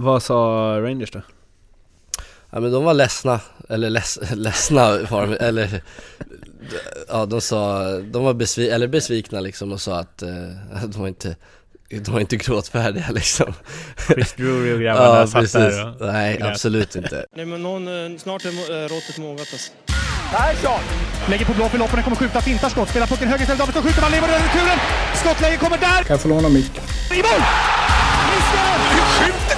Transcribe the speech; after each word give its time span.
Vad 0.00 0.22
sa 0.22 0.34
Rangers 0.80 1.10
då? 1.10 1.20
Ja 2.50 2.60
men 2.60 2.72
de 2.72 2.84
var 2.84 2.94
ledsna, 2.94 3.40
eller 3.68 3.90
leds, 3.90 4.18
ledsna 4.34 4.98
var 5.10 5.26
de, 5.26 5.34
eller 5.44 5.82
Ja 7.08 7.26
de 7.26 7.40
sa, 7.40 7.82
de 7.98 8.24
var 8.24 8.34
besvi, 8.34 8.70
eller 8.70 8.86
besvikna 8.88 9.40
liksom 9.40 9.72
och 9.72 9.80
sa 9.80 9.98
att 9.98 10.22
eh, 10.22 10.28
de 10.86 11.00
var 11.00 11.08
inte 11.08 11.36
de 11.90 12.10
var 12.12 12.20
inte 12.20 12.36
gråtfärdiga 12.36 13.06
liksom 13.10 13.54
Chris 14.06 14.32
Drury 14.32 14.72
och 14.72 14.80
grabbarna 14.82 15.20
Ja 15.20 15.26
satt 15.26 15.40
precis, 15.40 15.52
där 15.52 15.88
och... 15.88 16.12
nej 16.12 16.36
grät. 16.36 16.48
absolut 16.48 16.96
inte 16.96 17.26
Nej 17.36 17.44
men 17.46 17.62
någon, 17.62 18.12
eh, 18.12 18.18
snart 18.18 18.44
är 18.44 18.48
eh, 18.48 18.88
råttet 18.88 19.18
mogat 19.18 19.48
alltså. 19.52 19.72
Persson! 20.32 20.80
Lägger 21.28 21.44
på 21.44 21.52
blå 21.52 21.68
för 21.68 21.78
loppen, 21.78 22.02
kommer 22.02 22.16
skjuta, 22.16 22.40
fintar 22.40 22.68
skott, 22.68 22.88
spelar 22.88 23.06
pucken 23.06 23.28
höger 23.28 23.42
istället, 23.42 23.58
Davidsson 23.58 23.82
skjuter, 23.82 24.02
man 24.02 24.10
lever 24.10 24.28
över 24.28 24.44
returen! 24.44 24.78
Skottläge 25.14 25.56
kommer 25.56 25.78
där! 25.78 26.02
Kan 26.02 26.14
jag 26.14 26.20
få 26.20 26.28
låna 26.28 26.48
micken? 26.48 26.84
I 27.12 27.16
mål! 27.16 27.42
Missar! 28.30 29.37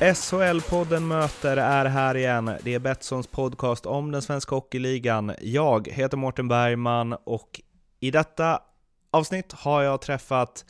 SHL-podden 0.00 1.06
möter 1.06 1.56
är 1.56 1.84
här 1.84 2.16
igen. 2.16 2.50
Det 2.62 2.74
är 2.74 2.78
Betssons 2.78 3.26
podcast 3.26 3.86
om 3.86 4.10
den 4.10 4.22
svenska 4.22 4.54
hockeyligan. 4.54 5.32
Jag 5.40 5.88
heter 5.88 6.16
Mårten 6.16 6.48
Bergman 6.48 7.12
och 7.24 7.60
i 8.00 8.10
detta 8.10 8.60
avsnitt 9.10 9.52
har 9.52 9.82
jag 9.82 10.00
träffat 10.00 10.64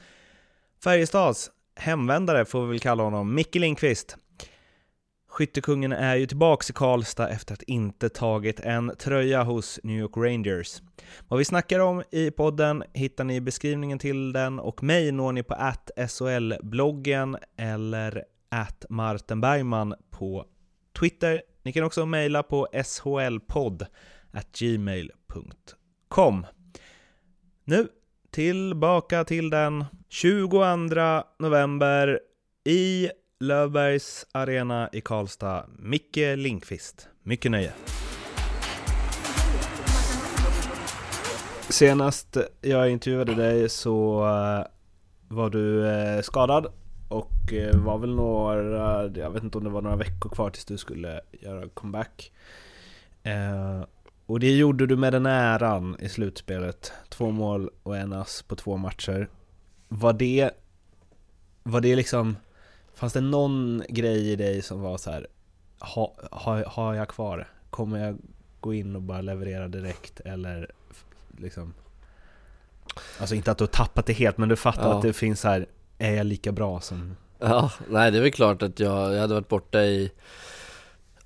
Färjestads 0.85 1.51
hemvändare, 1.77 2.45
får 2.45 2.63
vi 2.63 2.69
väl 2.69 2.81
kalla 2.81 3.03
honom, 3.03 3.35
Micke 3.35 3.55
Lindqvist. 3.55 4.17
Skyttekungen 5.29 5.93
är 5.93 6.17
ju 6.17 6.27
tillbaks 6.27 6.71
i 6.71 6.73
Karlstad 6.73 7.29
efter 7.29 7.55
att 7.55 7.63
inte 7.63 8.09
tagit 8.09 8.61
en 8.61 8.93
tröja 8.99 9.43
hos 9.43 9.81
New 9.83 9.99
York 9.99 10.17
Rangers. 10.17 10.83
Vad 11.29 11.39
vi 11.39 11.45
snackar 11.45 11.81
om 11.81 12.03
i 12.11 12.31
podden 12.31 12.85
hittar 12.93 13.25
ni 13.25 13.35
i 13.35 13.41
beskrivningen 13.41 13.99
till 13.99 14.33
den 14.33 14.59
och 14.59 14.83
mig 14.83 15.13
når 15.13 15.33
ni 15.33 15.43
på 15.43 15.55
att 15.55 15.91
SHL-bloggen 15.97 17.37
eller 17.57 18.25
at 18.51 18.85
Martin 18.89 19.41
Bergman 19.41 19.95
på 20.11 20.45
Twitter. 20.99 21.43
Ni 21.63 21.73
kan 21.73 21.85
också 21.85 22.07
mejla 22.07 22.43
på 22.43 22.69
shlpodd 22.85 23.87
at 24.33 24.59
gmail.com. 24.59 26.47
Nu 27.65 27.89
tillbaka 28.31 29.25
till 29.25 29.51
den 29.51 29.85
22 30.09 30.65
november 31.39 32.21
i 32.65 33.11
Löfbergs 33.41 34.27
Arena 34.33 34.89
i 34.93 35.01
Karlstad. 35.01 35.67
Micke 35.79 36.37
Lindqvist. 36.37 37.09
Mycket 37.23 37.51
nöje. 37.51 37.73
Senast 41.69 42.37
jag 42.61 42.91
intervjuade 42.91 43.35
dig 43.35 43.69
så 43.69 44.21
eh, 44.21 44.67
var 45.29 45.51
du 45.51 45.89
eh, 45.89 46.21
skadad 46.23 46.67
och 47.11 47.53
eh, 47.53 47.77
var 47.77 47.99
väl 47.99 48.15
några, 48.15 49.09
jag 49.15 49.31
vet 49.31 49.43
inte 49.43 49.59
om 49.59 49.65
det 49.65 49.71
var 49.71 49.83
några 49.83 49.97
veckor 49.97 50.31
kvar 50.31 50.51
tills 50.51 50.65
du 50.65 50.79
skulle 50.79 51.21
göra 51.31 51.69
comeback. 51.69 52.33
Eh, 53.23 53.83
och 54.27 54.41
det 54.41 54.57
gjorde 54.57 54.87
du 54.87 54.97
med 54.97 55.13
den 55.13 55.27
äran 55.27 55.97
i 56.01 56.09
slutspelet. 56.09 56.93
Två 57.09 57.31
mål 57.31 57.71
och 57.83 57.97
en 57.97 58.13
ass 58.13 58.43
på 58.43 58.57
två 58.57 58.77
matcher. 58.77 59.29
Var 59.89 60.13
det, 60.13 60.51
var 61.63 61.81
det 61.81 61.97
liksom, 61.97 62.37
fanns 62.95 63.13
det 63.13 63.21
någon 63.21 63.83
grej 63.89 64.31
i 64.33 64.37
dig 64.37 64.63
som 64.63 64.81
var 64.81 64.99
så 64.99 65.11
här, 65.11 65.27
ha, 65.79 66.15
ha, 66.31 66.69
har 66.69 66.95
jag 66.95 67.09
kvar? 67.09 67.49
Kommer 67.71 68.07
jag 68.07 68.19
gå 68.61 68.75
in 68.75 68.97
och 68.97 69.03
bara 69.03 69.21
leverera 69.21 69.69
direkt 69.69 70.21
eller 70.21 70.71
liksom 71.39 71.75
Alltså 73.21 73.35
inte 73.35 73.51
att 73.51 73.59
du 73.59 73.65
har 73.65 73.69
tappat 73.69 74.07
det 74.07 74.13
helt 74.13 74.39
men 74.39 74.49
du 74.49 74.57
fattar 74.57 74.89
Ja. 74.89 74.97
att 74.97 75.03
det 75.03 75.13
finns 75.13 75.45
här 75.45 75.67
är 76.03 76.15
jag 76.15 76.27
lika 76.27 76.53
bra 76.53 76.81
som 76.81 77.17
Ja, 77.39 77.71
nej 77.89 78.11
det 78.11 78.19
är 78.19 78.23
väl 78.23 78.33
klart 78.33 78.63
att 78.63 78.81
jag, 78.81 79.15
jag 79.15 79.21
hade 79.21 79.35
varit 79.35 79.49
borta 79.49 79.83
i 79.83 80.11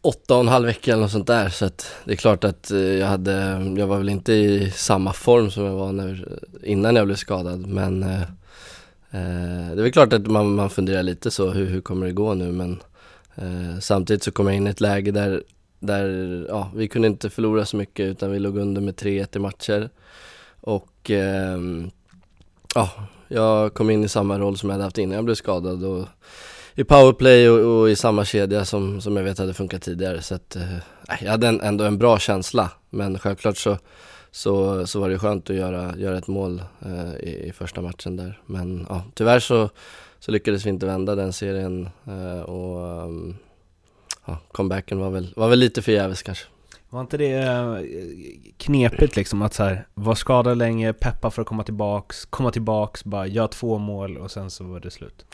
åtta 0.01 0.35
och 0.35 0.41
en 0.41 0.49
halv 0.49 0.67
vecka 0.67 0.93
eller 0.93 1.03
något 1.03 1.11
sånt 1.11 1.27
där 1.27 1.49
så 1.49 1.65
att 1.65 1.95
det 2.05 2.13
är 2.13 2.17
klart 2.17 2.45
att 2.45 2.71
eh, 2.71 2.79
jag 2.79 3.07
hade, 3.07 3.33
jag 3.77 3.87
var 3.87 3.99
väl 3.99 4.09
inte 4.09 4.33
i 4.33 4.71
samma 4.71 5.13
form 5.13 5.51
som 5.51 5.65
jag 5.65 5.73
var 5.73 5.93
när, 5.93 6.39
innan 6.63 6.97
jag 6.97 7.07
blev 7.07 7.17
skadad 7.17 7.67
men 7.67 8.03
eh, 8.03 8.23
eh, 9.11 9.75
det 9.75 9.81
är 9.81 9.83
väl 9.83 9.93
klart 9.93 10.13
att 10.13 10.27
man, 10.27 10.55
man 10.55 10.71
funderar 10.71 11.03
lite 11.03 11.31
så, 11.31 11.51
hur, 11.51 11.67
hur 11.67 11.81
kommer 11.81 12.07
det 12.07 12.13
gå 12.13 12.35
nu 12.35 12.53
men 12.53 12.83
eh, 13.35 13.79
samtidigt 13.81 14.23
så 14.23 14.33
kom 14.33 14.47
jag 14.47 14.57
in 14.57 14.67
i 14.67 14.71
ett 14.71 14.81
läge 14.81 15.11
där, 15.11 15.43
där 15.79 16.07
ja, 16.49 16.71
vi 16.75 16.89
kunde 16.89 17.09
inte 17.09 17.31
förlora 17.31 17.65
så 17.65 17.77
mycket 17.77 18.07
utan 18.07 18.31
vi 18.31 18.39
låg 18.39 18.59
under 18.59 18.81
med 18.81 18.95
3-1 18.95 19.37
i 19.37 19.39
matcher. 19.39 19.91
Och 20.61 21.11
eh, 21.11 21.59
ja, 22.75 22.91
jag 23.35 23.75
kom 23.75 23.91
in 23.91 24.05
i 24.05 24.09
samma 24.09 24.39
roll 24.39 24.57
som 24.57 24.69
jag 24.69 24.75
hade 24.75 24.85
haft 24.85 24.99
innan 24.99 25.15
jag 25.15 25.25
blev 25.25 25.35
skadad 25.35 25.85
och 25.85 26.09
i 26.75 26.85
powerplay 26.85 27.51
och, 27.51 27.81
och 27.81 27.91
i 27.91 27.97
samma 27.97 28.25
kedja 28.25 28.65
som, 28.65 29.01
som 29.01 29.17
jag 29.17 29.25
vet 29.25 29.39
hade 29.39 29.55
funkat 29.55 29.83
tidigare. 29.83 30.23
Så 30.23 30.35
att 30.35 30.57
eh, 30.57 30.77
jag 31.21 31.31
hade 31.31 31.49
en, 31.49 31.61
ändå 31.61 31.85
en 31.85 31.99
bra 31.99 32.19
känsla. 32.19 32.71
Men 32.91 33.19
självklart 33.19 33.57
så, 33.57 33.79
så, 34.31 34.87
så 34.87 35.01
var 35.01 35.09
det 35.09 35.19
skönt 35.19 35.51
att 35.51 35.57
göra, 35.57 35.97
göra 35.97 36.19
ett 36.19 36.27
mål 36.27 36.63
eh, 36.87 37.15
i, 37.15 37.49
i 37.49 37.53
första 37.53 37.81
matchen 37.83 38.17
där. 38.17 38.41
Men 38.47 38.87
ja, 38.89 39.03
tyvärr 39.15 39.41
så, 39.41 39.71
så 40.19 40.31
lyckades 40.31 40.67
vi 40.67 40.71
inte 40.71 40.87
vända 40.87 41.15
den 41.15 41.33
serien 41.33 41.89
eh, 42.07 42.41
och 42.41 43.03
mm, 43.03 43.37
ja, 44.25 44.39
comebacken 44.53 44.99
var 44.99 45.11
väl, 45.11 45.33
var 45.37 45.49
väl 45.49 45.59
lite 45.59 45.83
förgäves 45.83 46.23
kanske. 46.23 46.47
Var 46.95 47.01
inte 47.01 47.17
det 47.17 47.33
eh, 47.33 47.79
knepigt 48.57 49.17
liksom 49.17 49.43
att 49.43 49.55
så 49.55 49.63
här, 49.63 49.87
vara 49.95 50.17
skadad 50.17 50.59
länge, 50.59 50.93
peppa 50.93 51.31
för 51.31 51.43
att 51.43 51.49
komma 51.49 51.63
tillbaks, 51.63 52.25
komma 52.25 52.51
tillbaks, 52.51 53.05
bara 53.05 53.27
göra 53.27 53.49
två 53.49 53.79
mål 53.79 54.17
och 54.17 54.31
sen 54.31 54.51
så 54.51 54.65
var 54.65 54.81
det 54.81 54.91
slut? 54.91 55.25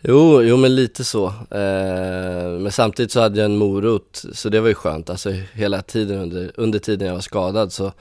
Jo, 0.00 0.42
jo 0.42 0.56
men 0.56 0.74
lite 0.74 1.04
så. 1.04 1.26
Eh, 1.26 2.50
men 2.60 2.72
samtidigt 2.72 3.12
så 3.12 3.20
hade 3.20 3.38
jag 3.38 3.44
en 3.44 3.56
morot, 3.56 4.24
så 4.32 4.48
det 4.48 4.60
var 4.60 4.68
ju 4.68 4.74
skönt. 4.74 5.10
Alltså 5.10 5.30
hela 5.30 5.82
tiden 5.82 6.18
under, 6.18 6.52
under 6.54 6.78
tiden 6.78 7.08
jag 7.08 7.14
var 7.14 7.20
skadad 7.20 7.72
så, 7.72 7.92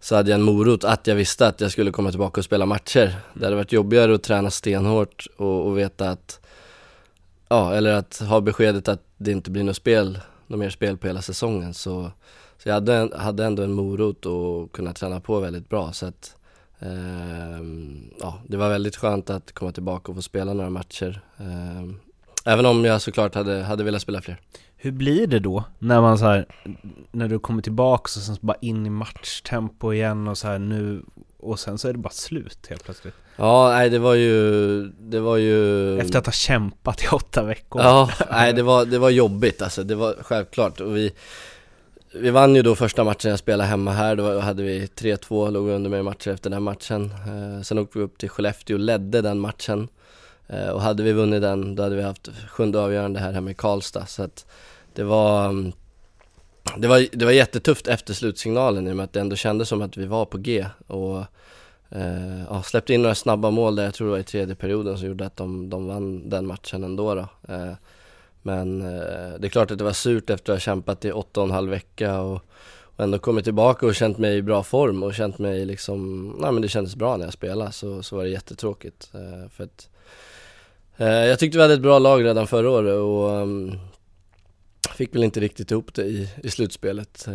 så 0.00 0.16
hade 0.16 0.30
jag 0.30 0.38
en 0.38 0.44
morot 0.44 0.84
att 0.84 1.06
jag 1.06 1.14
visste 1.14 1.46
att 1.46 1.60
jag 1.60 1.70
skulle 1.72 1.90
komma 1.90 2.10
tillbaka 2.10 2.40
och 2.40 2.44
spela 2.44 2.66
matcher. 2.66 3.14
Det 3.34 3.44
hade 3.44 3.56
varit 3.56 3.72
jobbigare 3.72 4.14
att 4.14 4.22
träna 4.22 4.50
stenhårt 4.50 5.26
och, 5.36 5.66
och 5.66 5.78
veta 5.78 6.10
att, 6.10 6.40
ja, 7.48 7.74
eller 7.74 7.92
att 7.92 8.18
ha 8.18 8.40
beskedet 8.40 8.88
att 8.88 9.02
det 9.16 9.32
inte 9.32 9.50
blir 9.50 9.64
något 9.64 9.76
spel, 9.76 10.18
något 10.52 10.60
mer 10.60 10.70
spel 10.70 10.96
på 10.96 11.06
hela 11.06 11.22
säsongen. 11.22 11.74
Så, 11.74 12.10
så 12.58 12.68
jag 12.68 12.74
hade, 12.74 13.10
hade 13.16 13.44
ändå 13.44 13.62
en 13.62 13.72
morot 13.72 14.26
och 14.26 14.72
kunna 14.72 14.92
träna 14.92 15.20
på 15.20 15.40
väldigt 15.40 15.68
bra. 15.68 15.92
Så 15.92 16.06
att, 16.06 16.36
eh, 16.78 17.60
ja, 18.20 18.38
det 18.46 18.56
var 18.56 18.68
väldigt 18.68 18.96
skönt 18.96 19.30
att 19.30 19.52
komma 19.52 19.72
tillbaka 19.72 20.12
och 20.12 20.16
få 20.16 20.22
spela 20.22 20.52
några 20.52 20.70
matcher. 20.70 21.20
Eh, 21.38 21.94
även 22.44 22.66
om 22.66 22.84
jag 22.84 23.02
såklart 23.02 23.34
hade, 23.34 23.62
hade 23.62 23.84
velat 23.84 24.02
spela 24.02 24.20
fler. 24.20 24.40
Hur 24.76 24.92
blir 24.92 25.26
det 25.26 25.38
då 25.38 25.64
när 25.78 26.00
man 26.00 26.18
så 26.18 26.24
här, 26.24 26.46
när 27.12 27.28
du 27.28 27.38
kommer 27.38 27.62
tillbaka 27.62 28.02
och 28.02 28.10
sen 28.22 28.36
bara 28.40 28.56
in 28.60 28.86
i 28.86 28.90
matchtempo 28.90 29.92
igen 29.92 30.28
och 30.28 30.38
så 30.38 30.48
här 30.48 30.58
nu 30.58 31.02
och 31.42 31.58
sen 31.60 31.78
så 31.78 31.88
är 31.88 31.92
det 31.92 31.98
bara 31.98 32.10
slut 32.12 32.66
helt 32.68 32.84
plötsligt? 32.84 33.14
Ja, 33.36 33.68
nej 33.70 33.90
det 33.90 33.98
var 33.98 34.14
ju, 34.14 34.82
det 34.88 35.20
var 35.20 35.36
ju 35.36 35.98
Efter 36.00 36.18
att 36.18 36.26
ha 36.26 36.32
kämpat 36.32 37.04
i 37.04 37.06
åtta 37.12 37.42
veckor? 37.42 37.82
Ja, 37.82 38.10
nej 38.30 38.52
det 38.52 38.62
var, 38.62 38.84
det 38.84 38.98
var 38.98 39.10
jobbigt 39.10 39.62
alltså, 39.62 39.82
det 39.82 39.94
var 39.94 40.16
självklart. 40.20 40.80
Och 40.80 40.96
vi 40.96 41.12
Vi 42.14 42.30
vann 42.30 42.54
ju 42.56 42.62
då 42.62 42.74
första 42.74 43.04
matchen 43.04 43.30
jag 43.30 43.38
spelade 43.38 43.68
hemma 43.68 43.90
här, 43.92 44.16
då 44.16 44.38
hade 44.40 44.62
vi 44.62 44.86
3-2, 44.86 45.50
låg 45.50 45.68
under 45.68 45.90
med 45.90 46.04
matcher 46.04 46.30
efter 46.30 46.50
den 46.50 46.62
matchen. 46.62 47.04
Eh, 47.26 47.62
Sen 47.62 47.78
åkte 47.78 47.98
vi 47.98 48.04
upp 48.04 48.18
till 48.18 48.28
Skellefteå 48.28 48.76
och 48.76 48.80
ledde 48.80 49.20
den 49.22 49.38
matchen. 49.40 49.88
Eh, 50.48 50.68
Och 50.68 50.80
hade 50.82 51.02
vi 51.02 51.12
vunnit 51.12 51.42
den, 51.42 51.74
då 51.76 51.82
hade 51.82 51.96
vi 51.96 52.02
haft 52.02 52.28
sjunde 52.48 52.80
avgörande 52.80 53.20
här 53.20 53.32
hemma 53.32 53.50
i 53.50 53.54
Karlstad. 53.54 54.06
Så 54.06 54.22
att 54.22 54.46
Det 54.94 55.04
var 55.04 55.44
mm, 55.48 55.72
det 56.76 56.88
var, 56.88 57.06
det 57.12 57.24
var 57.24 57.32
jättetufft 57.32 57.88
efter 57.88 58.14
slutsignalen 58.14 58.88
i 58.88 58.92
och 58.92 58.96
med 58.96 59.04
att 59.04 59.12
det 59.12 59.20
ändå 59.20 59.36
kändes 59.36 59.68
som 59.68 59.82
att 59.82 59.96
vi 59.96 60.06
var 60.06 60.24
på 60.24 60.38
G 60.38 60.66
och 60.86 61.18
eh, 61.90 62.42
ja, 62.48 62.62
släppte 62.62 62.94
in 62.94 63.02
några 63.02 63.14
snabba 63.14 63.50
mål 63.50 63.76
där, 63.76 63.84
jag 63.84 63.94
tror 63.94 64.06
det 64.06 64.12
var 64.12 64.18
i 64.18 64.24
tredje 64.24 64.54
perioden 64.54 64.98
som 64.98 65.08
gjorde 65.08 65.26
att 65.26 65.36
de, 65.36 65.70
de 65.70 65.86
vann 65.86 66.28
den 66.28 66.46
matchen 66.46 66.84
ändå 66.84 67.14
då. 67.14 67.28
Eh, 67.54 67.72
men 68.42 68.82
eh, 68.82 69.38
det 69.38 69.46
är 69.46 69.48
klart 69.48 69.70
att 69.70 69.78
det 69.78 69.84
var 69.84 69.92
surt 69.92 70.30
efter 70.30 70.52
att 70.52 70.56
ha 70.56 70.60
kämpat 70.60 71.04
i 71.04 71.12
åtta 71.12 71.40
och 71.40 71.46
en 71.46 71.52
halv 71.52 71.70
vecka 71.70 72.20
och, 72.20 72.40
och 72.82 73.04
ändå 73.04 73.18
kommit 73.18 73.44
tillbaka 73.44 73.86
och 73.86 73.94
känt 73.94 74.18
mig 74.18 74.36
i 74.36 74.42
bra 74.42 74.62
form 74.62 75.02
och 75.02 75.14
känt 75.14 75.38
mig 75.38 75.64
liksom, 75.64 76.28
nej 76.40 76.52
men 76.52 76.62
det 76.62 76.68
kändes 76.68 76.96
bra 76.96 77.16
när 77.16 77.24
jag 77.24 77.32
spelade 77.32 77.72
så, 77.72 78.02
så 78.02 78.16
var 78.16 78.24
det 78.24 78.30
jättetråkigt. 78.30 79.10
Eh, 79.14 79.50
för 79.50 79.64
att, 79.64 79.88
eh, 80.96 81.06
jag 81.06 81.38
tyckte 81.38 81.58
vi 81.58 81.62
hade 81.62 81.74
ett 81.74 81.80
bra 81.80 81.98
lag 81.98 82.24
redan 82.24 82.46
förra 82.46 82.70
året 82.70 82.94
och 82.94 83.42
um, 83.42 83.78
fick 84.94 85.14
väl 85.14 85.24
inte 85.24 85.40
riktigt 85.40 85.70
ihop 85.70 85.94
det 85.94 86.02
i, 86.04 86.28
i 86.42 86.50
slutspelet. 86.50 87.26
Eh, 87.28 87.34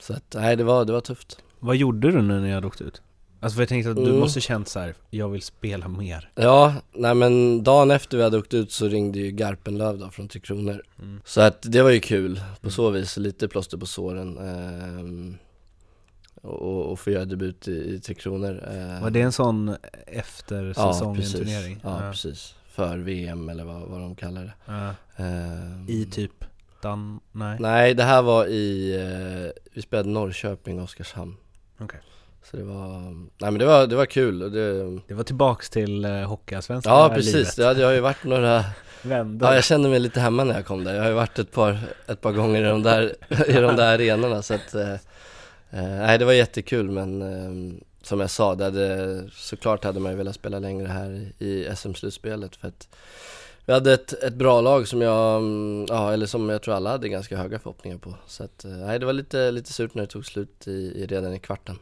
så 0.00 0.12
att 0.14 0.34
nej, 0.34 0.56
det 0.56 0.64
var, 0.64 0.84
det 0.84 0.92
var 0.92 1.00
tufft. 1.00 1.38
Vad 1.58 1.76
gjorde 1.76 2.10
du 2.10 2.22
nu 2.22 2.40
när 2.40 2.48
jag 2.48 2.54
hade 2.54 2.66
åkt 2.66 2.80
ut? 2.80 3.02
Alltså 3.40 3.54
för 3.56 3.62
jag 3.62 3.68
tänkte 3.68 3.90
att 3.90 3.96
du 3.96 4.02
Mm. 4.02 4.18
måste 4.20 4.40
känt 4.40 4.68
så 4.68 4.78
här, 4.80 4.94
jag 5.10 5.28
vill 5.28 5.42
spela 5.42 5.88
mer. 5.88 6.30
Ja, 6.34 6.74
nej 6.92 7.14
men 7.14 7.62
dagen 7.64 7.90
efter 7.90 8.16
vi 8.16 8.22
hade 8.22 8.38
åkt 8.38 8.54
ut 8.54 8.72
så 8.72 8.88
ringde 8.88 9.18
ju 9.18 9.30
Garpenlöv 9.30 9.98
då 9.98 10.10
från 10.10 10.28
Tre 10.28 10.40
Kronor 10.40 10.82
Mm. 11.02 11.20
Så 11.24 11.40
att 11.40 11.58
det 11.62 11.82
var 11.82 11.90
ju 11.90 12.00
kul 12.00 12.40
på 12.60 12.70
så 12.70 12.90
vis, 12.90 13.16
lite 13.16 13.48
plåster 13.48 13.78
på 13.78 13.86
såren 13.86 14.38
ehm, 14.38 15.36
och, 16.42 16.84
och 16.92 16.98
få 17.00 17.10
göra 17.10 17.24
debut 17.24 17.68
i, 17.68 17.94
i 17.94 18.00
Tre 18.00 18.14
Kronor 18.14 18.64
eh, 18.70 19.02
Var 19.02 19.10
det 19.10 19.20
en 19.20 19.32
sån 19.32 19.76
efter 20.06 20.74
ja, 20.76 20.92
säsongen 20.92 21.16
precis. 21.16 21.38
turnering? 21.38 21.80
Ja, 21.82 21.98
precis, 22.10 22.54
för 22.70 22.98
VM 22.98 23.48
eller 23.48 23.64
vad, 23.64 23.80
vad 23.82 24.00
de 24.00 24.14
kallar 24.16 24.42
det 24.44 24.52
Ja. 24.66 24.94
Ehm, 25.24 25.86
I 25.88 26.04
typ 26.12 26.41
Dan... 26.82 27.20
Nej. 27.32 27.56
Nej, 27.60 27.94
det 27.94 28.02
här 28.02 28.22
var 28.22 28.46
i, 28.46 28.94
eh, 28.94 29.62
vi 29.72 29.82
spelade 29.82 30.08
Norrköping 30.08 30.78
och 30.78 30.84
Oskarshamn 30.84 31.36
Okej. 31.80 32.00
Så 32.44 32.56
det 32.56 32.62
var, 32.62 33.00
nej 33.38 33.50
men 33.50 33.58
det 33.58 33.64
var, 33.64 33.86
det 33.86 33.96
var 33.96 34.06
kul 34.06 34.38
det, 34.38 34.98
Det 35.08 35.14
var 35.14 35.24
tillbaks 35.24 35.70
till 35.70 36.04
uh, 36.04 36.24
Hockeyallsvenska 36.24 36.90
Ja 36.90 37.12
precis, 37.14 37.34
livet. 37.34 37.56
det 37.56 37.64
hade, 37.64 37.80
jag 37.80 37.88
har 37.88 37.94
ju 37.94 38.00
varit 38.00 38.24
några 38.24 38.64
Vände. 39.02 39.46
Ja 39.46 39.54
jag 39.54 39.64
kände 39.64 39.88
mig 39.88 39.98
lite 39.98 40.20
hemma 40.20 40.44
när 40.44 40.54
jag 40.54 40.66
kom 40.66 40.84
där, 40.84 40.94
jag 40.94 41.02
har 41.02 41.08
ju 41.08 41.14
varit 41.14 41.38
ett 41.38 41.52
par, 41.52 41.78
ett 42.06 42.20
par 42.20 42.32
gånger 42.32 42.60
i 42.60 42.68
de 42.68 42.82
där, 42.82 43.14
i 43.48 43.52
de 43.52 43.76
där 43.76 43.94
arenorna 43.94 44.42
så 44.42 44.54
att 44.54 44.74
eh, 44.74 44.92
eh, 44.92 44.98
Nej 45.70 46.18
det 46.18 46.24
var 46.24 46.32
jättekul 46.32 46.90
men 46.90 47.22
eh, 47.22 47.82
som 48.02 48.20
jag 48.20 48.30
sa, 48.30 48.54
det 48.54 48.64
hade, 48.64 49.24
såklart 49.32 49.84
hade 49.84 50.00
man 50.00 50.12
ju 50.12 50.18
velat 50.18 50.34
spela 50.34 50.58
längre 50.58 50.88
här 50.88 51.10
i, 51.10 51.44
i 51.46 51.76
SM-slutspelet 51.76 52.56
för 52.56 52.68
att 52.68 52.88
vi 53.66 53.72
hade 53.72 53.92
ett, 53.92 54.12
ett 54.12 54.34
bra 54.34 54.60
lag 54.60 54.88
som 54.88 55.00
jag, 55.00 55.36
mm, 55.36 55.86
ja 55.88 56.12
eller 56.12 56.26
som 56.26 56.48
jag 56.48 56.62
tror 56.62 56.74
alla 56.74 56.90
hade 56.90 57.08
ganska 57.08 57.36
höga 57.36 57.58
förhoppningar 57.58 57.98
på. 57.98 58.14
Så 58.26 58.44
att, 58.44 58.64
eh, 58.64 58.70
nej 58.70 58.98
det 58.98 59.06
var 59.06 59.12
lite, 59.12 59.50
lite 59.50 59.72
surt 59.72 59.94
när 59.94 60.02
det 60.02 60.06
tog 60.08 60.26
slut 60.26 60.68
i, 60.68 60.70
i 60.70 61.06
redan 61.06 61.34
i 61.34 61.38
kvarten. 61.38 61.78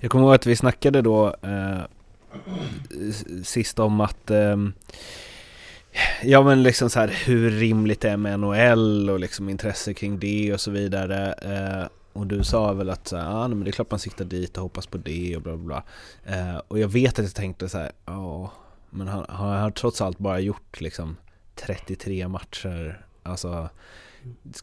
Jag 0.00 0.10
kommer 0.10 0.24
ihåg 0.24 0.34
att 0.34 0.46
vi 0.46 0.56
snackade 0.56 1.02
då 1.02 1.36
eh, 1.42 1.80
sist 3.44 3.78
om 3.78 4.00
att 4.00 4.30
eh, 4.30 4.56
Ja 6.22 6.42
men 6.42 6.62
liksom 6.62 6.90
så 6.90 7.00
här 7.00 7.08
hur 7.26 7.50
rimligt 7.50 8.00
det 8.00 8.10
är 8.10 8.16
med 8.16 8.40
NHL 8.40 9.10
och 9.10 9.20
liksom 9.20 9.48
intresse 9.48 9.94
kring 9.94 10.18
det 10.18 10.52
och 10.54 10.60
så 10.60 10.70
vidare. 10.70 11.32
Eh, 11.32 11.86
Och 12.12 12.26
du 12.26 12.44
sa 12.44 12.72
väl 12.72 12.90
att 12.90 13.08
så 13.08 13.16
här, 13.16 13.44
ah, 13.44 13.48
men 13.48 13.64
det 13.64 13.70
är 13.70 13.72
klart 13.72 13.90
man 13.90 14.00
siktar 14.00 14.24
dit 14.24 14.56
och 14.56 14.62
hoppas 14.62 14.86
på 14.86 14.98
det 14.98 15.36
och 15.36 15.42
bla 15.42 15.56
bla 15.56 15.64
bla. 15.66 15.82
Eh, 16.36 16.56
Och 16.68 16.78
jag 16.78 16.88
vet 16.88 17.18
att 17.18 17.24
jag 17.24 17.34
tänkte 17.34 17.68
så 17.68 17.78
här, 17.78 17.92
ja 18.06 18.52
men 18.94 19.08
han, 19.08 19.26
han 19.28 19.62
har 19.62 19.70
trots 19.70 20.00
allt 20.00 20.18
bara 20.18 20.40
gjort 20.40 20.80
liksom 20.80 21.16
33 21.54 22.28
matcher 22.28 23.06
Alltså 23.22 23.68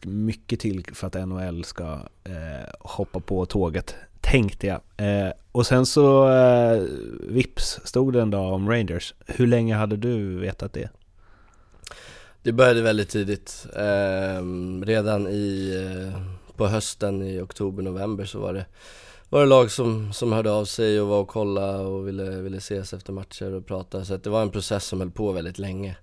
mycket 0.04 0.60
till 0.60 0.84
för 0.92 1.06
att 1.06 1.28
NHL 1.28 1.64
ska 1.64 1.98
eh, 2.24 2.68
hoppa 2.80 3.20
på 3.20 3.46
tåget 3.46 3.96
Tänkte 4.20 4.66
jag. 4.66 4.80
Eh, 4.96 5.32
och 5.52 5.66
sen 5.66 5.86
så 5.86 6.28
eh, 6.32 6.82
vips 7.20 7.80
stod 7.84 8.12
det 8.12 8.22
en 8.22 8.30
dag 8.30 8.52
om 8.52 8.68
Rangers. 8.70 9.14
Hur 9.26 9.46
länge 9.46 9.74
hade 9.74 9.96
du 9.96 10.38
vetat 10.38 10.72
det? 10.72 10.88
Det 12.42 12.52
började 12.52 12.82
väldigt 12.82 13.08
tidigt, 13.08 13.66
eh, 13.76 14.44
redan 14.84 15.26
i, 15.28 15.74
eh, 15.76 16.22
på 16.56 16.66
hösten 16.66 17.22
i 17.22 17.40
oktober, 17.40 17.82
november 17.82 18.24
så 18.24 18.40
var 18.40 18.52
det, 18.52 18.66
var 19.30 19.40
det 19.40 19.46
lag 19.46 19.70
som, 19.70 20.12
som 20.12 20.32
hörde 20.32 20.50
av 20.52 20.64
sig 20.64 21.00
och 21.00 21.08
var 21.08 21.20
och 21.20 21.28
kolla 21.28 21.78
och 21.80 22.08
ville, 22.08 22.24
ville 22.30 22.56
ses 22.56 22.92
efter 22.92 23.12
matcher 23.12 23.54
och 23.54 23.66
prata 23.66 24.04
så 24.04 24.16
det 24.16 24.30
var 24.30 24.42
en 24.42 24.50
process 24.50 24.84
som 24.84 25.00
höll 25.00 25.10
på 25.10 25.32
väldigt 25.32 25.58
länge 25.58 25.96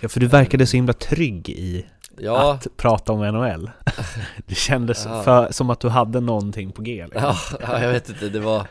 Ja, 0.00 0.08
för 0.08 0.20
du 0.20 0.26
verkade 0.26 0.66
så 0.66 0.76
himla 0.76 0.92
trygg 0.92 1.48
i 1.48 1.86
Ja, 2.20 2.52
att 2.52 2.66
prata 2.76 3.12
om 3.12 3.20
NHL. 3.20 3.70
Det 4.46 4.54
kändes 4.54 5.04
Ja. 5.06 5.22
för, 5.22 5.52
som 5.52 5.70
att 5.70 5.80
du 5.80 5.88
hade 5.88 6.20
någonting 6.20 6.72
på 6.72 6.82
G. 6.82 7.04
Liksom. 7.04 7.22
ja, 7.22 7.36
ja, 7.60 7.82
jag 7.82 7.92
vet 7.92 8.08
inte, 8.08 8.28
det 8.28 8.40
var, 8.40 8.66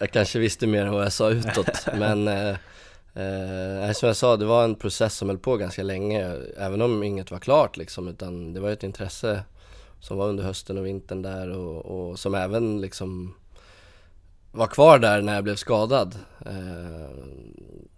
jag 0.00 0.10
kanske 0.10 0.38
visste 0.38 0.66
mer 0.66 0.86
än 0.86 0.92
vad 0.92 1.04
jag 1.04 1.12
sa 1.12 1.30
utåt 1.30 1.86
men 1.98 2.28
eh, 2.28 2.48
eh, 3.14 3.92
som 3.92 4.06
jag 4.06 4.16
sa, 4.16 4.36
det 4.36 4.44
var 4.44 4.64
en 4.64 4.74
process 4.74 5.14
som 5.14 5.28
höll 5.28 5.38
på 5.38 5.56
ganska 5.56 5.82
länge, 5.82 6.36
även 6.58 6.82
om 6.82 7.02
inget 7.02 7.30
var 7.30 7.38
klart 7.38 7.76
liksom, 7.76 8.08
utan 8.08 8.54
det 8.54 8.60
var 8.60 8.70
ett 8.70 8.82
intresse 8.82 9.42
som 10.06 10.16
var 10.16 10.28
under 10.28 10.44
hösten 10.44 10.78
och 10.78 10.86
vintern 10.86 11.22
där 11.22 11.50
och, 11.50 11.86
och 11.86 12.18
som 12.18 12.34
även 12.34 12.80
liksom 12.80 13.34
var 14.52 14.66
kvar 14.66 14.98
där 14.98 15.22
när 15.22 15.34
jag 15.34 15.44
blev 15.44 15.56
skadad. 15.56 16.18
Eh, 16.46 17.10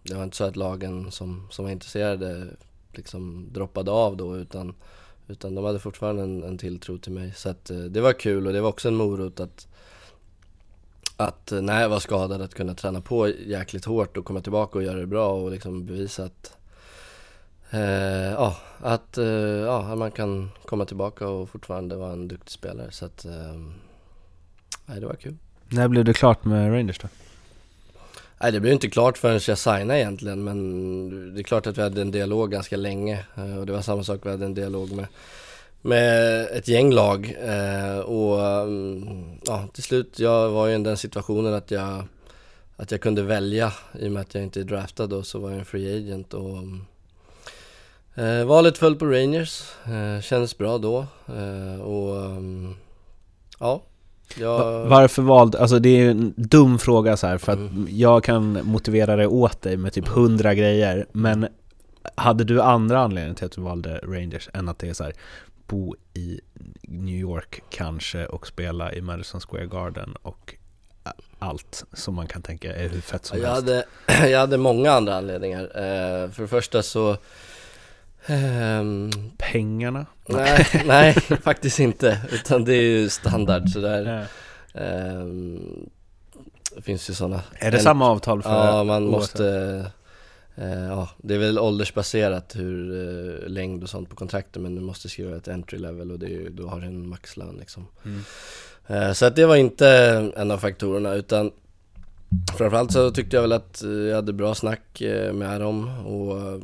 det 0.03 0.15
var 0.15 0.25
inte 0.25 0.37
så 0.37 0.45
att 0.45 0.57
lagen 0.57 1.13
som, 1.13 1.47
som 1.51 1.65
var 1.65 1.73
intresserade 1.73 2.47
liksom 2.93 3.49
droppade 3.53 3.91
av 3.91 4.17
då 4.17 4.37
utan, 4.37 4.75
utan 5.27 5.55
de 5.55 5.65
hade 5.65 5.79
fortfarande 5.79 6.23
en, 6.23 6.43
en 6.43 6.59
tilltro 6.59 6.99
till 6.99 7.13
mig. 7.13 7.33
Så 7.37 7.49
att 7.49 7.71
eh, 7.71 7.79
det 7.79 8.01
var 8.01 8.13
kul 8.13 8.47
och 8.47 8.53
det 8.53 8.61
var 8.61 8.69
också 8.69 8.89
en 8.89 8.97
morot 8.97 9.41
att 9.41 9.67
att 11.17 11.53
eh, 11.53 11.63
när 11.63 11.83
jag 11.83 11.89
var 11.89 12.01
skadad 12.01 12.43
att 12.43 12.55
kunna 12.55 12.75
träna 12.75 13.01
på 13.01 13.29
jäkligt 13.29 13.85
hårt 13.85 14.17
och 14.17 14.25
komma 14.25 14.41
tillbaka 14.41 14.79
och 14.79 14.85
göra 14.85 15.01
det 15.01 15.07
bra 15.07 15.33
och 15.33 15.51
liksom 15.51 15.87
bevisa 15.87 16.25
att 16.25 16.58
eh, 17.71 18.33
ja, 18.33 18.57
att, 18.81 19.19
eh, 19.19 19.27
ja, 19.27 19.95
man 19.95 20.11
kan 20.11 20.51
komma 20.67 20.85
tillbaka 20.85 21.29
och 21.29 21.49
fortfarande 21.49 21.97
vara 21.97 22.13
en 22.13 22.29
duktig 22.29 22.51
spelare 22.51 22.91
så 22.91 23.05
att 23.05 23.25
eh, 23.25 24.95
det 25.01 25.07
var 25.07 25.15
kul. 25.15 25.37
När 25.69 25.89
blev 25.89 26.05
det 26.05 26.13
klart 26.13 26.45
med 26.45 26.73
Rangers 26.73 26.99
då? 26.99 27.09
Nej 28.41 28.53
det 28.53 28.61
blev 28.61 28.73
inte 28.73 28.91
klart 28.91 29.19
förrän 29.19 29.41
jag 29.47 29.59
signade 29.59 29.99
egentligen 29.99 30.45
men 30.45 31.35
det 31.35 31.41
är 31.41 31.43
klart 31.43 31.67
att 31.67 31.79
vi 31.79 31.83
hade 31.83 32.01
en 32.01 32.11
dialog 32.11 32.51
ganska 32.51 32.77
länge 32.77 33.25
eh, 33.37 33.59
och 33.59 33.67
det 33.67 33.73
var 33.73 33.83
samma 33.83 34.05
sak, 34.05 34.21
vi 34.23 34.31
hade 34.31 34.45
en 34.45 34.55
dialog 34.55 34.93
med, 34.93 35.07
med 35.83 36.43
ett 36.53 36.69
gäng 36.69 36.93
lag 36.93 37.37
eh, 37.43 37.99
och 37.99 38.45
mm, 38.45 39.39
ja, 39.47 39.69
till 39.73 39.83
slut, 39.83 40.19
jag 40.19 40.51
var 40.51 40.67
ju 40.67 40.75
i 40.75 40.79
den 40.79 40.97
situationen 40.97 41.55
att 41.55 41.71
jag, 41.71 42.05
att 42.77 42.91
jag 42.91 43.01
kunde 43.01 43.23
välja 43.23 43.73
i 44.01 44.09
och 44.09 44.13
med 44.13 44.23
att 44.23 44.35
jag 44.35 44.43
inte 44.43 44.61
är 44.61 44.65
draftad 44.65 45.05
och 45.05 45.27
så 45.27 45.39
var 45.39 45.51
jag 45.51 45.59
en 45.59 45.65
free 45.65 45.97
agent 45.97 46.35
och 46.35 46.59
eh, 48.19 48.45
valet 48.45 48.79
föll 48.79 48.97
på 48.97 49.07
Rangers, 49.07 49.63
eh, 49.85 50.23
kändes 50.23 50.59
bra 50.59 50.79
då 50.79 50.99
eh, 51.27 51.81
och 51.81 52.17
mm, 52.27 52.75
ja, 53.61 53.83
jag... 54.37 54.59
Va- 54.59 54.85
Varför 54.85 55.23
valde, 55.23 55.59
alltså 55.61 55.79
det 55.79 55.89
är 55.89 56.11
en 56.11 56.35
dum 56.37 56.79
fråga 56.79 57.17
så 57.17 57.27
här 57.27 57.39
för 57.39 57.53
att 57.53 57.59
Mm. 57.59 57.87
jag 57.91 58.25
kan 58.25 58.67
motivera 58.67 59.17
det 59.17 59.27
åt 59.27 59.63
dig 59.63 59.77
med 59.77 59.93
typ 59.93 60.09
hundra 60.09 60.55
grejer 60.55 61.07
men 61.13 61.49
hade 62.15 62.45
du 62.45 62.63
andra 62.63 62.99
anledningar 62.99 63.35
till 63.35 63.47
att 63.47 63.53
du 63.53 63.61
valde 63.61 63.99
Rangers 64.03 64.49
än 64.55 64.69
att 64.69 64.79
det 64.79 64.89
är 64.89 64.95
så 64.95 65.05
här 65.05 65.13
bo 65.67 65.95
i 66.15 66.41
New 66.83 67.15
York 67.15 67.63
kanske 67.71 68.27
och 68.27 68.47
spela 68.47 68.93
i 68.93 69.01
Madison 69.01 69.41
Square 69.41 69.67
Garden 69.67 70.15
och 70.23 70.55
allt 71.39 71.85
som 71.93 72.15
man 72.15 72.27
kan 72.27 72.43
tänka 72.43 72.75
är 72.77 72.89
hur 72.89 73.01
fett 73.01 73.25
som 73.27 73.39
Jag 73.41 73.49
helst. 73.49 73.63
hade, 73.69 73.85
jag 74.31 74.39
hade 74.41 74.57
många 74.59 74.93
andra 74.93 75.17
anledningar. 75.17 75.61
Eh, 75.63 76.31
för 76.31 76.43
det 76.43 76.49
första 76.49 76.83
så... 76.83 77.17
ehm, 78.29 79.11
Pengarna? 79.39 80.07
nej, 80.27 80.67
nej, 80.87 81.13
faktiskt 81.43 81.79
inte. 81.81 82.19
Utan 82.33 82.65
det 82.65 82.75
är 82.75 82.83
ju 82.83 83.09
standard 83.09 83.69
sådär. 83.69 84.27
Ja. 84.75 84.81
Ehm, 84.81 85.89
det 86.77 86.83
finns 86.83 87.11
ju 87.11 87.15
sådana. 87.15 87.43
Är 87.55 87.71
det 87.71 87.79
samma 87.79 88.07
avtal 88.11 88.43
för 88.43 88.67
Ja, 88.67 88.85
man 88.85 89.07
måste... 89.07 89.47
eh, 90.57 90.85
ja, 90.85 91.09
det 91.19 91.35
är 91.35 91.39
väl 91.39 91.59
åldersbaserat 91.59 92.57
hur 92.57 92.91
eh, 93.43 93.49
längd 93.49 93.83
och 93.83 93.89
sånt 93.91 94.11
på 94.11 94.17
kontrakten 94.17 94.63
men 94.63 94.75
du 94.75 94.81
måste 94.81 95.09
skriva 95.09 95.37
ett 95.37 95.49
entry 95.49 95.79
level 95.79 96.11
och 96.13 96.19
det 96.19 96.27
är 96.35 96.51
då 96.51 96.69
har 96.69 96.81
du 96.81 96.87
en 96.87 97.09
maxlön 97.09 97.57
liksom. 97.59 97.87
Mm. 98.05 98.21
Eh, 98.87 99.13
Så 99.13 99.27
att 99.27 99.37
det 99.37 99.47
var 99.47 99.57
inte 99.57 99.89
en 100.37 100.51
av 100.51 100.59
faktorerna 100.59 101.15
utan 101.15 101.51
Framförallt 102.59 102.93
så 102.93 103.11
tyckte 103.11 103.37
jag 103.37 103.43
väl 103.43 103.53
att 103.53 103.83
jag 104.09 104.15
hade 104.15 104.33
bra 104.33 104.55
snack 104.55 105.03
med 105.33 105.61
dem 105.61 105.89
och 106.07 106.61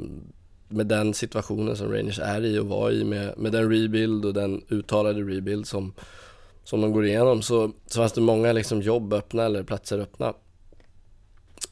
med 0.69 0.87
den 0.87 1.15
situationen 1.15 1.77
som 1.77 1.93
Rangers 1.93 2.19
är 2.19 2.45
i 2.45 2.59
och 2.59 2.67
var 2.67 2.91
i 2.91 3.05
med, 3.05 3.39
med 3.39 3.53
den 3.53 3.71
rebuild 3.71 4.25
och 4.25 4.35
den 4.35 4.65
uttalade 4.69 5.21
rebuild 5.21 5.67
som, 5.67 5.93
som 6.65 6.81
de 6.81 6.93
går 6.93 7.07
igenom 7.07 7.43
så, 7.43 7.73
så 7.87 8.01
fanns 8.01 8.13
det 8.13 8.21
många 8.21 8.53
liksom 8.53 8.83
jobb 8.83 9.13
öppna 9.13 9.45
eller 9.45 9.63
platser 9.63 9.99
öppna 9.99 10.35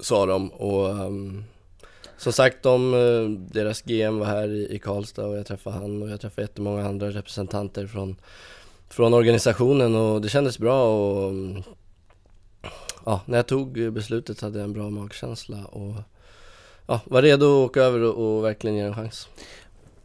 Sa 0.01 0.27
de. 0.27 0.53
Och 0.53 0.89
um, 0.89 1.45
som 2.17 2.33
sagt 2.33 2.63
de, 2.63 2.95
eh, 2.95 3.53
deras 3.53 3.83
GM 3.83 4.19
var 4.19 4.27
här 4.27 4.49
i, 4.49 4.75
i 4.75 4.79
Karlstad 4.79 5.27
och 5.27 5.37
jag 5.37 5.47
träffade 5.47 5.77
han 5.77 6.03
och 6.03 6.11
jag 6.11 6.21
träffade 6.21 6.43
jättemånga 6.43 6.87
andra 6.87 7.11
representanter 7.11 7.87
från 7.87 8.17
från 8.89 9.15
organisationen 9.15 9.95
och 9.95 10.21
det 10.21 10.29
kändes 10.29 10.59
bra 10.59 10.97
och 10.97 11.33
ja, 13.05 13.21
när 13.27 13.39
jag 13.39 13.47
tog 13.47 13.93
beslutet 13.93 14.41
hade 14.41 14.59
jag 14.59 14.65
en 14.65 14.73
bra 14.73 14.91
magkänsla 14.91 15.65
och 15.65 15.95
ja, 16.87 17.01
var 17.05 17.23
redo 17.23 17.45
att 17.47 17.71
åka 17.71 17.81
över 17.83 18.03
och, 18.03 18.37
och 18.37 18.45
verkligen 18.45 18.77
ge 18.77 18.83
en 18.83 18.95
chans. 18.95 19.29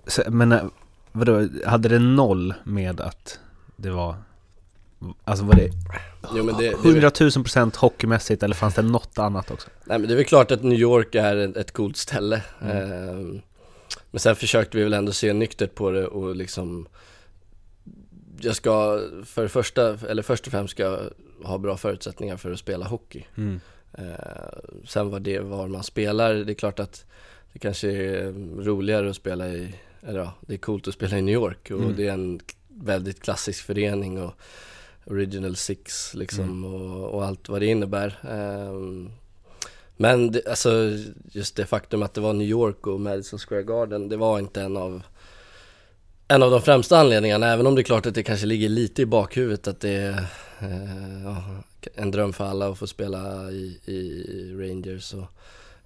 Så, 0.08 0.24
Men 0.28 0.52
eh, 0.52 0.64
vadå, 1.12 1.48
hade 1.66 1.90
det 1.90 2.00
noll 2.00 2.54
med 2.64 3.02
att 3.02 3.40
det 3.76 3.90
var 3.90 4.16
Alltså 5.24 5.46
var 5.46 5.56
det 5.56 5.70
Jo, 6.36 6.44
men 6.44 6.58
det, 6.58 6.62
det, 6.62 6.68
är 6.68 6.78
väl- 6.78 6.86
100 6.92 7.12
000 7.20 7.32
procent 7.32 7.76
hockeymässigt 7.76 8.44
eller 8.44 8.56
fanns 8.56 8.76
det 8.76 8.82
något 8.82 9.20
annat 9.20 9.52
också? 9.52 9.70
nej, 9.84 10.00
men 10.00 10.08
det 10.08 10.14
är 10.14 10.16
väl 10.16 10.26
klart 10.26 10.52
att 10.52 10.64
New 10.64 10.80
York 10.80 11.16
är 11.16 11.58
ett, 11.58 11.72
coolt 11.72 11.98
ställe. 11.98 12.42
Mm. 12.62 12.78
Ehm, 12.78 13.42
men 14.12 14.20
sen 14.20 14.36
försökte 14.36 14.78
vi 14.78 14.84
väl 14.84 14.94
ändå 14.94 15.12
se 15.12 15.34
nyktert 15.34 15.76
på 15.76 15.92
det 15.92 16.08
och 16.08 16.36
liksom 16.36 16.88
Jag 18.42 18.56
ska, 18.56 19.02
för 19.26 19.44
det 19.44 19.50
första, 19.50 19.98
eller 20.10 20.24
först 20.24 20.46
och 20.46 20.52
främst 20.52 20.72
ska 20.72 20.84
jag 20.84 21.00
har 21.44 21.58
bra 21.58 21.78
förutsättningar 21.78 22.38
för 22.38 22.52
att 22.52 22.60
spela 22.60 22.86
hockey. 22.86 23.26
Mm. 23.38 23.60
Eh, 23.98 24.60
sen 24.88 25.10
vad 25.10 25.22
det 25.22 25.40
var 25.40 25.68
man 25.68 25.84
spelar, 25.84 26.34
det 26.34 26.52
är 26.52 26.56
klart 26.56 26.80
att 26.80 27.06
det 27.54 27.60
kanske 27.60 27.92
är 27.92 28.34
roligare 28.64 29.10
att 29.10 29.16
spela 29.16 29.48
i, 29.50 29.76
eller 30.08 30.20
ja, 30.20 30.34
det 30.42 30.54
är 30.54 30.58
coolt 30.58 30.88
att 30.88 30.94
spela 30.94 31.18
i 31.18 31.22
New 31.22 31.34
York 31.34 31.72
och 31.72 31.80
Mm. 31.80 31.96
det 31.96 32.08
är 32.08 32.14
en 32.14 32.40
väldigt 32.68 33.22
klassisk 33.22 33.66
förening 33.66 34.22
och 34.22 34.34
Original 35.06 35.56
Six 35.56 36.14
liksom 36.14 36.44
Mm. 36.44 36.74
och, 36.74 37.10
och 37.10 37.26
allt 37.26 37.50
vad 37.50 37.62
det 37.62 37.66
innebär. 37.66 38.20
Ehm, 38.30 39.12
men 39.98 40.32
det, 40.32 40.48
alltså 40.48 40.70
just 41.32 41.56
det 41.56 41.66
faktum 41.66 42.04
att 42.04 42.14
det 42.14 42.22
var 42.22 42.34
New 42.34 42.48
York 42.48 42.88
och 42.88 43.00
Madison 43.00 43.40
Square 43.40 43.64
Garden, 43.64 44.10
det 44.10 44.18
var 44.18 44.40
inte 44.40 44.62
en 44.62 44.78
av 44.78 45.02
en 46.28 46.44
av 46.44 46.52
de 46.52 46.62
främsta 46.62 46.98
anledningarna, 47.00 47.48
även 47.54 47.68
om 47.68 47.76
det 47.76 47.82
är 47.82 47.84
klart 47.84 48.06
att 48.06 48.16
det 48.16 48.24
kanske 48.24 48.46
ligger 48.46 48.70
lite 48.70 49.02
i 49.02 49.06
bakhuvudet 49.06 49.68
att 49.68 49.80
det 49.80 50.26
eh, 50.60 51.24
ja, 51.24 51.44
en 51.96 52.12
dröm 52.12 52.34
för 52.34 52.46
alla 52.46 52.70
att 52.70 52.78
få 52.78 52.88
spela 52.88 53.52
i, 53.52 53.80
i 53.86 54.24
Rangers 54.60 55.14
och 55.14 55.28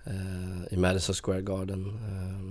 eh, 0.03 0.73
i 0.73 0.77
Madison 0.77 1.15
Square 1.15 1.41
Garden. 1.41 1.85
Eh, 1.87 2.41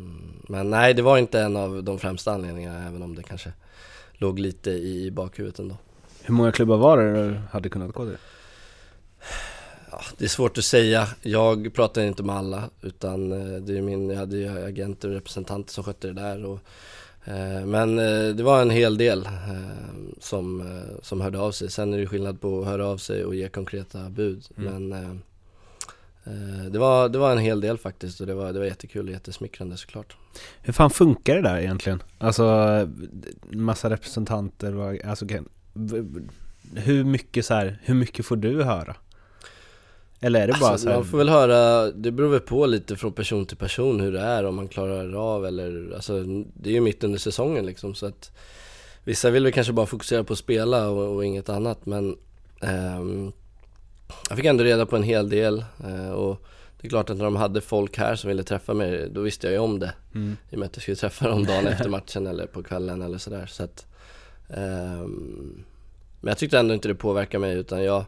men 0.48 0.70
nej, 0.70 0.94
det 0.94 1.02
var 1.02 1.18
inte 1.18 1.40
en 1.40 1.56
av 1.56 1.84
de 1.84 1.98
främsta 1.98 2.32
anledningarna, 2.32 2.86
även 2.86 3.02
om 3.02 3.14
det 3.14 3.22
kanske 3.22 3.52
låg 4.12 4.38
lite 4.38 4.70
i, 4.70 5.06
i 5.06 5.10
bakhuvudet 5.10 5.58
ändå. 5.58 5.76
Hur 6.22 6.34
många 6.34 6.52
klubbar 6.52 6.76
var 6.76 6.98
det 6.98 7.12
du 7.12 7.40
hade 7.50 7.68
kunnat 7.68 7.92
gå 7.92 8.04
till? 8.04 8.18
Ja, 9.90 10.00
det 10.18 10.24
är 10.24 10.28
svårt 10.28 10.58
att 10.58 10.64
säga. 10.64 11.08
Jag 11.22 11.74
pratade 11.74 12.06
inte 12.06 12.22
med 12.22 12.36
alla 12.36 12.70
utan 12.80 13.32
eh, 13.32 13.60
det 13.60 13.78
är 13.78 13.82
min, 13.82 14.10
jag 14.10 14.18
hade 14.18 14.36
ju 14.36 14.66
agenter 14.66 15.08
och 15.08 15.14
representanter 15.14 15.72
som 15.72 15.84
skötte 15.84 16.06
det 16.06 16.12
där. 16.12 16.44
Och, 16.44 16.60
men 17.66 17.98
eh, 17.98 18.34
det 18.34 18.42
var 18.42 18.62
en 18.62 18.70
hel 18.70 18.98
del 18.98 19.26
eh, 19.26 19.90
som, 20.18 20.60
eh, 20.60 21.02
som 21.02 21.20
hörde 21.20 21.38
av 21.38 21.52
sig. 21.52 21.70
Sen 21.70 21.94
är 21.94 21.98
det 21.98 22.06
skillnad 22.06 22.40
på 22.40 22.60
att 22.60 22.66
höra 22.66 22.86
av 22.86 22.96
sig 22.98 23.24
och 23.24 23.34
ge 23.34 23.48
konkreta 23.48 24.10
bud. 24.10 24.48
Mm. 24.56 24.88
Men 24.88 25.02
eh, 25.02 25.10
eh, 26.24 26.64
det, 26.70 26.78
var, 26.78 27.08
det 27.08 27.18
var 27.18 27.32
en 27.32 27.38
hel 27.38 27.60
del 27.60 27.78
faktiskt 27.78 28.20
och 28.20 28.26
det 28.26 28.34
var, 28.34 28.52
det 28.52 28.58
var 28.58 28.66
jättekul 28.66 29.06
och 29.06 29.12
jättesmickrande 29.12 29.76
såklart. 29.76 30.16
Hur 30.62 30.72
fan 30.72 30.90
funkar 30.90 31.34
det 31.34 31.42
där 31.42 31.58
egentligen? 31.58 32.02
Alltså, 32.18 32.88
massa 33.50 33.90
representanter 33.90 35.00
alltså, 35.06 35.26
hur 36.74 37.04
mycket 37.04 37.46
så 37.46 37.54
här, 37.54 37.78
hur 37.82 37.94
mycket 37.94 38.26
får 38.26 38.36
du 38.36 38.62
höra? 38.62 38.96
Eller 40.20 40.40
är 40.40 40.46
det 40.46 40.56
bara 40.60 40.70
Alltså, 40.70 40.84
så 40.84 40.90
här, 40.90 40.96
man 40.96 41.06
får 41.06 41.18
väl 41.18 41.28
höra, 41.28 41.90
det 41.90 42.10
beror 42.10 42.28
väl 42.28 42.40
på 42.40 42.66
lite 42.66 42.96
från 42.96 43.12
person 43.12 43.46
till 43.46 43.56
person 43.56 44.00
hur 44.00 44.12
det 44.12 44.20
är, 44.20 44.44
om 44.44 44.54
man 44.54 44.68
klarar 44.68 45.14
av 45.14 45.46
eller, 45.46 45.92
alltså 45.94 46.22
det 46.54 46.70
är 46.70 46.74
ju 46.74 46.80
mitt 46.80 47.04
under 47.04 47.18
säsongen 47.18 47.66
liksom 47.66 47.94
så 47.94 48.06
att 48.06 48.30
Vissa 49.04 49.30
vill 49.30 49.44
väl 49.44 49.52
kanske 49.52 49.72
bara 49.72 49.86
fokusera 49.86 50.24
på 50.24 50.32
att 50.32 50.38
spela 50.38 50.88
och, 50.88 51.14
och 51.14 51.24
inget 51.24 51.48
annat 51.48 51.86
men 51.86 52.16
ehm, 52.60 53.32
Jag 54.28 54.36
fick 54.36 54.46
ändå 54.46 54.64
reda 54.64 54.86
på 54.86 54.96
en 54.96 55.02
hel 55.02 55.28
del 55.28 55.64
eh, 55.84 56.10
och 56.10 56.42
det 56.80 56.86
är 56.86 56.90
klart 56.90 57.10
att 57.10 57.16
när 57.16 57.24
de 57.24 57.36
hade 57.36 57.60
folk 57.60 57.98
här 57.98 58.16
som 58.16 58.28
ville 58.28 58.42
träffa 58.42 58.74
mig, 58.74 59.08
då 59.10 59.20
visste 59.20 59.46
jag 59.46 59.52
ju 59.52 59.58
om 59.58 59.78
det 59.78 59.92
Mm. 60.14 60.36
i 60.50 60.54
och 60.54 60.58
med 60.58 60.66
att 60.66 60.76
jag 60.76 60.82
skulle 60.82 60.96
träffa 60.96 61.28
dem 61.28 61.44
dagen 61.46 61.66
efter 61.72 61.88
matchen 61.88 62.26
eller 62.26 62.46
på 62.46 62.62
kvällen 62.62 63.02
eller 63.02 63.18
sådär 63.18 63.46
så 63.46 63.62
att 63.64 63.86
ehm, 64.48 65.64
Men 66.20 66.28
jag 66.30 66.38
tyckte 66.38 66.58
ändå 66.58 66.74
inte 66.74 66.88
det 66.88 66.94
påverkade 66.94 67.40
mig 67.40 67.56
utan 67.56 67.84
jag 67.84 68.04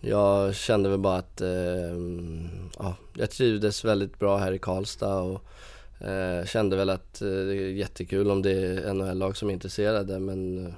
jag 0.00 0.54
kände 0.54 0.88
väl 0.88 0.98
bara 0.98 1.16
att 1.16 1.40
ehm, 1.40 2.48
ja, 2.78 2.94
jag 3.14 3.30
trivdes 3.30 3.84
väldigt 3.84 4.18
bra 4.18 4.36
här 4.38 4.52
i 4.52 4.58
Karlstad 4.58 5.20
och 5.20 5.44
eh, 6.06 6.44
kände 6.44 6.76
väl 6.76 6.90
att 6.90 7.22
eh, 7.22 7.28
det 7.28 7.56
är 7.56 7.70
jättekul 7.70 8.30
om 8.30 8.42
det 8.42 8.52
är 8.52 8.94
NHL-lag 8.94 9.36
som 9.36 9.48
är 9.48 9.52
intresserade 9.52 10.18
men 10.18 10.66
eh, 10.66 10.72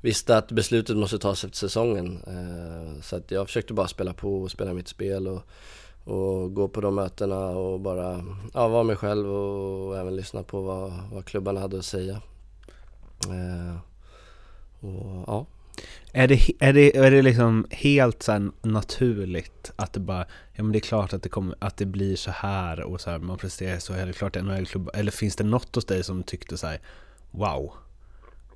Visste 0.00 0.36
att 0.36 0.52
beslutet 0.52 0.96
måste 0.96 1.18
tas 1.18 1.44
efter 1.44 1.58
säsongen 1.58 2.18
eh, 2.26 3.02
så 3.02 3.16
att 3.16 3.30
jag 3.30 3.46
försökte 3.46 3.72
bara 3.72 3.88
spela 3.88 4.12
på 4.12 4.42
och 4.42 4.50
spela 4.50 4.74
mitt 4.74 4.88
spel 4.88 5.28
och, 5.28 5.42
och 6.04 6.54
gå 6.54 6.68
på 6.68 6.80
de 6.80 6.94
mötena 6.94 7.48
och 7.48 7.80
bara 7.80 8.24
ja, 8.54 8.68
vara 8.68 8.82
mig 8.82 8.96
själv 8.96 9.32
och 9.32 9.98
även 9.98 10.16
lyssna 10.16 10.42
på 10.42 10.60
vad, 10.60 10.92
vad 11.12 11.24
klubbarna 11.24 11.60
hade 11.60 11.78
att 11.78 11.84
säga. 11.84 12.20
Eh, 13.28 13.76
och 14.80 15.24
ja, 15.26 15.46
är, 16.16 16.28
det, 16.28 16.50
är, 16.60 16.72
det, 16.72 16.96
är 16.96 17.10
det 17.10 17.22
liksom 17.22 17.66
helt 17.70 18.22
så 18.22 18.32
här 18.32 18.50
naturligt 18.62 19.72
att 19.76 19.92
det 19.92 20.00
bara, 20.00 20.26
ja 20.52 20.62
men 20.62 20.72
det 20.72 20.78
är 20.78 20.80
klart 20.80 21.12
att 21.12 21.22
det, 21.22 21.28
kommer, 21.28 21.54
att 21.58 21.76
det 21.76 21.86
blir 21.86 22.16
så 22.16 22.30
här 22.30 22.80
och 22.80 23.00
så 23.00 23.10
här, 23.10 23.18
man 23.18 23.38
presterar 23.38 23.78
så, 23.78 23.92
är 23.92 24.06
det 24.06 24.12
klart 24.12 24.36
att 24.36 24.44
NHL-klubbar, 24.44 24.96
eller 24.96 25.10
finns 25.10 25.36
det 25.36 25.44
något 25.44 25.74
hos 25.74 25.84
dig 25.84 26.04
som 26.04 26.22
tyckte 26.22 26.56
så 26.56 26.66
här, 26.66 26.80
wow, 27.30 27.72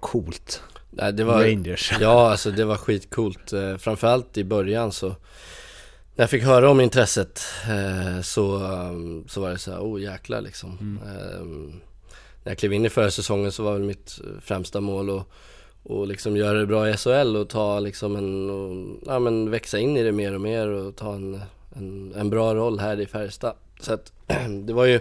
coolt, 0.00 0.62
nej, 0.90 1.12
det 1.12 1.24
var, 1.24 1.44
Rangers? 1.44 1.92
Ja, 2.00 2.30
alltså 2.30 2.50
det 2.50 2.64
var 2.64 2.76
skitcoolt. 2.76 3.52
Eh, 3.52 3.76
framförallt 3.76 4.38
i 4.38 4.44
början 4.44 4.92
så 4.92 5.08
när 5.08 6.22
jag 6.22 6.30
fick 6.30 6.42
höra 6.42 6.70
om 6.70 6.80
intresset 6.80 7.42
eh, 7.68 8.20
så, 8.22 8.58
så 9.28 9.40
var 9.40 9.50
det 9.50 9.58
så 9.58 9.70
här, 9.70 9.80
oh 9.80 10.02
jäklar 10.02 10.40
liksom. 10.40 11.00
Eh, 11.04 11.46
när 12.44 12.52
jag 12.52 12.58
klev 12.58 12.72
in 12.72 12.84
i 12.84 12.90
förra 12.90 13.10
säsongen 13.10 13.52
så 13.52 13.62
var 13.62 13.72
väl 13.72 13.82
mitt 13.82 14.20
eh, 14.24 14.40
främsta 14.40 14.80
mål 14.80 15.18
att 15.18 15.26
och 15.82 16.06
liksom 16.06 16.36
göra 16.36 16.58
det 16.58 16.66
bra 16.66 16.88
i 16.88 16.96
SHL 16.96 17.36
och 17.36 17.48
ta 17.48 17.80
liksom 17.80 18.16
en, 18.16 18.50
och, 18.50 18.98
ja 19.06 19.18
men 19.18 19.50
växa 19.50 19.78
in 19.78 19.96
i 19.96 20.02
det 20.02 20.12
mer 20.12 20.34
och 20.34 20.40
mer 20.40 20.68
och 20.68 20.96
ta 20.96 21.14
en, 21.14 21.40
en, 21.76 22.14
en 22.16 22.30
bra 22.30 22.54
roll 22.54 22.78
här 22.78 23.00
i 23.00 23.06
Färjestad. 23.06 23.54
Så 23.80 23.92
att 23.92 24.12
det 24.66 24.72
var 24.72 24.84
ju, 24.84 25.00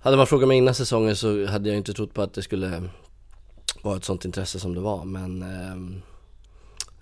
hade 0.00 0.16
man 0.16 0.26
frågat 0.26 0.48
mig 0.48 0.58
innan 0.58 0.74
säsongen 0.74 1.16
så 1.16 1.46
hade 1.46 1.68
jag 1.68 1.78
inte 1.78 1.92
trott 1.92 2.14
på 2.14 2.22
att 2.22 2.34
det 2.34 2.42
skulle 2.42 2.82
vara 3.82 3.96
ett 3.96 4.04
sånt 4.04 4.24
intresse 4.24 4.60
som 4.60 4.74
det 4.74 4.80
var 4.80 5.04
men 5.04 5.42
ehm, 5.42 6.02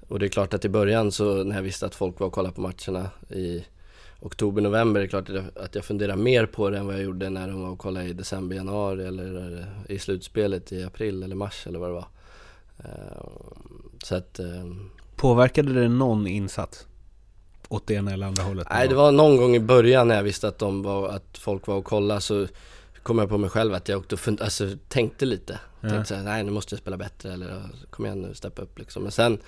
Och 0.08 0.18
det 0.18 0.26
är 0.26 0.28
klart 0.28 0.54
att 0.54 0.64
i 0.64 0.68
början 0.68 1.12
så 1.12 1.44
när 1.44 1.56
jag 1.56 1.62
visste 1.62 1.86
att 1.86 1.94
folk 1.94 2.20
var 2.20 2.26
och 2.26 2.32
kollade 2.32 2.54
på 2.54 2.60
matcherna 2.60 3.10
i 3.30 3.64
oktober, 4.20 4.62
november, 4.62 5.00
det 5.00 5.06
är 5.06 5.08
klart 5.08 5.28
att 5.28 5.34
jag, 5.34 5.44
att 5.54 5.74
jag 5.74 5.84
funderar 5.84 6.16
mer 6.16 6.46
på 6.46 6.70
det 6.70 6.78
än 6.78 6.86
vad 6.86 6.94
jag 6.94 7.02
gjorde 7.02 7.30
när 7.30 7.48
de 7.48 7.62
var 7.62 7.70
och 7.70 7.78
kollade 7.78 8.06
i 8.06 8.12
december, 8.12 8.56
januari 8.56 9.06
eller 9.06 9.66
i 9.88 9.98
slutspelet 9.98 10.72
i 10.72 10.84
april 10.84 11.22
eller 11.22 11.36
mars 11.36 11.66
eller 11.66 11.78
vad 11.78 11.88
det 11.88 11.94
var. 11.94 12.08
Ehm, 12.84 13.90
Så 14.02 14.14
att, 14.14 14.38
ehm, 14.38 14.90
Påverkade 15.16 15.72
det 15.72 15.88
någon 15.88 16.26
insats? 16.26 16.86
Åt 17.68 17.86
det 17.86 17.94
ena 17.94 18.12
eller 18.12 18.26
andra 18.26 18.42
hållet? 18.42 18.66
nej 18.70 18.88
det 18.88 18.94
var 18.94 19.12
någon 19.12 19.36
gång 19.36 19.56
i 19.56 19.60
början 19.60 20.08
när 20.08 20.14
jag 20.16 20.22
visste 20.22 20.48
att, 20.48 20.58
de 20.58 20.82
var, 20.82 21.08
att 21.08 21.38
folk 21.38 21.66
var 21.66 21.76
och 21.76 21.84
kollade 21.84 22.20
så 22.20 22.46
kom 23.02 23.18
jag 23.18 23.28
på 23.28 23.38
mig 23.38 23.50
själv 23.50 23.74
att 23.74 23.88
jag 23.88 23.98
åkte 23.98 24.14
och 24.14 24.18
fund- 24.20 24.42
alltså, 24.42 24.68
tänkte 24.88 25.26
lite. 25.26 25.58
Ja. 25.80 25.88
Tänkte 25.88 26.08
såhär, 26.08 26.22
nej 26.22 26.44
nu 26.44 26.50
måste 26.50 26.74
jag 26.74 26.80
spela 26.80 26.96
bättre 26.96 27.32
eller 27.32 27.62
kom 27.90 28.06
igen 28.06 28.22
nu, 28.22 28.34
steppa 28.34 28.62
upp 28.62 28.78
liksom. 28.78 29.02
Men 29.02 29.12
sen, 29.12 29.38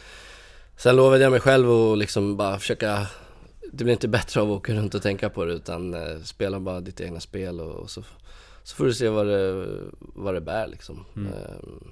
sen 0.76 0.96
lovade 0.96 1.22
jag 1.22 1.30
mig 1.30 1.40
själv 1.40 1.70
att 1.70 1.98
liksom 1.98 2.36
bara 2.36 2.58
försöka 2.58 3.06
Det 3.72 3.84
blir 3.84 3.92
inte 3.92 4.08
bättre 4.08 4.40
av 4.40 4.50
att 4.52 4.56
åka 4.56 4.74
runt 4.74 4.94
och 4.94 5.02
tänka 5.02 5.30
på 5.30 5.44
det 5.44 5.52
utan 5.52 5.94
eh, 5.94 6.18
spela 6.24 6.60
bara 6.60 6.80
ditt 6.80 7.00
egna 7.00 7.20
spel 7.20 7.60
och, 7.60 7.72
och 7.74 7.90
så, 7.90 8.02
så 8.62 8.76
får 8.76 8.84
du 8.84 8.94
se 8.94 9.08
vad 9.08 9.26
det, 9.26 9.66
vad 9.98 10.34
det 10.34 10.40
bär 10.40 10.66
liksom. 10.66 11.04
Mm. 11.16 11.28
Ehm, 11.32 11.34
eh, 11.36 11.86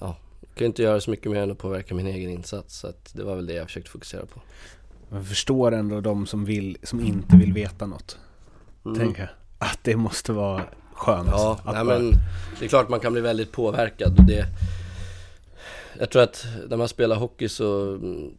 ja, 0.00 0.16
jag 0.40 0.54
kan 0.54 0.66
inte 0.66 0.82
göra 0.82 1.00
så 1.00 1.10
mycket 1.10 1.32
mer 1.32 1.42
än 1.42 1.50
att 1.50 1.58
påverka 1.58 1.94
min 1.94 2.06
egen 2.06 2.30
insats 2.30 2.78
så 2.78 2.86
att 2.86 3.10
det 3.14 3.24
var 3.24 3.36
väl 3.36 3.46
det 3.46 3.54
jag 3.54 3.66
försökte 3.66 3.90
fokusera 3.90 4.26
på. 4.26 4.40
Man 5.08 5.24
förstår 5.24 5.72
ändå 5.72 6.00
de 6.00 6.26
som, 6.26 6.44
vill, 6.44 6.76
som 6.82 7.00
inte 7.00 7.36
vill 7.36 7.52
veta 7.52 7.86
något. 7.86 8.18
Mm. 8.84 8.98
Tänker 8.98 9.20
jag. 9.22 9.30
Att 9.68 9.78
det 9.82 9.96
måste 9.96 10.32
vara 10.32 10.62
skönt. 10.94 11.28
Ja, 11.32 11.60
att 11.64 11.74
nej 11.74 11.84
bara- 11.84 11.98
men 11.98 12.12
det 12.58 12.64
är 12.64 12.68
klart 12.68 12.88
man 12.88 13.00
kan 13.00 13.12
bli 13.12 13.22
väldigt 13.22 13.52
påverkad 13.52 14.26
det 14.26 14.46
Jag 15.98 16.10
tror 16.10 16.22
att 16.22 16.46
när 16.68 16.76
man 16.76 16.88
spelar 16.88 17.16
hockey 17.16 17.48
så 17.48 17.94
mm, 17.94 18.30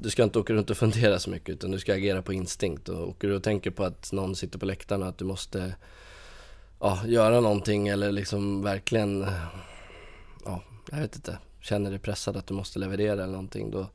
Du 0.00 0.10
ska 0.10 0.22
inte 0.22 0.38
åka 0.38 0.52
runt 0.52 0.70
och 0.70 0.76
fundera 0.76 1.18
så 1.18 1.30
mycket 1.30 1.48
utan 1.48 1.70
du 1.70 1.78
ska 1.78 1.94
agera 1.94 2.22
på 2.22 2.32
instinkt 2.32 2.88
och 2.88 3.08
åker 3.08 3.28
du 3.28 3.34
och 3.36 3.42
tänker 3.42 3.70
på 3.70 3.84
att 3.84 4.12
någon 4.12 4.36
sitter 4.36 4.58
på 4.58 4.66
läktaren 4.66 5.02
och 5.02 5.08
att 5.08 5.18
du 5.18 5.24
måste 5.24 5.74
Ja, 6.80 7.00
göra 7.06 7.40
någonting 7.40 7.88
eller 7.88 8.12
liksom 8.12 8.62
verkligen 8.62 9.26
jag 10.90 10.98
vet 10.98 11.16
inte 11.16 11.38
Känner 11.60 11.90
dig 11.90 11.98
pressad 11.98 12.36
att 12.36 12.46
du 12.46 12.54
måste 12.54 12.78
leverera 12.78 13.12
eller 13.12 13.26
någonting 13.26 13.70
då 13.70 13.86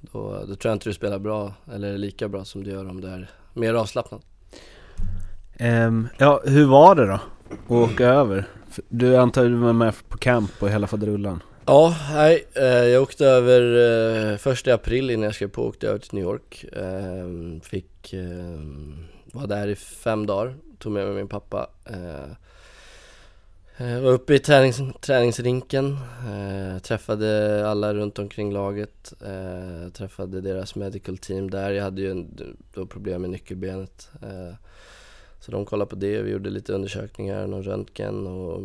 då, 0.00 0.44
då 0.48 0.56
tror 0.56 0.70
jag 0.70 0.74
inte 0.74 0.88
du 0.88 0.94
spelar 0.94 1.18
bra 1.18 1.54
eller 1.72 1.98
lika 1.98 2.28
bra 2.28 2.44
som 2.44 2.64
du 2.64 2.70
gör 2.70 2.90
om 2.90 3.00
du 3.00 3.08
är 3.08 3.30
mer 3.54 3.74
avslappnad 3.74 4.22
Ehm, 5.56 6.08
ja, 6.18 6.40
hur 6.44 6.66
var 6.66 6.94
det 6.94 7.06
då? 7.06 7.20
Att 7.64 7.70
åka 7.70 8.06
över? 8.06 8.44
Du 8.88 9.16
antar 9.16 9.44
du 9.44 9.54
var 9.54 9.72
med 9.72 9.94
på 10.08 10.18
camp 10.18 10.62
och 10.62 10.70
hela 10.70 10.86
faderullan? 10.86 11.42
Ja, 11.66 11.96
nej, 12.12 12.46
eh, 12.54 12.64
jag 12.64 13.02
åkte 13.02 13.26
över 13.26 14.32
eh, 14.32 14.36
första 14.36 14.74
april 14.74 15.10
innan 15.10 15.24
jag 15.24 15.34
skrev 15.34 15.48
på, 15.48 15.66
åkte 15.66 15.88
över 15.88 15.98
till 15.98 16.14
New 16.14 16.24
York. 16.24 16.64
Eh, 16.72 17.60
fick 17.62 18.12
eh, 18.12 18.60
vara 19.32 19.46
där 19.46 19.68
i 19.68 19.76
fem 19.76 20.26
dagar, 20.26 20.54
tog 20.78 20.92
med 20.92 21.06
mig 21.06 21.14
min 21.14 21.28
pappa. 21.28 21.66
Eh, 23.82 23.92
eh, 23.94 24.00
var 24.00 24.12
uppe 24.12 24.34
i 24.34 24.38
tränings, 24.38 24.80
träningsrinken, 25.00 25.98
eh, 26.32 26.78
träffade 26.78 27.62
alla 27.68 27.94
runt 27.94 28.18
omkring 28.18 28.52
laget, 28.52 29.12
eh, 29.20 29.92
träffade 29.92 30.40
deras 30.40 30.74
medical 30.74 31.18
team 31.18 31.50
där. 31.50 31.70
Jag 31.70 31.84
hade 31.84 32.02
ju 32.02 32.10
en, 32.10 32.56
då 32.74 32.86
problem 32.86 33.20
med 33.20 33.30
nyckelbenet. 33.30 34.10
Eh, 34.22 34.54
så 35.40 35.50
de 35.50 35.64
kollade 35.64 35.88
på 35.90 35.96
det, 35.96 36.22
vi 36.22 36.30
gjorde 36.30 36.50
lite 36.50 36.72
undersökningar, 36.72 37.46
någon 37.46 37.62
röntgen 37.62 38.26
och 38.26 38.62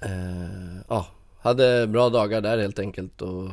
eh, 0.00 0.80
ja, 0.88 1.06
hade 1.40 1.86
bra 1.86 2.08
dagar 2.08 2.40
där 2.40 2.58
helt 2.58 2.78
enkelt 2.78 3.22
och 3.22 3.48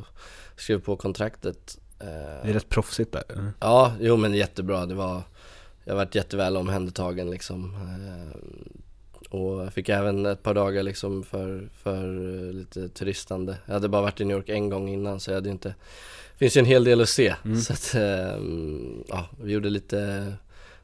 skrev 0.55 0.81
på 0.81 0.95
kontraktet. 0.95 1.79
Eh, 1.99 2.05
Det 2.43 2.49
är 2.49 2.53
rätt 2.53 2.69
proffsigt 2.69 3.11
där. 3.11 3.23
eller? 3.29 3.51
Ja, 3.59 3.93
jo 3.99 4.17
men 4.17 4.33
jättebra. 4.33 4.85
Det 4.85 4.95
var, 4.95 5.21
jag 5.83 5.95
varit 5.95 6.15
jätteväl 6.15 6.57
omhändertagen 6.57 7.29
liksom. 7.29 7.75
Och 9.29 9.65
jag 9.65 9.73
fick 9.73 9.89
även 9.89 10.25
ett 10.25 10.43
par 10.43 10.53
dagar 10.53 10.83
liksom 10.83 11.23
för, 11.23 11.69
för 11.83 12.03
eh, 12.47 12.53
lite 12.53 12.89
turistande. 12.89 13.57
Jag 13.65 13.73
hade 13.73 13.89
bara 13.89 14.01
varit 14.01 14.21
i 14.21 14.25
New 14.25 14.37
York 14.37 14.49
en 14.49 14.69
gång 14.69 14.89
innan 14.89 15.19
så 15.19 15.31
jag 15.31 15.35
hade 15.35 15.49
inte 15.49 15.69
Det 16.33 16.37
finns 16.37 16.57
ju 16.57 16.59
en 16.59 16.65
hel 16.65 16.83
del 16.83 17.01
att 17.01 17.09
se. 17.09 17.35
Så 17.65 17.73
att, 17.73 17.95
eh, 17.95 18.41
ja, 19.07 19.25
vi 19.43 19.51
gjorde 19.51 19.69
lite 19.69 20.33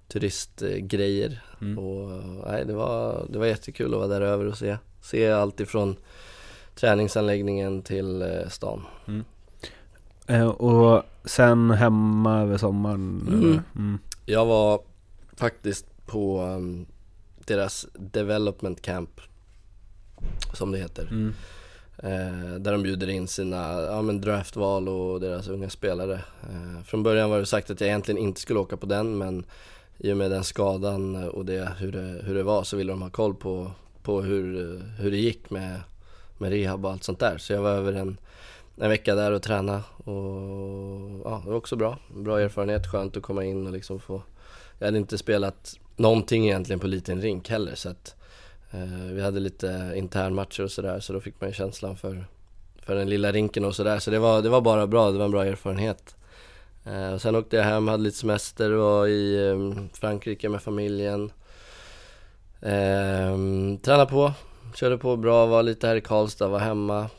turistgrejer. 0.07 1.43
Mm. 1.61 1.79
Och 1.79 2.23
nej, 2.47 2.65
det 2.65 2.73
var, 2.73 3.25
det 3.29 3.39
var 3.39 3.45
jättekul 3.45 3.93
att 3.93 3.99
vara 3.99 4.07
där 4.07 4.21
över 4.21 4.45
och 4.45 4.57
se. 4.57 4.77
Se 5.01 5.31
allt 5.31 5.59
ifrån 5.59 5.95
träningsanläggningen 6.75 7.81
till 7.81 8.21
eh, 8.21 8.49
stan. 8.49 8.81
Eh, 10.27 10.47
och 10.47 11.03
sen 11.25 11.71
hemma 11.71 12.41
över 12.41 12.57
sommaren? 12.57 13.27
Mm. 13.27 13.61
Mm. 13.75 13.99
Jag 14.25 14.45
var 14.45 14.81
faktiskt 15.35 16.05
på 16.05 16.41
um, 16.41 16.85
deras 17.47 17.87
development 17.93 18.81
camp 18.81 19.21
Som 20.53 20.71
det 20.71 20.77
heter 20.77 21.07
Mm. 21.11 21.33
eh, 21.97 22.59
Där 22.59 22.71
de 22.71 22.83
bjuder 22.83 23.09
in 23.09 23.27
sina 23.27 23.81
ja, 23.81 24.01
men 24.01 24.21
draftval 24.21 24.89
och 24.89 25.19
deras 25.19 25.47
unga 25.47 25.69
spelare 25.69 26.13
eh, 26.43 26.83
Från 26.85 27.03
början 27.03 27.29
var 27.29 27.39
det 27.39 27.45
sagt 27.45 27.69
att 27.69 27.81
jag 27.81 27.87
egentligen 27.87 28.17
inte 28.21 28.41
skulle 28.41 28.59
åka 28.59 28.77
på 28.77 28.85
den 28.85 29.17
men 29.17 29.45
I 29.97 30.11
och 30.13 30.17
med 30.17 30.31
den 30.31 30.43
skadan 30.43 31.29
och 31.29 31.45
det, 31.45 31.69
hur, 31.77 31.91
det, 31.91 32.21
hur 32.23 32.35
det 32.35 32.43
var 32.43 32.63
så 32.63 32.77
ville 32.77 32.91
de 32.91 33.01
ha 33.01 33.09
koll 33.09 33.35
på, 33.35 33.71
på 34.03 34.21
hur, 34.21 34.79
hur 34.99 35.11
det 35.11 35.17
gick 35.17 35.49
med, 35.49 35.79
med 36.37 36.49
rehab 36.51 36.85
och 36.85 36.91
allt 36.91 37.03
sånt 37.03 37.19
där 37.19 37.37
Så 37.37 37.53
jag 37.53 37.61
var 37.61 37.71
över 37.71 37.93
en, 37.93 38.17
en 38.77 38.89
vecka 38.89 39.15
där 39.15 39.31
och 39.31 39.41
träna 39.43 39.83
och 39.97 40.13
ja, 41.25 41.41
det 41.43 41.49
var 41.49 41.57
också 41.57 41.75
bra. 41.75 41.97
Bra 42.15 42.41
erfarenhet, 42.41 42.91
skönt 42.91 43.17
att 43.17 43.23
komma 43.23 43.43
in 43.43 43.67
och 43.67 43.73
liksom 43.73 43.99
få 43.99 44.21
Jag 44.79 44.87
hade 44.87 44.97
inte 44.97 45.17
spelat 45.17 45.79
någonting 45.95 46.45
egentligen 46.45 46.79
på 46.79 46.87
liten 46.87 47.21
rink 47.21 47.49
heller 47.49 47.75
så 47.75 47.89
att 47.89 48.15
eh, 48.71 49.11
Vi 49.11 49.21
hade 49.21 49.39
lite 49.39 49.93
internmatcher 49.95 50.63
och 50.63 50.71
sådär 50.71 50.99
så 50.99 51.13
då 51.13 51.19
fick 51.19 51.41
man 51.41 51.49
ju 51.49 51.53
känslan 51.53 51.97
för 51.97 52.25
För 52.85 52.95
den 52.95 53.09
lilla 53.09 53.31
rinken 53.31 53.65
och 53.65 53.75
sådär. 53.75 53.99
Så 53.99 54.11
det 54.11 54.19
var, 54.19 54.41
det 54.41 54.49
var 54.49 54.61
bara 54.61 54.87
bra, 54.87 55.11
det 55.11 55.17
var 55.17 55.25
en 55.25 55.31
bra 55.31 55.45
erfarenhet. 55.45 56.15
Eh, 56.85 57.13
och 57.13 57.21
Sen 57.21 57.35
åkte 57.35 57.55
jag 57.55 57.63
hem, 57.63 57.87
hade 57.87 58.03
lite 58.03 58.17
semester, 58.17 58.69
var 58.69 59.07
i 59.07 59.49
eh, 59.49 59.85
Frankrike 59.93 60.49
med 60.49 60.61
familjen. 60.61 61.31
Eh, 62.61 63.37
Tränade 63.81 64.05
på, 64.05 64.33
körde 64.75 64.97
på 64.97 65.17
bra, 65.17 65.45
var 65.45 65.63
lite 65.63 65.87
här 65.87 65.95
i 65.95 66.01
Karlstad, 66.01 66.47
var 66.47 66.59
hemma. 66.59 67.09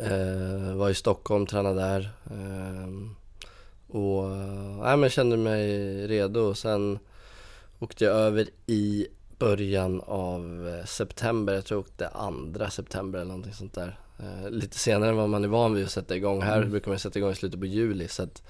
Eh, 0.00 0.74
var 0.74 0.90
i 0.90 0.94
Stockholm, 0.94 1.46
tränade 1.46 1.80
där. 1.80 2.10
Eh, 2.26 2.88
och 3.88 4.30
äh, 4.88 4.96
men 4.96 5.10
kände 5.10 5.36
mig 5.36 5.66
redo. 6.06 6.40
Och 6.40 6.58
sen 6.58 6.98
åkte 7.84 8.04
jag 8.04 8.14
över 8.14 8.48
i 8.66 9.06
början 9.38 10.00
av 10.00 10.68
eh, 10.68 10.84
september, 10.84 11.54
jag 11.54 11.64
tror 11.64 11.78
jag 11.78 11.86
åkte 11.86 12.08
andra 12.08 12.70
september 12.70 13.18
eller 13.18 13.28
någonting 13.28 13.52
sånt 13.52 13.74
där. 13.74 13.98
Eh, 14.18 14.50
lite 14.50 14.78
senare 14.78 15.10
än 15.10 15.16
vad 15.16 15.28
man 15.28 15.44
är 15.44 15.48
van 15.48 15.74
vid 15.74 15.84
att 15.84 15.90
sätta 15.90 16.16
igång. 16.16 16.42
Här 16.42 16.64
brukar 16.64 16.90
man 16.90 16.98
sätta 16.98 17.18
igång 17.18 17.30
i 17.30 17.34
slutet 17.34 17.60
på 17.60 17.66
juli 17.66 18.08
så 18.08 18.22
att 18.22 18.42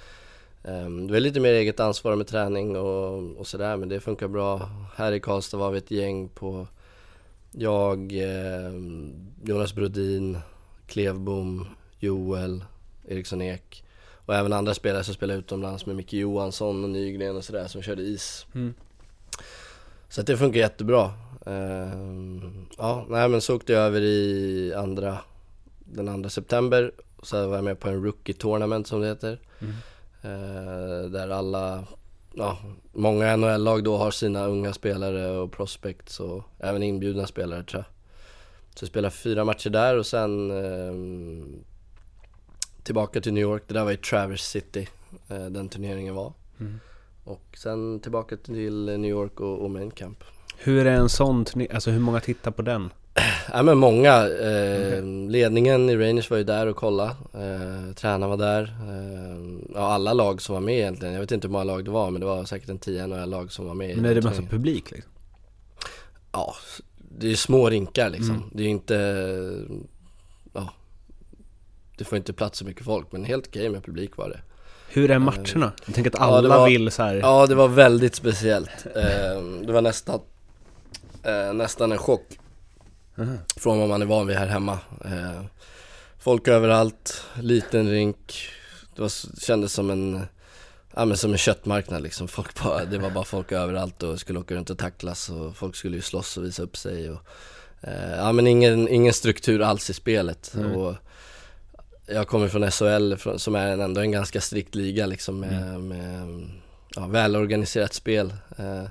eh, 0.65 0.89
det 0.89 1.17
är 1.17 1.21
lite 1.21 1.41
mer 1.41 1.53
eget 1.53 1.81
ansvar 1.81 2.17
med 2.17 2.27
träning 2.27 2.77
och, 2.77 3.39
och 3.39 3.47
sådär 3.47 3.77
men 3.77 3.89
det 3.89 4.01
funkar 4.01 4.29
bra. 4.29 4.71
Här 4.97 5.13
i 5.13 5.21
Karlstad 5.21 5.57
var 5.57 5.71
vi 5.71 5.79
ett 5.79 5.91
gäng 5.91 6.29
på 6.29 6.67
jag, 7.53 8.13
eh, 8.13 8.73
Jonas 9.45 9.75
Brodin, 9.75 10.39
Klevbom, 10.87 11.67
Joel, 11.99 12.65
Eriksson 13.09 13.43
Ek 13.43 13.85
och 14.27 14.35
även 14.35 14.53
andra 14.53 14.75
spelare 14.75 15.05
som 15.05 15.15
spelar 15.15 15.35
utomlands 15.35 15.87
med 15.87 15.97
Micke 15.97 16.13
Johansson 16.13 16.85
och 16.85 16.91
Nygren 16.91 17.37
och 17.37 17.45
sådär 17.45 17.67
som 17.67 17.83
körde 17.83 18.03
is. 18.03 18.47
Mm. 18.55 18.75
Så 20.15 20.23
det 20.23 20.37
funkar 20.37 20.61
jättebra. 20.61 21.13
Ehm, 21.47 22.67
ja, 22.79 23.07
nej 23.09 23.29
men 23.29 23.41
så 23.41 23.57
åkte 23.57 23.73
jag 23.73 23.83
över 23.83 24.01
i 24.01 24.75
andra, 24.77 25.19
den 25.79 26.09
andra 26.09 26.31
september. 26.31 26.93
Så 27.23 27.49
var 27.49 27.55
jag 27.55 27.65
med 27.65 27.81
på 27.81 27.89
en 27.89 28.05
rookie 28.05 28.35
tournament 28.35 28.87
som 28.87 29.01
det 29.01 29.07
heter. 29.07 29.39
Eh, 30.23 31.11
där 31.11 31.29
alla, 31.29 31.85
ja, 32.33 32.59
många 32.93 33.37
NHL-lag 33.37 33.85
då 33.85 33.97
har 33.97 34.11
sina 34.11 34.47
unga 34.47 34.73
spelare 34.73 35.31
och 35.31 35.53
prospects 35.53 36.21
och 36.21 36.43
även 36.59 36.83
inbjudna 36.83 37.27
spelare 37.27 37.63
tror 37.63 37.79
jag. 37.83 37.87
Så 38.75 38.85
jag 38.85 38.89
spelade 38.89 39.15
fyra 39.15 39.45
matcher 39.45 39.71
där 39.71 39.99
och 39.99 40.07
sen 40.07 40.51
ehm, 40.51 41.65
tillbaka 42.83 43.21
till 43.21 43.33
New 43.33 43.43
York. 43.43 43.63
Det 43.67 43.75
där 43.75 43.85
var 43.85 43.93
i 43.93 43.97
Traverse 43.97 44.45
City, 44.45 44.89
eh, 45.29 45.47
den 45.47 45.69
turneringen 45.69 46.15
var. 46.15 46.33
Och 47.25 47.57
sen 47.57 48.01
tillbaka 48.01 48.37
till 48.37 48.85
New 48.87 49.11
York 49.11 49.41
och, 49.41 49.59
och 49.63 49.71
main 49.71 49.91
camp. 49.91 50.25
Hur 50.59 50.87
är 50.87 50.95
en 50.95 51.09
sån 51.09 51.45
turné, 51.45 51.69
alltså 51.75 51.91
hur 51.91 52.01
många 52.01 52.21
tittar 52.21 52.51
på 52.51 52.63
den? 52.63 52.91
Ja 53.53 53.63
men 53.63 53.79
många, 53.79 54.29
eh, 54.29 55.05
ledningen 55.29 55.91
i 55.91 55.97
Rangers 55.97 56.31
var 56.31 56.37
ju 56.39 56.45
där 56.45 56.67
och 56.67 56.77
kolla, 56.77 57.05
eh, 57.35 57.95
tränaren 57.95 58.31
var 58.31 58.37
där, 58.37 58.63
eh, 58.63 59.65
ja 59.75 59.81
alla 59.81 60.13
lag 60.13 60.43
som 60.43 60.55
var 60.55 60.61
med 60.63 60.75
egentligen, 60.79 61.15
jag 61.15 61.21
vet 61.21 61.33
inte 61.33 61.47
hur 61.49 61.53
många 61.53 61.65
lag 61.65 61.85
det 61.85 61.91
var 61.91 62.11
men 62.11 62.21
det 62.21 62.27
var 62.27 62.45
säkert 62.45 62.69
en 62.69 62.79
10 62.79 63.07
NHL-lag 63.07 63.53
som 63.53 63.67
var 63.67 63.75
med 63.75 63.97
Men 63.97 64.05
är 64.11 64.15
det 64.15 64.23
massa 64.23 64.43
publik 64.43 64.91
liksom? 64.91 65.13
Ja, 66.33 66.55
det 67.19 67.27
är 67.27 67.31
ju 67.31 67.37
små 67.37 67.71
rinkar 67.71 68.11
liksom, 68.11 68.37
Mm. 68.37 68.49
det 68.53 68.63
är 68.63 68.69
inte, 68.69 68.97
ja 70.53 70.73
Det 71.99 72.05
får 72.05 72.19
inte 72.19 72.33
plats 72.33 72.59
så 72.59 72.65
mycket 72.65 72.85
folk 72.85 73.13
men 73.13 73.25
helt 73.25 73.47
okej 73.47 73.69
med 73.69 73.85
publik 73.85 74.17
var 74.17 74.29
det 74.29 74.41
Hur 74.95 75.11
är 75.11 75.19
matcherna? 75.19 75.73
Jag 75.87 75.95
tänker 75.95 76.11
att 76.11 76.17
Ja, 76.21 76.27
det 76.31 76.39
alla 76.39 76.59
var- 76.59 76.69
vill 76.69 76.91
så 76.91 77.03
här. 77.03 77.15
Ja 77.15 77.47
det 77.47 77.55
var 77.55 77.69
väldigt 77.69 78.15
speciellt, 78.15 78.87
eh, 78.97 79.43
det 79.67 79.73
var 79.73 79.81
nästan, 79.81 80.21
eh, 81.23 81.53
nästan 81.55 81.93
en 81.93 81.99
chock 81.99 82.39
Mhm. 83.17 83.39
Från 83.57 83.79
vad 83.79 83.89
man 83.89 84.03
är 84.03 84.07
van 84.07 84.27
vid 84.27 84.37
här 84.37 84.47
hemma 84.47 84.79
eh, 85.05 85.43
Folk 86.19 86.49
överallt, 86.49 87.25
liten 87.41 87.91
rink 87.91 88.49
Det 88.97 89.03
var, 89.03 89.39
kändes 89.41 89.73
som 89.73 89.91
en, 89.91 90.23
ja 90.95 91.05
men 91.05 91.17
som 91.17 91.33
en 91.33 91.39
köttmarknad 91.39 92.03
liksom 92.03 92.29
folk 92.29 92.63
bara, 92.63 92.85
Det 92.85 92.99
var 92.99 93.11
bara 93.11 93.25
folk 93.25 93.53
överallt 93.53 94.03
och 94.03 94.21
skulle 94.21 94.39
åka 94.39 94.55
runt 94.55 94.71
och 94.71 94.79
tacklas 94.79 95.29
och 95.29 95.57
folk 95.57 95.77
skulle 95.77 95.97
ju 95.97 96.03
slåss 96.03 96.37
och 96.37 96.45
visa 96.45 96.63
upp 96.63 96.77
sig 96.77 97.11
och 97.11 97.19
eh, 97.81 98.17
Ja 98.19 98.33
men 98.33 98.47
ingen, 98.47 98.89
ingen 98.89 99.13
struktur 99.13 99.63
alls 99.63 99.91
i 99.91 99.95
spelet 99.95 100.53
Mm. 100.55 100.73
och 100.73 100.95
Jag 102.07 102.29
kommer 102.29 102.49
från 102.49 102.71
SHL 102.71 103.39
som 103.39 103.55
är 103.55 103.79
ändå 103.79 104.01
en 104.01 104.13
ganska 104.13 104.41
strikt 104.41 104.75
liga 104.75 105.07
liksom 105.07 105.41
med, 105.41 105.81
med 105.81 106.47
ja, 106.97 107.07
välorganiserat 107.07 107.95
spel 107.95 108.35
eh, 108.57 108.85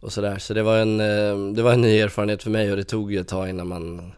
och 0.00 0.12
sådär. 0.12 0.38
Så 0.38 0.54
det 0.54 0.62
var, 0.62 0.78
en, 0.78 1.00
eh, 1.00 1.54
det 1.54 1.62
var 1.62 1.72
en 1.72 1.80
ny 1.80 2.00
erfarenhet 2.00 2.42
för 2.42 2.50
mig 2.50 2.70
och 2.70 2.76
det 2.76 2.84
tog 2.84 3.14
ett 3.14 3.28
tag 3.28 3.48
innan 3.48 3.68
man 3.68 4.12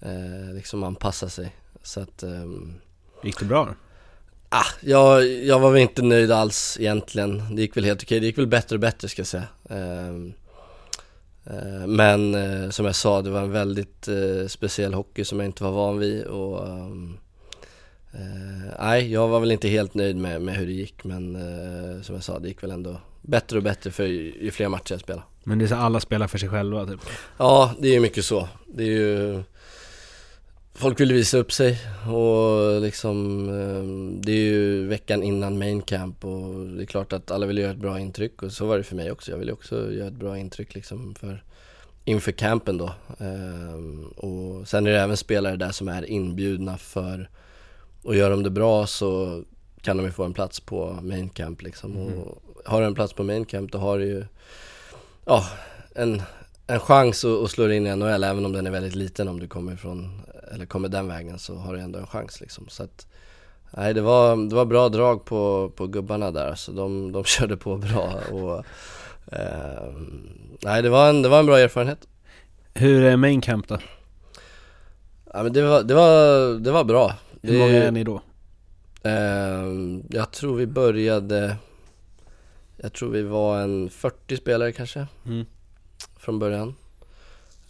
eh, 0.00 0.54
liksom 0.54 0.82
anpassade 0.82 1.30
sig. 1.30 1.56
Så 1.82 2.00
att, 2.00 2.22
ehm, 2.22 2.74
Gick 3.22 3.38
det 3.38 3.44
bra? 3.44 3.74
ah, 4.48 4.66
jag, 4.80 5.26
jag 5.26 5.60
var 5.60 5.70
väl 5.70 5.82
inte 5.82 6.02
nöjd 6.02 6.32
alls 6.32 6.76
egentligen. 6.80 7.56
Det 7.56 7.62
gick 7.62 7.76
väl 7.76 7.84
helt 7.84 8.02
okej, 8.02 8.20
det 8.20 8.26
gick 8.26 8.38
väl 8.38 8.46
bättre 8.46 8.76
och 8.76 8.80
bättre 8.80 9.08
ska 9.08 9.20
jag 9.20 9.26
säga. 9.26 9.44
Ehm, 9.70 10.32
eh, 11.44 11.86
men 11.86 12.34
eh, 12.34 12.70
som 12.70 12.86
jag 12.86 12.94
sa, 12.94 13.22
det 13.22 13.30
var 13.30 13.40
en 13.40 13.52
väldigt 13.52 14.08
eh, 14.08 14.46
speciell 14.48 14.94
hockey 14.94 15.24
som 15.24 15.40
jag 15.40 15.46
inte 15.46 15.64
var 15.64 15.72
van 15.72 15.98
vid 15.98 16.24
och 16.24 16.68
ehm, 16.68 17.18
eh, 18.16 18.74
Nej, 18.80 19.12
jag 19.12 19.28
var 19.28 19.40
väl 19.40 19.52
inte 19.52 19.68
helt 19.68 19.94
nöjd 19.94 20.16
med, 20.16 20.42
med 20.42 20.56
hur 20.56 20.66
det 20.66 20.72
gick 20.72 21.04
men 21.04 21.36
eh, 21.36 22.02
som 22.02 22.14
jag 22.14 22.24
sa, 22.24 22.38
det 22.38 22.48
gick 22.48 22.62
väl 22.62 22.70
ändå 22.70 23.00
bättre 23.22 23.56
och 23.56 23.62
bättre 23.62 23.90
för 23.90 24.04
ju, 24.06 24.34
ju 24.40 24.50
fler 24.50 24.68
matcher 24.68 24.92
jag 24.92 25.00
spelade. 25.00 25.24
Men 25.44 25.58
det 25.58 25.64
är 25.64 25.68
så 25.68 25.74
alla 25.74 26.00
spelar 26.00 26.26
för 26.26 26.38
sig 26.38 26.48
själva 26.48 26.86
typ? 26.86 27.00
Ja, 27.38 27.74
det 27.80 27.88
är 27.88 27.92
ju 27.92 28.00
mycket 28.00 28.24
så. 28.24 28.48
Det 28.66 28.82
är 28.82 28.86
ju 28.86 29.42
Folk 30.74 31.00
vill 31.00 31.12
visa 31.12 31.38
upp 31.38 31.52
sig 31.52 31.78
och 32.08 32.80
liksom 32.80 33.48
eh, 33.48 34.20
Det 34.24 34.32
är 34.32 34.36
ju 34.36 34.86
veckan 34.86 35.22
innan 35.22 35.58
main 35.58 35.82
camp 35.82 36.24
och 36.24 36.66
det 36.66 36.82
är 36.82 36.86
klart 36.86 37.12
att 37.12 37.30
alla 37.30 37.46
vill 37.46 37.58
göra 37.58 37.70
ett 37.70 37.76
bra 37.76 38.00
intryck 38.00 38.42
och 38.42 38.52
så 38.52 38.66
var 38.66 38.78
det 38.78 38.84
för 38.84 38.96
mig 38.96 39.10
också. 39.10 39.30
Jag 39.30 39.38
vill 39.38 39.48
ju 39.48 39.52
också 39.52 39.92
göra 39.92 40.08
ett 40.08 40.14
bra 40.14 40.38
intryck 40.38 40.74
liksom 40.74 41.14
för 41.14 41.42
Inför 42.04 42.32
campen 42.32 42.78
då. 42.78 42.90
Eh, 43.18 44.16
Och 44.16 44.68
sen 44.68 44.86
är 44.86 44.90
det 44.90 45.00
även 45.00 45.16
spelare 45.16 45.56
där 45.56 45.70
som 45.70 45.88
är 45.88 46.10
inbjudna 46.10 46.78
för 46.78 47.30
Och 48.06 48.16
gör 48.16 48.30
de 48.30 48.42
det 48.42 48.50
bra 48.50 48.86
så 48.86 49.42
kan 49.82 49.96
de 49.96 50.06
ju 50.06 50.12
få 50.12 50.24
en 50.24 50.34
plats 50.34 50.60
på 50.60 50.98
main 51.02 51.28
camp 51.28 51.62
liksom. 51.62 51.96
Och 51.96 52.42
har 52.64 52.80
du 52.80 52.86
en 52.86 52.94
plats 52.94 53.12
på 53.12 53.22
main 53.24 53.44
camp 53.44 53.72
då 53.72 53.78
har 53.78 53.98
du 53.98 54.04
ju 54.04 54.24
Ja, 55.24 55.44
en, 55.94 56.22
en 56.66 56.80
chans 56.80 57.24
att, 57.24 57.44
att 57.44 57.50
slå 57.50 57.70
in 57.70 57.86
i 57.86 57.96
NHL 57.96 58.24
även 58.24 58.44
om 58.44 58.52
den 58.52 58.66
är 58.66 58.70
väldigt 58.70 58.94
liten 58.94 59.28
om 59.28 59.40
du 59.40 59.48
kommer 59.48 59.76
från 59.76 60.20
eller 60.54 60.66
kommer 60.66 60.88
den 60.88 61.08
vägen 61.08 61.38
så 61.38 61.54
har 61.54 61.74
du 61.74 61.80
ändå 61.80 61.98
en 61.98 62.06
chans 62.06 62.40
liksom. 62.40 62.68
Så 62.68 62.82
att, 62.82 63.06
nej 63.70 63.94
det 63.94 64.00
var, 64.00 64.48
det 64.48 64.54
var 64.54 64.64
bra 64.64 64.88
drag 64.88 65.24
på, 65.24 65.72
på 65.76 65.86
gubbarna 65.86 66.30
där 66.30 66.54
så 66.54 66.72
de, 66.72 67.12
de 67.12 67.24
körde 67.34 67.56
på 67.56 67.76
bra 67.76 68.14
och 68.32 68.64
eh, 69.36 69.92
Nej 70.62 70.82
det 70.82 70.88
var, 70.88 71.08
en, 71.08 71.22
det 71.22 71.28
var 71.28 71.38
en 71.38 71.46
bra 71.46 71.58
erfarenhet. 71.58 72.08
Hur 72.74 73.02
är 73.02 73.16
main 73.16 73.40
camp 73.40 73.68
då? 73.68 73.78
Ja 75.32 75.42
men 75.42 75.52
det 75.52 75.62
var, 75.62 75.82
det 75.82 75.94
var, 75.94 76.54
det 76.58 76.70
var 76.70 76.84
bra. 76.84 77.14
Hur 77.52 77.58
många 77.58 77.72
är 77.84 77.90
ni 77.90 78.04
då? 78.04 78.20
Ehm, 79.02 80.02
jag 80.10 80.30
tror 80.32 80.56
vi 80.56 80.66
började, 80.66 81.56
jag 82.76 82.92
tror 82.92 83.10
vi 83.10 83.22
var 83.22 83.60
en 83.60 83.90
40 83.90 84.36
spelare 84.36 84.72
kanske 84.72 85.06
Mm. 85.26 85.44
från 86.18 86.38
början. 86.38 86.74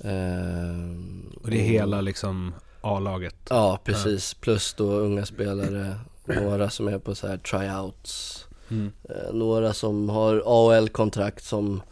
Ehm, 0.00 1.32
Och 1.42 1.50
det 1.50 1.56
är 1.60 1.64
hela 1.64 2.00
liksom 2.00 2.54
A-laget? 2.80 3.36
Ja 3.50 3.80
precis, 3.84 4.34
plus 4.34 4.74
då 4.74 4.84
unga 4.92 5.26
spelare, 5.26 5.94
några 6.26 6.70
som 6.70 6.88
är 6.88 6.98
på 6.98 7.14
så 7.14 7.26
här 7.28 7.36
tryouts, 7.38 8.42
Mm. 8.70 8.92
eh, 9.04 9.32
några 9.32 9.72
som 9.72 10.08
har 10.08 10.42
AHL-kontrakt 10.46 11.44
som 11.44 11.82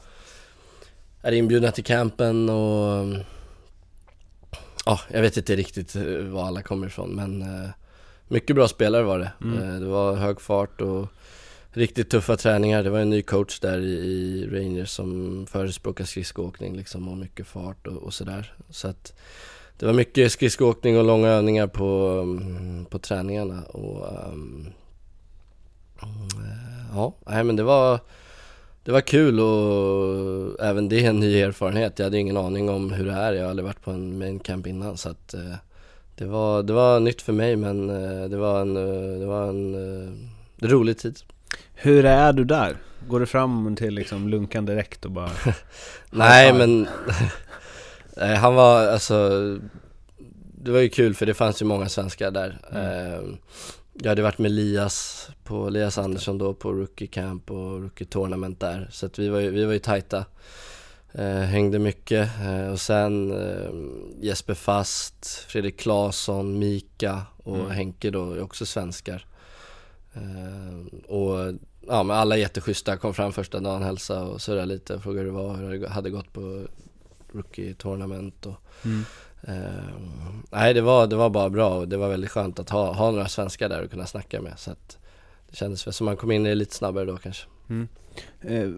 är 1.23 1.33
inbjudna 1.33 1.71
till 1.71 1.85
campen 1.85 2.49
och 2.49 3.07
ja, 4.87 5.01
jag 5.09 5.23
vet 5.23 5.37
inte 5.37 5.57
riktigt 5.57 5.97
eh, 5.97 6.03
var 6.05 6.47
alla 6.47 6.63
kommer 6.63 6.87
ifrån 6.87 7.11
men 7.11 7.43
eh, 7.43 7.71
mycket 8.29 8.57
bra 8.57 8.69
spelare 8.69 9.03
var 9.03 9.19
det. 9.19 9.33
Mm. 9.43 9.63
Eh, 9.63 9.81
det 9.81 9.87
var 9.87 10.17
hög 10.17 10.41
fart 10.41 10.81
och 10.81 11.09
riktigt 11.71 12.11
tuffa 12.11 12.37
träningar. 12.37 12.83
Det 12.83 12.91
var 12.91 12.99
en 12.99 13.11
ny 13.11 13.23
coach 13.23 13.61
där 13.61 13.79
i, 13.79 14.49
Rangers 14.53 14.91
som 14.91 15.47
förespråkar 15.47 16.05
skridskoåkning 16.05 16.77
liksom 16.77 17.09
och 17.09 17.17
mycket 17.17 17.47
fart 17.47 17.87
och, 17.87 18.03
och 18.03 18.15
sådär. 18.15 18.55
Så 18.71 18.89
att 18.89 19.13
det 19.79 19.87
var 19.87 19.93
mycket 19.93 20.33
skridskoåkning 20.33 20.99
och 20.99 21.05
långa 21.05 21.29
övningar 21.29 21.67
på, 21.67 22.21
mm, 22.23 22.85
på 22.85 22.99
träningarna 22.99 23.63
och 23.63 24.07
eh, 24.09 24.35
ja, 26.95 27.15
nej 27.27 27.45
men 27.45 27.57
det 27.57 27.63
var 27.63 28.01
det 28.85 28.93
var 28.93 29.01
kul 29.01 29.41
och 29.41 30.61
även 30.65 30.89
det 30.89 31.05
är 31.05 31.09
en 31.11 31.21
ny 31.21 31.41
erfarenhet. 31.41 31.99
Jag 31.99 32.07
hade 32.07 32.19
ingen 32.19 32.37
aning 32.37 32.69
om 32.71 32.93
hur 32.93 33.07
det 33.07 33.13
är. 33.13 33.33
Jag 33.33 33.43
har 33.43 33.51
aldrig 33.51 33.65
varit 33.67 33.83
på 33.83 33.91
en 33.91 34.19
main 34.19 34.39
camp 34.39 34.67
innan 34.67 34.97
så 34.97 35.09
att 35.09 35.35
eh, 35.35 35.55
det 36.17 36.25
var, 36.25 36.63
det 36.63 36.73
var 36.73 37.01
nytt 37.01 37.23
för 37.23 37.33
mig 37.33 37.57
men 37.57 37.91
eh, 37.91 38.29
det 38.29 38.37
var 38.37 38.61
en, 38.61 38.77
eh, 38.77 39.19
det 39.21 39.27
var 39.27 39.49
en 39.49 40.29
rolig 40.61 40.99
tid. 40.99 41.19
Hur 41.75 42.05
är 42.05 42.33
du 42.33 42.45
där? 42.45 42.77
Går 43.09 43.21
du 43.21 43.27
fram 43.27 43.77
till 43.77 43.95
liksom 43.95 44.29
lunkan 44.29 44.67
direkt 44.67 45.05
och 45.05 45.11
bara 45.11 45.31
Nej 46.11 46.53
men 46.53 46.89
han 48.41 48.55
var 48.55 48.87
alltså 48.87 49.29
Det 50.63 50.71
var 50.71 50.81
ju 50.81 50.89
kul 50.89 51.15
för 51.15 51.27
det 51.27 51.35
fanns 51.35 51.63
ju 51.63 51.67
många 51.67 51.89
svenskar 51.89 52.31
där 52.31 52.59
Mm. 52.73 53.13
eh, 53.15 53.21
Jag 54.03 54.09
hade 54.09 54.23
varit 54.23 54.39
med 54.39 54.51
Lias 54.51 55.29
på 55.45 55.69
Lias 55.69 55.99
Andersson 55.99 56.39
då 56.39 56.55
på 56.55 56.73
Rookie 56.73 57.09
Camp 57.09 57.51
och 57.51 57.83
Rookie 57.83 58.07
Tournament 58.07 58.61
där 58.61 58.89
Så 58.93 59.07
att 59.07 59.19
vi 59.19 59.29
var 59.29 59.41
ju, 59.41 59.51
vi 59.51 59.65
var 59.65 59.73
ju 59.73 59.79
tajta 59.79 60.25
eh, 61.13 61.41
Hängde 61.41 61.79
mycket 61.79 62.31
eh, 62.41 62.73
och 62.73 62.81
sen 62.81 63.33
eh, 63.33 63.71
Jesper 64.25 64.55
Fast, 64.55 65.27
Fredrik 65.27 65.81
Claesson, 65.81 66.59
Mika 66.59 67.23
och 67.37 67.57
Mm. 67.57 67.71
Henke 67.71 68.11
då 68.11 68.33
är 68.33 68.43
också 68.43 68.67
svenskar 68.67 69.27
eh, 70.15 70.99
Och 71.07 71.55
ja 71.89 72.03
men 72.03 72.17
alla 72.17 72.37
jätteschyssta, 72.37 72.97
kom 72.97 73.15
fram 73.15 73.33
första 73.33 73.61
dagen, 73.61 73.83
hälsade 73.83 74.21
och 74.21 74.43
surrade 74.43 74.67
lite, 74.67 75.01
frågade 75.01 75.21
hur 75.21 75.27
det 75.27 75.43
var, 75.43 75.57
hur 75.57 75.79
det 75.79 75.89
hade 75.89 76.11
gått 76.11 76.33
på 76.33 76.67
Rookie 77.33 77.75
Tournament 77.75 78.47
och 78.47 78.57
Mm. 78.85 79.05
Eh, 79.49 79.95
Nej 80.51 80.75
det 80.75 80.81
var, 80.81 81.07
det 81.07 81.17
var 81.17 81.31
bara 81.31 81.51
bra 81.51 81.75
och 81.75 81.89
det 81.89 81.97
var 81.97 82.09
väldigt 82.09 82.31
skönt 82.31 82.59
att 82.59 82.71
ha, 82.71 82.93
ha 82.93 83.11
några 83.11 83.29
svenskar 83.29 83.69
där 83.69 83.85
och 83.85 83.91
kunna 83.91 84.07
snacka 84.07 84.41
med 84.41 84.59
så 84.59 84.71
att 84.71 84.99
Det 85.51 85.57
kändes 85.57 85.87
väl 85.87 85.95
som 85.95 86.05
man 86.05 86.17
kom 86.17 86.31
in 86.31 86.47
i 86.47 86.49
det 86.49 86.55
lite 86.55 86.75
snabbare 86.75 87.05
då 87.05 87.17
kanske 87.17 87.47
Eh, 88.41 88.71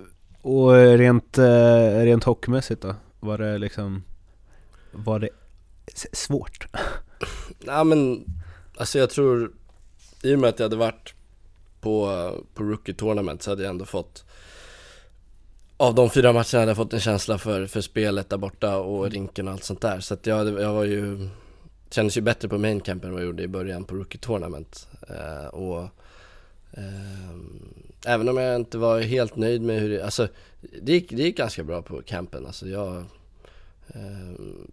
och 0.43 0.73
rent, 0.73 1.39
eh, 1.39 2.03
rent 2.05 2.25
hockeymässigt 2.25 2.83
då? 2.83 2.95
Var 3.21 3.39
det 3.39 3.59
liksom 3.59 4.03
Var 4.93 5.19
det 5.19 5.29
svårt? 6.13 6.67
Nej 7.59 7.85
men, 7.85 8.25
alltså 8.77 8.99
jag 8.99 9.11
tror 9.11 9.53
I 10.23 10.35
och 10.35 10.39
med 10.39 10.49
att 10.49 10.59
jag 10.59 10.65
hade 10.65 10.77
varit 10.77 11.15
på, 11.81 12.31
på 12.55 12.65
Rookie 12.65 12.95
Tournament 12.95 13.43
så 13.43 13.51
hade 13.51 13.63
jag 13.63 13.71
ändå 13.71 13.85
fått 13.85 14.25
Av 15.79 15.95
de 15.95 16.11
fyra 16.11 16.33
matcherna 16.33 16.59
hade 16.61 16.71
jag 16.71 16.77
fått 16.77 16.93
en 16.93 17.01
känsla 17.01 17.39
för, 17.39 17.67
för 17.67 17.81
spelet 17.81 18.31
där 18.31 18.37
borta 18.37 18.77
och 18.77 19.11
rinken 19.11 19.49
och 19.49 19.55
allt 19.55 19.65
sånt 19.65 19.81
där. 19.81 20.01
Så 20.01 20.15
att 20.15 20.27
jag, 20.27 20.61
jag 20.61 20.75
var 20.75 20.85
ju 20.85 21.29
Kändes 21.91 22.17
ju 22.17 22.21
bättre 22.21 22.49
på 22.49 22.59
main 22.59 22.81
camp 22.81 23.05
än 23.05 23.13
vad 23.13 23.21
jag 23.21 23.27
gjorde 23.27 23.43
i 23.43 23.49
början 23.49 23.85
på 23.85 23.95
Rookie 23.95 24.21
Tournament 24.21 24.89
eh, 25.09 25.47
Och 25.47 25.89
ehm, 26.73 27.73
Även 28.07 28.29
om 28.29 28.37
jag 28.37 28.57
inte 28.57 28.79
var 28.79 29.01
helt 29.01 29.37
nöjd 29.37 29.63
med 29.63 29.81
hur 29.81 29.89
det, 29.89 30.05
alltså 30.05 30.29
det 30.83 30.93
gick, 30.93 31.11
det 31.11 31.23
gick 31.23 31.37
ganska 31.37 31.65
bra 31.65 31.83
på 31.83 32.03
campen. 32.03 32.47
Alltså 32.47 32.69
jag 32.69 33.05
ehm, 33.89 34.69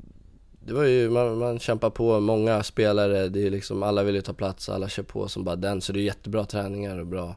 det 0.66 0.74
var 0.74 0.84
ju, 0.84 1.10
man, 1.10 1.38
man 1.38 1.60
kämpar 1.60 1.90
på, 1.90 2.20
många 2.20 2.64
spelare, 2.64 3.30
det 3.30 3.48
är 3.48 3.52
liksom, 3.52 3.84
alla 3.84 4.04
vill 4.04 4.16
ju 4.16 4.22
ta 4.22 4.34
plats, 4.34 4.70
alla 4.70 4.90
kör 4.90 5.04
på 5.04 5.28
som 5.28 5.44
bara 5.44 5.56
den. 5.56 5.82
Så 5.82 5.94
det 5.94 6.00
är 6.00 6.04
jättebra 6.04 6.46
träningar 6.46 6.98
och 6.98 7.08
bra, 7.08 7.36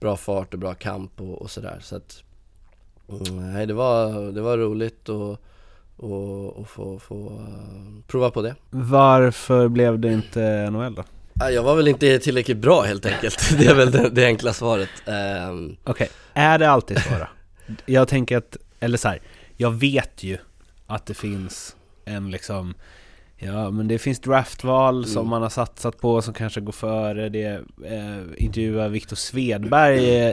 bra 0.00 0.16
fart 0.16 0.54
och 0.54 0.60
bra 0.60 0.74
kamp 0.74 1.20
och, 1.20 1.42
och 1.42 1.50
sådär. 1.50 1.78
Så 1.82 1.96
att, 1.96 2.22
mm, 2.22 2.31
nej 3.32 3.66
det 3.66 3.74
var, 3.74 4.32
det 4.32 4.40
var 4.40 4.58
roligt 4.58 5.08
och, 5.08 5.30
och, 5.96 6.56
och 6.56 6.68
få, 6.68 6.98
få 6.98 7.26
eh, 7.26 8.02
prova 8.06 8.30
på 8.30 8.42
det. 8.42 8.54
Varför 8.70 9.68
blev 9.68 9.98
det 9.98 10.12
inte 10.12 10.70
NHL 10.70 10.94
då? 10.94 11.04
Ja, 11.34 11.50
Jag 11.50 11.62
var 11.62 11.76
väl 11.76 11.88
inte 11.88 12.18
tillräckligt 12.18 12.56
bra 12.58 12.82
helt 12.82 13.06
enkelt, 13.06 13.54
det 13.58 13.66
är 13.66 13.74
väl 13.74 13.90
det, 13.90 14.08
det 14.10 14.24
enkla 14.26 14.52
svaret. 14.52 14.88
Ehm, 15.06 15.76
Okej, 15.84 16.08
är 16.34 16.58
det 16.58 16.70
alltid 16.70 16.98
så 16.98 17.10
då? 17.10 17.26
Jag 17.86 18.08
tänker 18.08 18.36
att, 18.36 18.56
eller 18.80 18.98
så 18.98 19.08
här, 19.08 19.20
jag 19.56 19.70
vet 19.70 20.22
ju 20.22 20.38
att 20.86 21.06
det 21.06 21.14
finns 21.14 21.76
en 22.04 22.30
liksom 22.30 22.74
Ja 23.36 23.70
men 23.70 23.88
det 23.88 23.98
finns 23.98 24.20
draftval 24.20 25.04
som 25.06 25.18
Mm. 25.20 25.30
man 25.30 25.42
har 25.42 25.48
satsat 25.48 25.98
på 25.98 26.22
som 26.22 26.34
kanske 26.34 26.60
går 26.60 26.72
före 26.72 27.28
det 27.28 27.46
eh, 27.84 28.44
Intervjuade 28.44 28.88
Viktor 28.88 29.16
Svedberg 29.16 30.16
eh, 30.26 30.32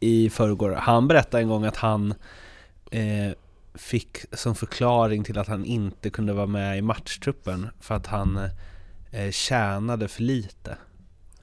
i 0.00 0.30
förrgår 0.30 0.72
Han 0.72 1.08
berättade 1.08 1.42
en 1.42 1.48
gång 1.48 1.64
att 1.64 1.76
han 1.76 2.14
eh, 2.90 3.32
Fick 3.74 4.18
som 4.32 4.54
förklaring 4.54 5.24
till 5.24 5.38
att 5.38 5.48
han 5.48 5.64
inte 5.64 6.10
kunde 6.10 6.32
vara 6.32 6.46
med 6.46 6.78
i 6.78 6.82
matchtruppen 6.82 7.68
För 7.80 7.94
att 7.94 8.06
han 8.06 8.40
eh, 9.10 9.30
tjänade 9.30 10.08
för 10.08 10.22
lite 10.22 10.76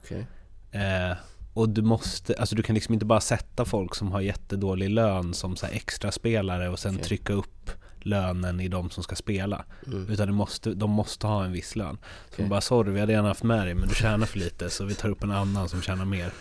okej. 0.02 0.26
Eh, 0.70 1.16
och 1.58 1.68
du 1.68 1.82
måste, 1.82 2.34
alltså 2.34 2.56
du 2.56 2.62
kan 2.62 2.74
liksom 2.74 2.94
inte 2.94 3.06
bara 3.06 3.20
sätta 3.20 3.64
folk 3.64 3.94
som 3.94 4.12
har 4.12 4.20
jättedålig 4.20 4.90
lön 4.90 5.34
som 5.34 5.56
så 5.56 5.66
extra 5.66 6.12
spelare 6.12 6.68
och 6.68 6.78
sen 6.78 6.94
Okej. 6.94 7.04
trycka 7.04 7.32
upp 7.32 7.70
lönen 8.00 8.60
i 8.60 8.68
de 8.68 8.90
som 8.90 9.02
ska 9.02 9.16
spela. 9.16 9.64
Mm. 9.86 10.10
Utan 10.10 10.34
måste, 10.34 10.74
de 10.74 10.90
måste 10.90 11.26
ha 11.26 11.44
en 11.44 11.52
viss 11.52 11.76
lön. 11.76 11.98
Så 12.30 12.42
de 12.42 12.48
bara 12.48 12.60
sorry, 12.60 12.92
vi 12.92 13.00
hade 13.00 13.12
gärna 13.12 13.28
haft 13.28 13.42
med 13.42 13.66
dig 13.66 13.74
men 13.74 13.88
du 13.88 13.94
tjänar 13.94 14.26
för 14.26 14.38
lite 14.38 14.70
så 14.70 14.84
vi 14.84 14.94
tar 14.94 15.08
upp 15.08 15.22
en 15.22 15.30
annan 15.30 15.68
som 15.68 15.82
tjänar 15.82 16.04
mer. 16.04 16.32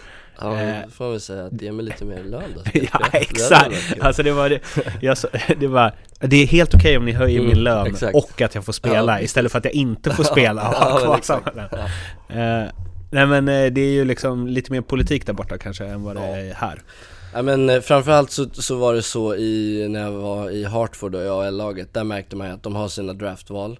Ja, 0.42 0.60
Eh. 0.60 0.76
då 0.86 0.92
får 0.92 1.06
man 1.06 1.12
väl 1.12 1.22
säga 1.22 1.46
att 1.46 1.62
ge 1.62 1.72
mig 1.72 1.86
lite 1.86 2.06
mer 2.06 2.24
lön 2.24 2.44
då. 2.56 2.62
ja 2.74 3.00
Det 3.12 3.18
exakt! 3.18 3.94
kul. 3.94 4.02
Alltså 4.02 4.24
det 4.24 4.32
var 4.32 4.50
det, 4.50 4.60
jag, 5.02 5.18
det 5.60 5.68
var, 5.68 5.92
det 6.20 6.36
är 6.44 6.48
helt 6.48 6.76
okej 6.76 6.98
om 6.98 7.06
ni 7.06 7.12
höjer 7.12 7.40
Mm, 7.40 7.50
min 7.52 7.64
lön 7.64 7.88
exakt. 7.88 8.16
och 8.16 8.42
att 8.42 8.56
jag 8.56 8.66
får 8.66 8.74
spela 8.74 9.18
Ja. 9.20 9.22
istället 9.24 9.52
för 9.52 9.60
att 9.60 9.66
jag 9.66 9.74
inte 9.74 10.12
får 10.12 10.24
spela 10.34 10.68
och 10.70 10.76
ha 10.76 11.00
kvar 11.00 11.20
samma 11.22 11.52
lön. 11.56 11.70
Eh, 12.64 12.70
nej 13.12 13.26
men 13.26 13.48
eh, 13.48 13.72
det 13.72 13.82
är 13.82 13.92
ju 13.92 14.06
liksom 14.06 14.48
lite 14.48 14.72
mer 14.72 14.82
politik 14.82 15.26
där 15.26 15.34
borta 15.34 15.58
kanske 15.58 15.86
än 15.86 16.04
vad 16.04 16.16
det 16.16 16.22
är 16.22 16.54
här. 16.54 16.82
Ja 17.34 17.42
men 17.42 17.70
eh, 17.70 17.80
framförallt 17.82 18.32
så, 18.32 18.46
så 18.54 18.76
var 18.76 18.94
det 18.94 19.02
så 19.02 19.36
i, 19.36 19.86
när 19.90 20.02
jag 20.02 20.12
var 20.12 20.50
i 20.50 20.64
Hartford 20.64 21.16
och 21.16 21.22
i 21.24 21.28
AL-laget, 21.28 21.94
där 21.94 22.04
märkte 22.04 22.36
man 22.36 22.52
att 22.52 22.64
de 22.64 22.76
har 22.76 22.88
sina 22.88 23.14
draftval 23.14 23.72
eh, 23.72 23.78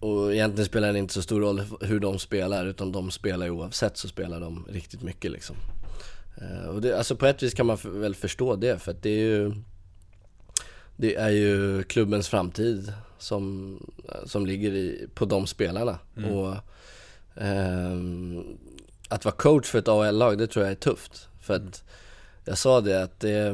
Och 0.00 0.34
egentligen 0.34 0.66
spelar 0.66 0.92
det 0.92 0.98
inte 0.98 1.14
så 1.14 1.22
stor 1.22 1.40
roll 1.40 1.62
hur 1.80 2.00
de 2.00 2.18
spelar, 2.18 2.66
utan 2.66 2.92
de 2.92 3.10
spelar 3.10 3.46
ju 3.46 3.52
oavsett 3.52 3.96
så 3.96 4.08
spelar 4.08 4.40
de 4.40 4.66
riktigt 4.70 5.02
mycket 5.02 5.30
liksom. 5.30 5.56
Eh, 6.36 6.68
Och 6.68 6.80
det, 6.80 6.98
alltså 6.98 7.16
på 7.16 7.26
ett 7.26 7.42
vis 7.42 7.54
kan 7.54 7.66
man 7.66 7.78
väl 7.84 8.14
förstå 8.14 8.56
det, 8.56 8.78
för 8.78 8.90
att 8.90 9.02
det 9.02 9.10
är 9.10 9.24
ju 9.24 9.52
Det 10.96 11.14
är 11.16 11.30
ju 11.30 11.82
klubbens 11.82 12.28
framtid 12.28 12.92
som, 13.18 13.78
som 14.26 14.46
ligger 14.46 14.72
i, 14.74 15.08
på 15.14 15.24
de 15.24 15.46
spelarna. 15.46 15.98
Och 16.30 16.56
ehm, 17.42 18.44
Att 19.08 19.24
vara 19.24 19.34
coach 19.34 19.66
för 19.66 19.78
ett 19.78 19.88
AL-lag, 19.88 20.38
det 20.38 20.46
tror 20.46 20.64
jag 20.64 20.72
är 20.72 20.76
tufft. 20.76 21.28
För 21.40 21.54
att 21.54 21.84
jag 22.44 22.58
sa 22.58 22.80
det 22.80 23.02
att 23.02 23.20
det, 23.20 23.52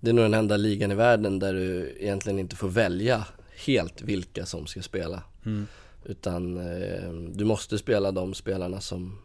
det 0.00 0.10
är 0.10 0.14
nog 0.14 0.24
den 0.24 0.34
enda 0.34 0.56
ligan 0.56 0.92
i 0.92 0.94
världen 0.94 1.38
där 1.38 1.54
du 1.54 1.96
egentligen 2.00 2.38
inte 2.38 2.56
får 2.56 2.68
välja 2.68 3.24
helt 3.64 4.02
vilka 4.02 4.46
som 4.46 4.66
ska 4.66 4.82
spela. 4.82 5.22
Utan 6.04 6.56
eh, 6.56 7.12
du 7.12 7.44
måste 7.44 7.78
spela 7.78 8.12
de 8.12 8.34
spelarna 8.34 8.80
som, 8.80 9.18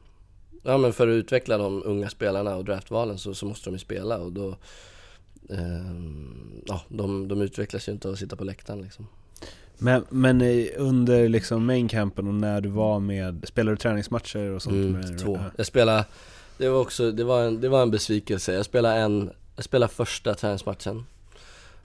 ja 0.63 0.77
men 0.77 0.93
för 0.93 1.07
att 1.07 1.11
utveckla 1.11 1.57
de 1.57 1.83
unga 1.85 2.09
spelarna 2.09 2.55
och 2.55 2.65
draftvalen 2.65 3.17
så, 3.17 3.33
så 3.33 3.45
måste 3.45 3.69
de 3.69 3.73
ju 3.73 3.79
spela 3.79 4.17
och 4.17 4.31
då, 4.31 4.49
eh, 5.49 5.95
ja 6.65 6.81
de, 6.87 7.27
de 7.27 7.41
utvecklas 7.41 7.87
ju 7.87 7.91
inte 7.91 8.07
av 8.07 8.13
att 8.13 8.19
sitta 8.19 8.35
på 8.35 8.43
läktaren 8.43 8.81
liksom. 8.81 9.07
Men, 9.77 10.05
men 10.09 10.41
eh, 10.41 10.65
under 10.77 11.29
liksom 11.29 11.65
main 11.65 11.87
campen 11.87 12.27
och 12.27 12.33
när 12.33 12.61
du 12.61 12.69
var 12.69 12.99
med, 12.99 13.43
spelade 13.47 13.75
du 13.75 13.77
träningsmatcher 13.77 14.49
och 14.49 14.61
sånt? 14.61 14.75
Mm, 14.75 14.91
med, 14.91 15.19
två. 15.19 15.35
Ja. 15.35 15.51
Jag 15.55 15.65
spelade, 15.65 16.05
det 16.57 16.69
var 16.69 16.79
också, 16.79 17.11
det 17.11 17.23
var 17.23 17.43
en, 17.43 17.61
det 17.61 17.69
var 17.69 17.81
en 17.81 17.91
besvikelse. 17.91 18.53
Jag 18.53 18.65
spelade 18.65 18.95
en, 18.95 19.29
jag 19.55 19.65
spelade 19.65 19.93
första 19.93 20.33
träningsmatchen. 20.33 21.05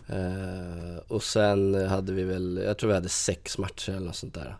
Eh, 0.08 0.96
och 1.08 1.22
sen 1.22 1.88
hade 1.88 2.12
vi 2.12 2.24
väl, 2.24 2.62
jag 2.64 2.78
tror 2.78 2.88
vi 2.88 2.94
hade 2.94 3.08
sex 3.08 3.58
matcher 3.58 3.90
eller 3.90 4.06
något 4.06 4.16
sånt 4.16 4.34
där. 4.34 4.56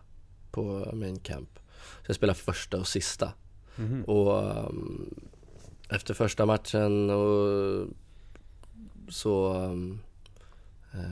på 0.51 0.89
main 0.93 1.19
camp. 1.19 1.59
Så 1.77 2.09
jag 2.09 2.15
spelade 2.15 2.39
första 2.39 2.79
och 2.79 2.87
sista. 2.87 3.33
Mhm. 3.75 4.03
Och 4.03 4.67
um, 4.69 5.15
efter 5.89 6.13
första 6.13 6.45
matchen 6.45 7.09
och 7.09 7.87
så, 9.09 9.53
um, 9.53 9.99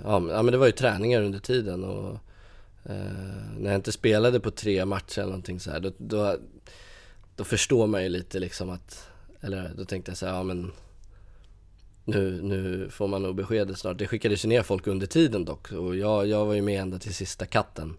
ja, 0.04 0.20
men, 0.20 0.46
det 0.46 0.58
var 0.58 0.66
ju 0.66 0.72
träningar 0.72 1.22
under 1.22 1.40
tiden 1.40 1.84
och 1.84 2.20
eh, 2.84 3.58
när 3.58 3.70
jag 3.72 3.76
inte 3.76 3.92
spelade 3.92 4.40
på 4.40 4.52
tre 4.52 4.86
matcher 4.86 5.20
eller 5.20 5.30
någonting 5.30 5.60
så 5.60 5.72
här, 5.72 5.80
då, 5.80 5.92
då, 5.98 6.38
då 7.36 7.44
förstår 7.44 7.88
man 7.88 8.04
ju 8.04 8.10
lite 8.10 8.40
liksom 8.40 8.70
att, 8.70 9.10
eller 9.42 9.72
då 9.78 9.86
tänkte 9.86 10.12
jag 10.12 10.18
så 10.18 10.26
här, 10.26 10.34
ja 10.34 10.44
men 10.44 10.72
nu, 12.06 12.42
nu 12.42 12.90
får 12.90 13.08
man 13.08 13.22
nog 13.22 13.36
beskedet 13.36 13.80
snart. 13.80 13.98
Det 13.98 14.08
skickades 14.08 14.46
ju 14.46 14.50
ner 14.50 14.64
folk 14.64 14.88
under 14.88 15.08
tiden 15.08 15.46
dock 15.46 15.72
och 15.72 15.96
jag, 15.96 16.28
jag 16.28 16.46
var 16.46 16.54
ju 16.54 16.62
med 16.62 16.82
ända 16.82 17.00
till 17.00 17.14
sista 17.14 17.46
katten. 17.46 17.98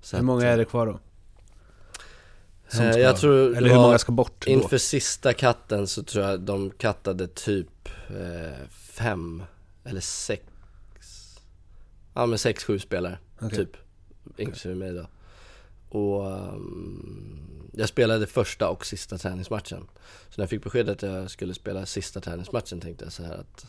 Så 0.00 0.16
Hur 0.16 0.18
att, 0.20 0.24
många 0.24 0.46
är 0.46 0.56
det 0.58 0.64
kvar 0.64 0.86
då? 0.86 0.92
Eh, 0.92 2.90
ska- 2.90 2.98
jag 2.98 3.16
tror 3.16 3.56
eller 3.56 3.68
hur 3.68 3.76
många 3.76 3.98
ska 3.98 4.12
bort 4.12 4.44
då? 4.46 4.50
Inför 4.50 4.78
sista 4.78 5.32
katten 5.32 5.86
så 5.86 6.02
tror 6.02 6.24
jag 6.24 6.40
de 6.40 6.70
kattade 6.70 7.26
typ 7.28 7.88
eh, 8.08 8.66
fem 8.70 9.42
eller 9.84 10.00
sex 10.00 10.42
Ja 12.14 12.26
men 12.26 12.38
sex, 12.38 12.64
sju 12.64 12.78
spelare 12.78 13.18
Okej. 13.40 13.58
typ 13.58 13.76
Inklusive 14.36 14.74
mig 14.74 14.92
då 14.92 15.06
Och 15.88 16.26
um, 16.26 17.38
jag 17.72 17.88
spelade 17.88 18.26
första 18.26 18.68
och 18.68 18.86
sista 18.86 19.18
träningsmatchen. 19.18 19.86
Så 20.28 20.34
när 20.36 20.42
jag 20.42 20.50
fick 20.50 20.64
beskedet 20.64 21.02
att 21.02 21.10
jag 21.10 21.30
skulle 21.30 21.54
spela 21.54 21.86
sista 21.86 22.20
träningsmatchen 22.20 22.80
tänkte 22.80 23.04
jag 23.04 23.12
så 23.12 23.22
här 23.22 23.34
att 23.34 23.66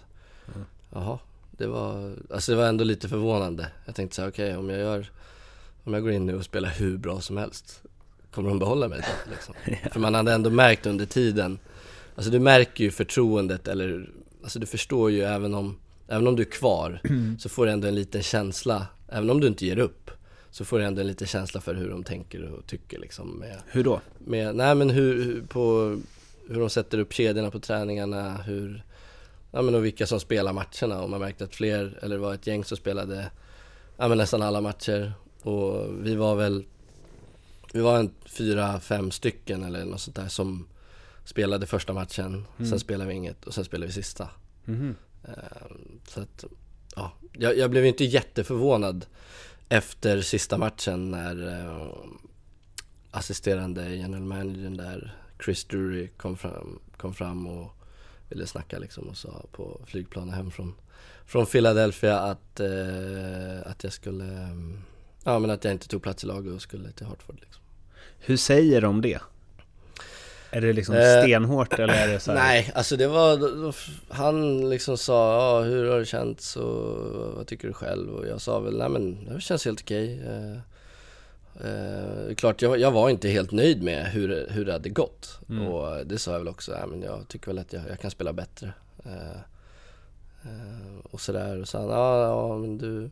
Jaha, 0.93 1.19
det 1.51 1.67
var, 1.67 2.15
alltså 2.29 2.51
det 2.51 2.57
var 2.57 2.65
ändå 2.65 2.83
lite 2.83 3.09
förvånande. 3.09 3.67
Jag 3.85 3.95
tänkte 3.95 4.15
så 4.15 4.21
här, 4.21 4.29
okej 4.29 4.57
om 4.57 4.69
jag 4.69 4.79
gör 4.79 5.11
Om 5.83 5.93
jag 5.93 6.03
går 6.03 6.11
in 6.11 6.25
nu 6.25 6.35
och 6.35 6.45
spelar 6.45 6.69
hur 6.69 6.97
bra 6.97 7.21
som 7.21 7.37
helst 7.37 7.81
Kommer 8.31 8.49
de 8.49 8.59
behålla 8.59 8.87
mig 8.87 8.99
då 8.99 9.31
liksom? 9.31 9.55
För 9.91 9.99
man 9.99 10.15
hade 10.15 10.33
ändå 10.33 10.49
märkt 10.49 10.85
under 10.85 11.05
tiden 11.05 11.59
Alltså 12.15 12.31
du 12.31 12.39
märker 12.39 12.83
ju 12.83 12.91
förtroendet 12.91 13.67
eller 13.67 14.09
Alltså 14.43 14.59
du 14.59 14.65
förstår 14.65 15.11
ju 15.11 15.21
även 15.21 15.53
om 15.53 15.77
Även 16.07 16.27
om 16.27 16.35
du 16.35 16.41
är 16.41 16.51
kvar 16.51 17.01
så 17.39 17.49
får 17.49 17.65
du 17.65 17.71
ändå 17.71 17.87
en 17.87 17.95
liten 17.95 18.23
känsla 18.23 18.87
Även 19.07 19.29
om 19.29 19.39
du 19.39 19.47
inte 19.47 19.65
ger 19.65 19.79
upp 19.79 20.11
Så 20.51 20.65
får 20.65 20.79
du 20.79 20.85
ändå 20.85 21.01
en 21.01 21.07
liten 21.07 21.27
känsla 21.27 21.61
för 21.61 21.73
hur 21.75 21.89
de 21.89 22.03
tänker 22.03 22.51
och 22.51 22.65
tycker 22.65 22.99
liksom 22.99 23.39
med, 23.39 23.61
Hur 23.67 23.83
då? 23.83 24.01
med 24.17 24.55
Nej 24.55 24.75
men 24.75 24.89
hur, 24.89 25.41
på, 25.41 25.97
hur 26.49 26.59
de 26.59 26.69
sätter 26.69 26.97
upp 26.97 27.13
kedjorna 27.13 27.51
på 27.51 27.59
träningarna 27.59 28.37
Hur 28.37 28.83
Ja 29.51 29.61
men 29.61 29.75
och 29.75 29.85
vilka 29.85 30.07
som 30.07 30.19
spelar 30.19 30.53
matcherna. 30.53 31.01
Och 31.01 31.09
man 31.09 31.19
märkte 31.19 31.43
att 31.43 31.55
fler, 31.55 31.99
eller 32.01 32.15
det 32.15 32.21
var 32.21 32.33
ett 32.33 32.47
gäng 32.47 32.63
som 32.63 32.77
spelade 32.77 33.31
Ja 33.97 34.07
men 34.07 34.17
nästan 34.17 34.41
alla 34.41 34.61
matcher. 34.61 35.13
Och 35.41 35.85
vi 36.05 36.15
var 36.15 36.35
väl 36.35 36.65
Vi 37.73 37.81
var 37.81 37.99
en 37.99 38.11
fyra, 38.25 38.79
fem 38.79 39.11
stycken 39.11 39.63
eller 39.63 39.85
något 39.85 40.01
sånt 40.01 40.15
där 40.15 40.27
som 40.27 40.67
Spelade 41.25 41.65
första 41.65 41.93
matchen, 41.93 42.45
sen 42.57 42.79
spelade 42.79 43.09
vi 43.09 43.15
inget 43.15 43.45
och 43.47 43.53
sen 43.53 43.65
spelade 43.65 43.87
vi 43.87 43.93
sista. 43.93 44.29
Ehm, 44.67 44.95
Så 46.07 46.21
att, 46.21 46.45
ja, 46.95 47.11
jag, 47.33 47.57
jag 47.57 47.71
blev 47.71 47.85
inte 47.85 48.05
jätteförvånad 48.05 49.05
efter 49.69 50.21
sista 50.21 50.57
matchen 50.57 51.11
när 51.11 51.47
eh, 51.47 51.87
assisterande 53.11 53.95
general 53.95 54.23
managern 54.23 54.77
där, 54.77 55.15
Chris 55.45 55.65
Drury, 55.65 56.07
kom 56.07 56.37
fram, 56.37 56.79
kom 56.97 57.13
fram 57.13 57.47
och 57.47 57.71
ville 58.29 58.47
snacka 58.47 58.79
liksom 58.79 59.07
och 59.07 59.17
sa 59.17 59.45
på 59.51 59.81
flygplanet 59.85 60.35
hem 60.35 60.51
från, 60.51 60.75
från 61.25 61.45
Philadelphia 61.45 62.19
att, 62.19 62.59
eh, 62.59 63.71
att 63.71 63.83
jag 63.83 63.93
skulle, 63.93 64.25
eh, 64.25 64.79
ja 65.23 65.39
men 65.39 65.49
att 65.49 65.63
jag 65.63 65.73
inte 65.73 65.87
tog 65.87 66.03
plats 66.03 66.23
i 66.23 66.27
laget 66.27 66.53
och 66.53 66.61
skulle 66.61 66.91
till 66.91 67.05
Hartford 67.05 67.39
liksom. 67.39 67.63
Hur 68.19 68.37
säger 68.37 68.81
de 68.81 69.01
det? 69.01 69.21
Är 70.51 70.61
det 70.61 70.73
liksom 70.73 70.95
Eh, 70.95 71.21
stenhårt 71.23 71.73
eller 71.79 71.93
är 71.93 72.07
det 72.07 72.19
så 72.19 72.31
här? 72.31 72.37
Nej, 72.39 72.71
alltså 72.75 72.97
det 72.97 73.07
var, 73.07 73.37
då- 73.37 73.55
då- 73.55 73.73
han 74.09 74.69
liksom 74.69 74.97
sa, 74.97 75.33
ja 75.33 75.61
hur 75.63 75.89
har 75.91 75.99
det 75.99 76.05
känts 76.05 76.55
och 76.55 76.97
vad 77.35 77.47
tycker 77.47 77.67
du 77.67 77.73
själv? 77.73 78.09
Och 78.15 78.27
jag 78.27 78.41
sa 78.41 78.59
väl, 78.59 78.77
nej 78.77 78.89
men 78.89 79.25
det 79.35 79.41
känns 79.41 79.65
helt 79.65 79.81
okej. 79.81 80.21
Eh, 80.27 80.57
eh, 81.69 82.35
klart, 82.35 82.61
jag, 82.61 82.79
jag 82.79 82.91
var 82.91 83.09
inte 83.09 83.29
helt 83.29 83.51
nöjd 83.51 83.83
med 83.83 84.05
hur, 84.05 84.47
hur 84.49 84.65
det 84.65 84.71
hade 84.73 84.89
gått. 84.89 85.39
Och 85.69 86.05
det 86.07 86.17
sa 86.17 86.31
jag 86.31 86.39
väl 86.39 86.47
också, 86.47 86.71
nej 86.71 86.87
men 86.87 87.01
jag 87.01 87.27
tycker 87.27 87.47
väl 87.47 87.59
att 87.59 87.73
jag, 87.73 87.81
jag 87.89 87.99
kan 87.99 88.11
spela 88.11 88.33
bättre. 88.33 88.73
Eh, 89.05 89.39
eh, 90.43 90.99
och 91.11 91.21
sådär, 91.21 91.61
och 91.61 91.67
så 91.67 91.77
han, 91.77 91.89
ja, 91.89 92.21
ja 92.23 92.57
men 92.57 92.77
du, 92.77 93.09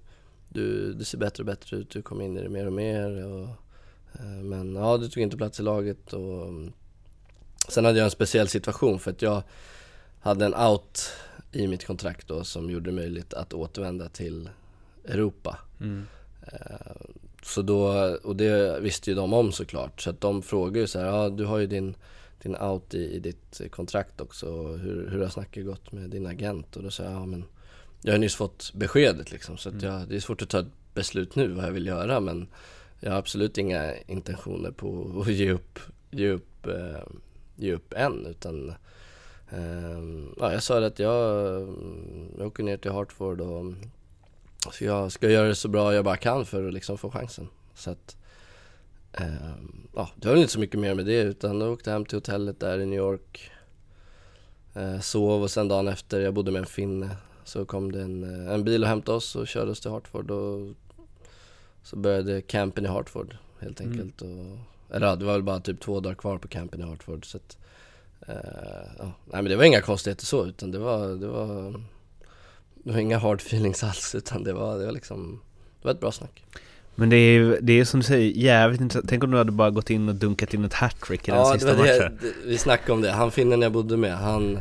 du, 0.50 0.94
du 0.94 1.04
ser 1.06 1.18
bättre 1.18 1.42
och 1.42 1.46
bättre 1.46 1.78
ut, 1.78 1.90
du 1.90 2.02
kommer 2.02 2.26
in 2.26 2.38
i 2.38 2.44
det 2.44 2.50
mer 2.50 2.66
och 2.68 2.74
mer. 2.74 3.26
Och, 3.26 3.48
men 4.44 4.76
ja, 4.76 4.98
du 4.98 5.10
tog 5.10 5.24
inte 5.24 5.38
plats 5.38 5.60
i 5.60 5.64
laget 5.64 6.14
och 6.14 6.54
Sen 7.68 7.86
hade 7.86 7.98
jag 7.98 8.06
en 8.06 8.12
speciell 8.12 8.48
situation 8.48 9.00
för 9.00 9.12
att 9.12 9.22
jag 9.22 9.44
hade 10.20 10.46
en 10.46 10.56
out 10.56 11.10
i 11.52 11.68
mitt 11.68 11.86
kontrakt 11.86 12.28
då 12.28 12.44
som 12.44 12.70
gjorde 12.70 12.90
det 12.90 12.96
möjligt 12.96 13.34
att 13.34 13.54
återvända 13.54 14.10
till 14.10 14.50
Europa. 15.06 15.60
Eh, 16.42 16.96
Så 17.44 17.62
då, 17.62 17.88
och 18.24 18.36
det 18.36 18.80
visste 18.80 19.10
ju 19.10 19.16
de 19.16 19.34
om 19.34 19.52
såklart, 19.52 20.02
så 20.02 20.10
att 20.10 20.22
de 20.22 20.42
frågade 20.42 20.80
ju 20.80 20.88
så 20.88 21.00
här, 21.00 21.06
ja 21.08 21.30
du 21.30 21.46
har 21.46 21.58
ju 21.58 21.68
din, 21.68 21.96
din 22.42 22.56
out 22.56 22.94
i, 22.94 23.16
i 23.16 23.20
ditt 23.20 23.62
kontrakt 23.72 24.22
också, 24.22 24.68
hur, 24.68 25.10
hur 25.12 25.22
har 25.22 25.30
snacket 25.30 25.66
gått 25.66 25.92
med 25.92 26.10
din 26.10 26.28
agent? 26.28 26.76
Och 26.76 26.84
då 26.84 26.92
sa 26.92 27.04
jag, 27.04 27.14
ja 27.14 27.26
men 27.26 27.44
jag 28.02 28.14
har 28.14 28.18
nyss 28.20 28.36
fått 28.36 28.74
beskedet 28.74 29.32
liksom, 29.32 29.58
så 29.58 29.70
att 29.70 29.82
jag, 29.82 30.08
det 30.08 30.16
är 30.16 30.20
svårt 30.20 30.42
att 30.42 30.50
ta 30.50 30.60
ett 30.60 30.94
beslut 30.94 31.36
nu 31.36 31.48
vad 31.48 31.66
jag 31.66 31.72
vill 31.72 31.86
göra 31.88 32.20
men 32.20 32.48
jag 33.00 33.12
har 33.12 33.18
absolut 33.18 33.58
inga 33.58 33.94
intentioner 34.08 34.72
på 34.72 35.22
att 35.26 35.34
ge 35.34 35.52
upp, 35.52 35.80
ge 36.12 36.30
upp, 36.30 36.68
eh, 36.68 37.02
ge 37.58 37.74
upp 37.74 37.94
än 37.94 38.26
utan 38.26 38.70
eh, 39.50 40.00
ja, 40.38 40.54
jag 40.54 40.64
sa 40.64 40.86
att 40.86 41.00
jag, 41.00 41.16
jag 42.38 42.48
åker 42.48 42.64
ner 42.64 42.78
till 42.78 42.92
Hartford 42.92 43.42
och 43.42 43.74
så 44.74 44.86
jag 44.86 45.12
ska 45.12 45.30
göra 45.30 45.48
det 45.48 45.56
så 45.56 45.68
bra 45.68 45.94
jag 45.94 46.06
bara 46.06 46.18
kan 46.18 46.46
för 46.46 46.68
att 46.68 46.74
liksom 46.74 46.98
få 46.98 47.12
chansen. 47.12 47.48
Så 47.76 47.92
att, 47.92 48.18
eh, 49.14 49.52
ja, 49.96 50.10
det 50.16 50.28
var 50.28 50.36
inte 50.36 50.54
så 50.54 50.60
mycket 50.60 50.80
mer 50.80 50.96
med 50.96 51.06
det 51.06 51.22
utan 51.22 51.62
jag 51.62 51.72
åkte 51.72 51.92
hem 51.92 52.06
till 52.06 52.18
hotellet 52.18 52.60
där 52.60 52.80
i 52.80 52.86
New 52.86 53.00
York. 53.00 53.52
Eh, 54.74 55.00
sov 55.00 55.44
och 55.44 55.52
sen 55.52 55.68
dagen 55.68 55.88
efter, 55.88 56.20
jag 56.20 56.34
bodde 56.34 56.52
med 56.52 56.60
en 56.60 56.66
finne, 56.66 57.10
så 57.44 57.66
kom 57.66 57.92
det 57.92 58.02
en, 58.02 58.24
eh, 58.24 58.54
en 58.54 58.64
bil 58.64 58.84
och 58.84 58.90
hämtade 58.90 59.18
oss 59.18 59.36
och 59.36 59.48
körde 59.48 59.72
oss 59.72 59.80
till 59.80 59.92
Hartford 59.92 60.32
och 60.32 60.76
så 61.84 61.96
började 61.96 62.42
campen 62.42 62.86
i 62.86 62.88
Hartford 62.88 63.38
helt 63.60 63.82
enkelt. 63.82 64.22
Och, 64.22 64.58
eller 64.94 65.08
ja, 65.08 65.16
det 65.16 65.26
var 65.26 65.34
väl 65.34 65.44
bara 65.44 65.60
typ 65.60 65.80
två 65.80 66.00
dagar 66.00 66.16
kvar 66.16 66.38
på 66.38 66.48
campen 66.48 66.82
i 66.82 66.84
Hartford 66.84 67.26
så 67.26 67.38
att, 67.38 67.58
eh, 68.28 68.36
ja. 69.00 69.06
Nej 69.26 69.42
men 69.42 69.46
det 69.46 69.56
var 69.56 69.64
inga 69.64 69.82
konstigheter 69.82 70.26
så 70.26 70.46
utan 70.46 70.72
det 70.72 70.80
var, 70.80 71.08
det 71.08 71.28
var 71.28 71.72
det 72.84 72.92
var 72.92 73.00
inga 73.00 73.18
hard 73.18 73.42
feelings 73.42 73.84
alls 73.90 74.16
utan 74.16 74.44
det 74.44 74.54
var, 74.54 74.78
det 74.78 74.86
var 74.86 74.92
liksom 74.94 75.40
Det 75.82 75.88
var 75.88 75.94
ett 75.94 76.00
bra 76.00 76.12
snack 76.12 76.44
Men 76.96 77.10
det 77.10 77.16
är 77.18 77.32
ju, 77.34 77.60
det 77.62 77.74
är 77.80 77.86
som 77.86 78.00
du 78.00 78.06
säger, 78.06 78.32
jävligt 78.32 78.82
intressant. 78.82 79.10
Tänk 79.10 79.24
om 79.24 79.32
du 79.32 79.38
hade 79.38 79.52
bara 79.52 79.70
gått 79.70 79.90
in 79.90 80.10
och 80.10 80.16
dunkat 80.16 80.54
in 80.54 80.66
ett 80.66 80.74
hattrick 80.74 81.28
i 81.28 81.32
den 81.32 81.40
Ja 81.40 81.54
sista 81.54 81.72
det 81.72 81.78
var 81.78 81.86
det, 81.86 82.00
matchen. 82.00 82.18
det, 82.22 82.34
vi 82.50 82.58
snackade 82.58 82.92
om 82.92 83.02
det, 83.02 83.12
han 83.12 83.32
finnen 83.32 83.62
jag 83.62 83.72
bodde 83.72 83.98
med, 83.98 84.18
han 84.18 84.60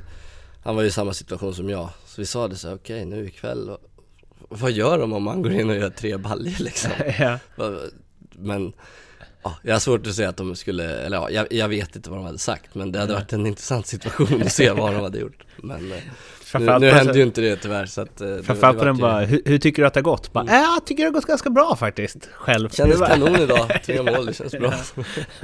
Han 0.62 0.74
var 0.76 0.82
ju 0.82 0.88
i 0.88 0.92
samma 0.92 1.12
situation 1.12 1.54
som 1.54 1.70
jag 1.70 1.88
Så 2.06 2.20
vi 2.20 2.26
sa 2.26 2.48
det 2.48 2.56
så 2.56 2.74
okej 2.74 3.04
nu 3.04 3.26
ikväll 3.26 3.68
vad- 3.68 3.78
Vad 4.60 4.72
gör 4.72 4.98
de 4.98 5.12
om 5.12 5.22
man 5.22 5.42
går 5.42 5.52
in 5.52 5.70
och 5.70 5.76
gör 5.76 5.90
tre 5.90 6.16
baljor 6.16 6.62
liksom? 6.62 6.90
ja. 7.18 7.38
Men 8.30 8.72
ja, 9.46 9.56
jag 9.62 9.74
har 9.74 9.80
svårt 9.80 10.06
att 10.06 10.14
säga 10.14 10.28
att 10.28 10.36
de 10.36 10.56
skulle, 10.56 10.84
eller 10.84 11.16
ja, 11.16 11.30
jag, 11.30 11.52
jag 11.52 11.68
vet 11.68 11.96
inte 11.96 12.10
vad 12.10 12.18
de 12.18 12.26
hade 12.26 12.38
sagt 12.38 12.74
Men 12.74 12.92
det 12.92 12.98
hade 12.98 13.12
varit 13.12 13.32
en 13.32 13.46
intressant 13.46 13.86
situation 13.86 14.42
att 14.42 14.52
se 14.52 14.70
vad 14.70 14.92
de 14.92 15.02
hade 15.02 15.18
gjort 15.18 15.44
Men 15.56 15.92
eh, 15.92 15.98
nu, 16.54 16.78
nu 16.78 16.90
hände 16.90 17.18
ju 17.18 17.22
inte 17.22 17.40
det 17.40 17.56
tyvärr 17.56 17.86
så 17.86 18.00
att 18.00 18.20
eh, 18.20 18.36
Framförallt 18.42 18.78
på 18.78 18.84
den 18.84 18.96
bara, 18.96 19.20
hur, 19.20 19.42
hur 19.44 19.58
tycker 19.58 19.82
du 19.82 19.86
att 19.86 19.94
det 19.94 20.00
har 20.00 20.04
gått? 20.04 20.32
Bara, 20.32 20.44
äh, 20.44 20.54
jag 20.54 20.86
tycker 20.86 21.02
det 21.02 21.08
har 21.08 21.14
gått 21.14 21.24
ganska 21.24 21.50
bra 21.50 21.76
faktiskt, 21.76 22.28
själv. 22.32 22.68
Kändes 22.68 23.00
var- 23.00 23.06
kanon 23.06 23.36
idag, 23.36 23.82
tre 23.84 24.02
mål, 24.02 24.26
det 24.26 24.34
känns 24.34 24.52
bra 24.52 24.74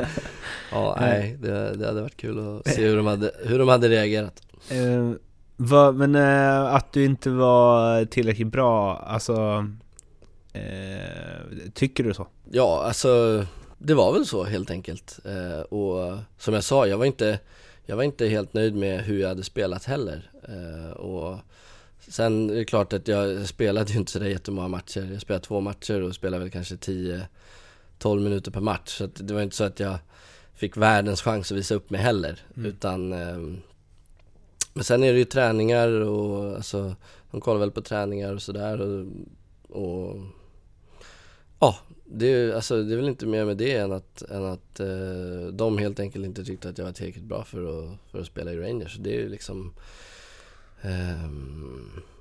Ja, 0.70 0.96
nej, 1.00 1.36
det, 1.40 1.76
det 1.76 1.86
hade 1.86 2.02
varit 2.02 2.16
kul 2.16 2.58
att 2.58 2.74
se 2.74 2.86
hur 2.86 2.96
de 2.96 3.06
hade, 3.06 3.30
hur 3.44 3.58
de 3.58 3.68
hade 3.68 3.88
reagerat 3.88 4.42
Eh, 4.68 5.12
vad, 5.56 5.94
men 5.94 6.14
eh, 6.14 6.74
att 6.74 6.92
du 6.92 7.04
inte 7.04 7.30
var 7.30 8.04
tillräckligt 8.04 8.46
bra, 8.46 8.96
alltså... 8.96 9.66
Eh, 10.52 11.70
tycker 11.74 12.04
du 12.04 12.14
så? 12.14 12.26
Ja, 12.50 12.84
alltså 12.86 13.44
det 13.84 13.94
var 13.94 14.12
väl 14.12 14.26
så 14.26 14.44
helt 14.44 14.70
enkelt. 14.70 15.18
Eh, 15.24 15.60
Och 15.60 16.18
som 16.38 16.54
jag 16.54 16.64
sa, 16.64 16.86
jag 16.86 16.98
var 16.98 17.04
inte 17.04 17.38
Jag 17.86 17.96
var 17.96 18.02
inte 18.02 18.26
helt 18.26 18.54
nöjd 18.54 18.74
med 18.74 19.00
hur 19.04 19.20
jag 19.20 19.28
hade 19.28 19.44
spelat 19.44 19.84
heller. 19.84 20.30
Eh, 20.48 20.90
Och 20.90 21.38
Sen 22.08 22.50
är 22.50 22.54
det 22.54 22.64
klart 22.64 22.92
att 22.92 23.08
jag 23.08 23.48
spelade 23.48 23.92
ju 23.92 23.98
inte 23.98 24.12
sådär 24.12 24.26
jättemånga 24.26 24.68
matcher. 24.68 25.08
Jag 25.12 25.20
spelade 25.20 25.44
två 25.44 25.60
matcher 25.60 26.02
och 26.02 26.14
spelade 26.14 26.42
väl 26.42 26.50
kanske 26.50 26.76
10 26.76 27.26
12 27.98 28.22
minuter 28.22 28.50
per 28.50 28.60
match. 28.60 28.88
Så 28.98 29.06
det 29.06 29.34
var 29.34 29.42
inte 29.42 29.56
så 29.56 29.64
att 29.64 29.80
jag 29.80 29.98
Fick 30.54 30.76
världens 30.76 31.22
chans 31.22 31.52
att 31.52 31.58
visa 31.58 31.74
upp 31.74 31.90
mig 31.90 32.00
heller. 32.00 32.38
Utan 32.56 33.12
ehm, 33.12 33.60
Men 34.74 34.84
sen 34.84 35.04
är 35.04 35.12
det 35.12 35.18
ju 35.18 35.24
träningar 35.24 35.88
och 35.88 36.56
alltså 36.56 36.94
De 37.30 37.40
kollar 37.40 37.60
väl 37.60 37.70
på 37.70 37.82
träningar 37.82 38.34
och 38.34 38.42
sådär 38.42 38.80
och, 38.80 39.06
och 39.68 40.16
det, 42.14 42.26
är, 42.26 42.52
alltså, 42.52 42.82
det 42.82 42.94
är 42.94 42.96
väl 42.96 43.08
inte 43.08 43.26
mer 43.26 43.44
med 43.44 43.56
det 43.56 43.76
än 43.76 43.92
att, 43.92 44.22
än 44.22 44.44
att 44.44 44.80
eh, 44.80 45.46
de 45.52 45.78
helt 45.78 46.00
enkelt 46.00 46.24
inte 46.24 46.44
tyckte 46.44 46.68
att 46.68 46.78
jag 46.78 46.84
var 46.84 46.92
tillräckligt 46.92 47.24
bra 47.24 47.44
för 47.44 47.64
att, 47.64 47.98
för 48.10 48.20
att 48.20 48.26
spela 48.26 48.52
i 48.52 48.58
Rangers. 48.58 48.96
Det 48.96 49.10
är 49.10 49.20
ju 49.20 49.28
liksom, 49.28 49.72
eh, 50.82 51.30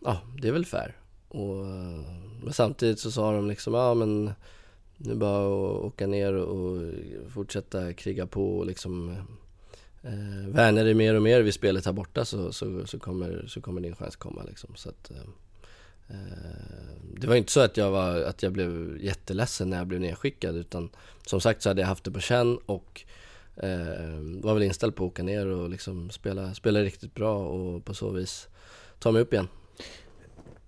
ja 0.02 0.22
det 0.42 0.48
är 0.48 0.52
väl 0.52 0.66
fair. 0.66 0.98
Och, 1.28 1.66
eh, 1.66 2.02
men 2.44 2.54
samtidigt 2.54 3.00
så 3.00 3.12
sa 3.12 3.32
de 3.32 3.48
liksom, 3.48 3.74
ja 3.74 3.94
men 3.94 4.32
nu 4.98 5.16
bara 5.16 5.46
att 5.46 5.84
åka 5.86 6.08
ner 6.08 6.34
och 6.34 6.94
fortsätta 7.30 7.94
kriga 7.94 8.28
på 8.28 8.58
och 8.58 8.66
liksom 8.66 9.10
eh, 10.02 10.48
värna 10.48 10.84
dig 10.84 10.94
mer 10.94 11.16
och 11.16 11.22
mer 11.22 11.42
vid 11.42 11.54
spelet 11.54 11.86
här 11.86 11.94
borta 11.94 12.26
så, 12.26 12.54
så, 12.54 12.86
så, 12.88 13.00
kommer, 13.00 13.46
så 13.48 13.62
kommer 13.62 13.82
din 13.82 13.96
chans 13.96 14.16
komma 14.16 14.44
liksom. 14.44 14.76
Så 14.76 14.90
att, 14.90 15.12
eh, 15.12 15.18
Eh, 15.18 15.51
det 17.18 17.28
var 17.28 17.36
inte 17.36 17.52
så 17.52 17.60
att 17.60 17.78
jag, 17.78 17.92
var, 17.92 18.22
att 18.22 18.44
jag 18.44 18.52
blev 18.52 18.98
jätteledsen 19.02 19.70
när 19.70 19.78
jag 19.78 19.88
blev 19.88 20.02
nedskickad 20.02 20.56
utan 20.56 20.90
som 21.26 21.42
sagt 21.42 21.62
så 21.62 21.70
hade 21.70 21.82
jag 21.82 21.88
haft 21.88 22.04
det 22.04 22.12
på 22.12 22.20
känn 22.20 22.58
och 22.66 23.02
eh, 23.56 24.20
var 24.42 24.54
väl 24.54 24.64
inställd 24.64 24.96
på 24.96 25.06
att 25.06 25.12
åka 25.12 25.24
ner 25.24 25.48
och 25.48 25.70
liksom 25.70 26.10
spela, 26.10 26.54
spela 26.54 26.80
riktigt 26.80 27.16
bra 27.16 27.38
och 27.38 27.86
på 27.86 27.94
så 27.94 28.10
vis 28.10 28.48
ta 29.00 29.12
mig 29.12 29.22
upp 29.22 29.34
igen. 29.34 29.48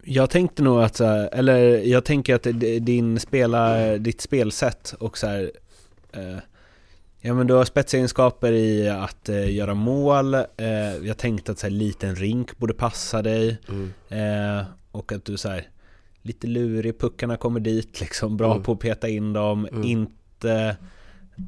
Jag 0.03 0.29
tänkte 0.29 0.63
nog 0.63 0.81
att, 0.81 0.99
eller 0.99 1.57
jag 1.77 2.05
tänker 2.05 2.35
att 2.35 2.47
din 2.81 3.19
spela, 3.19 3.97
ditt 3.97 4.21
spelsätt 4.21 4.95
och 4.99 5.17
så 5.17 5.27
här, 5.27 5.51
eh, 6.11 6.37
Ja 7.25 7.33
men 7.33 7.47
du 7.47 7.53
har 7.53 7.65
spetsegenskaper 7.65 8.51
i 8.51 8.89
att 8.89 9.29
eh, 9.29 9.55
göra 9.55 9.73
mål, 9.73 10.33
eh, 10.33 10.95
jag 11.03 11.17
tänkte 11.17 11.51
att 11.51 11.59
så 11.59 11.65
här, 11.65 11.71
liten 11.71 12.15
rink 12.15 12.57
borde 12.57 12.73
passa 12.73 13.21
dig. 13.21 13.57
Mm. 13.69 13.93
Eh, 14.09 14.65
och 14.93 15.11
att 15.11 15.25
du 15.25 15.37
så 15.37 15.59
lite 16.21 16.47
lurig, 16.47 16.99
puckarna 16.99 17.37
kommer 17.37 17.59
dit 17.59 18.01
liksom, 18.01 18.37
bra 18.37 18.51
mm. 18.51 18.63
på 18.63 18.71
att 18.71 18.79
peta 18.79 19.09
in 19.09 19.33
dem, 19.33 19.67
mm. 19.67 19.83
inte 19.83 20.77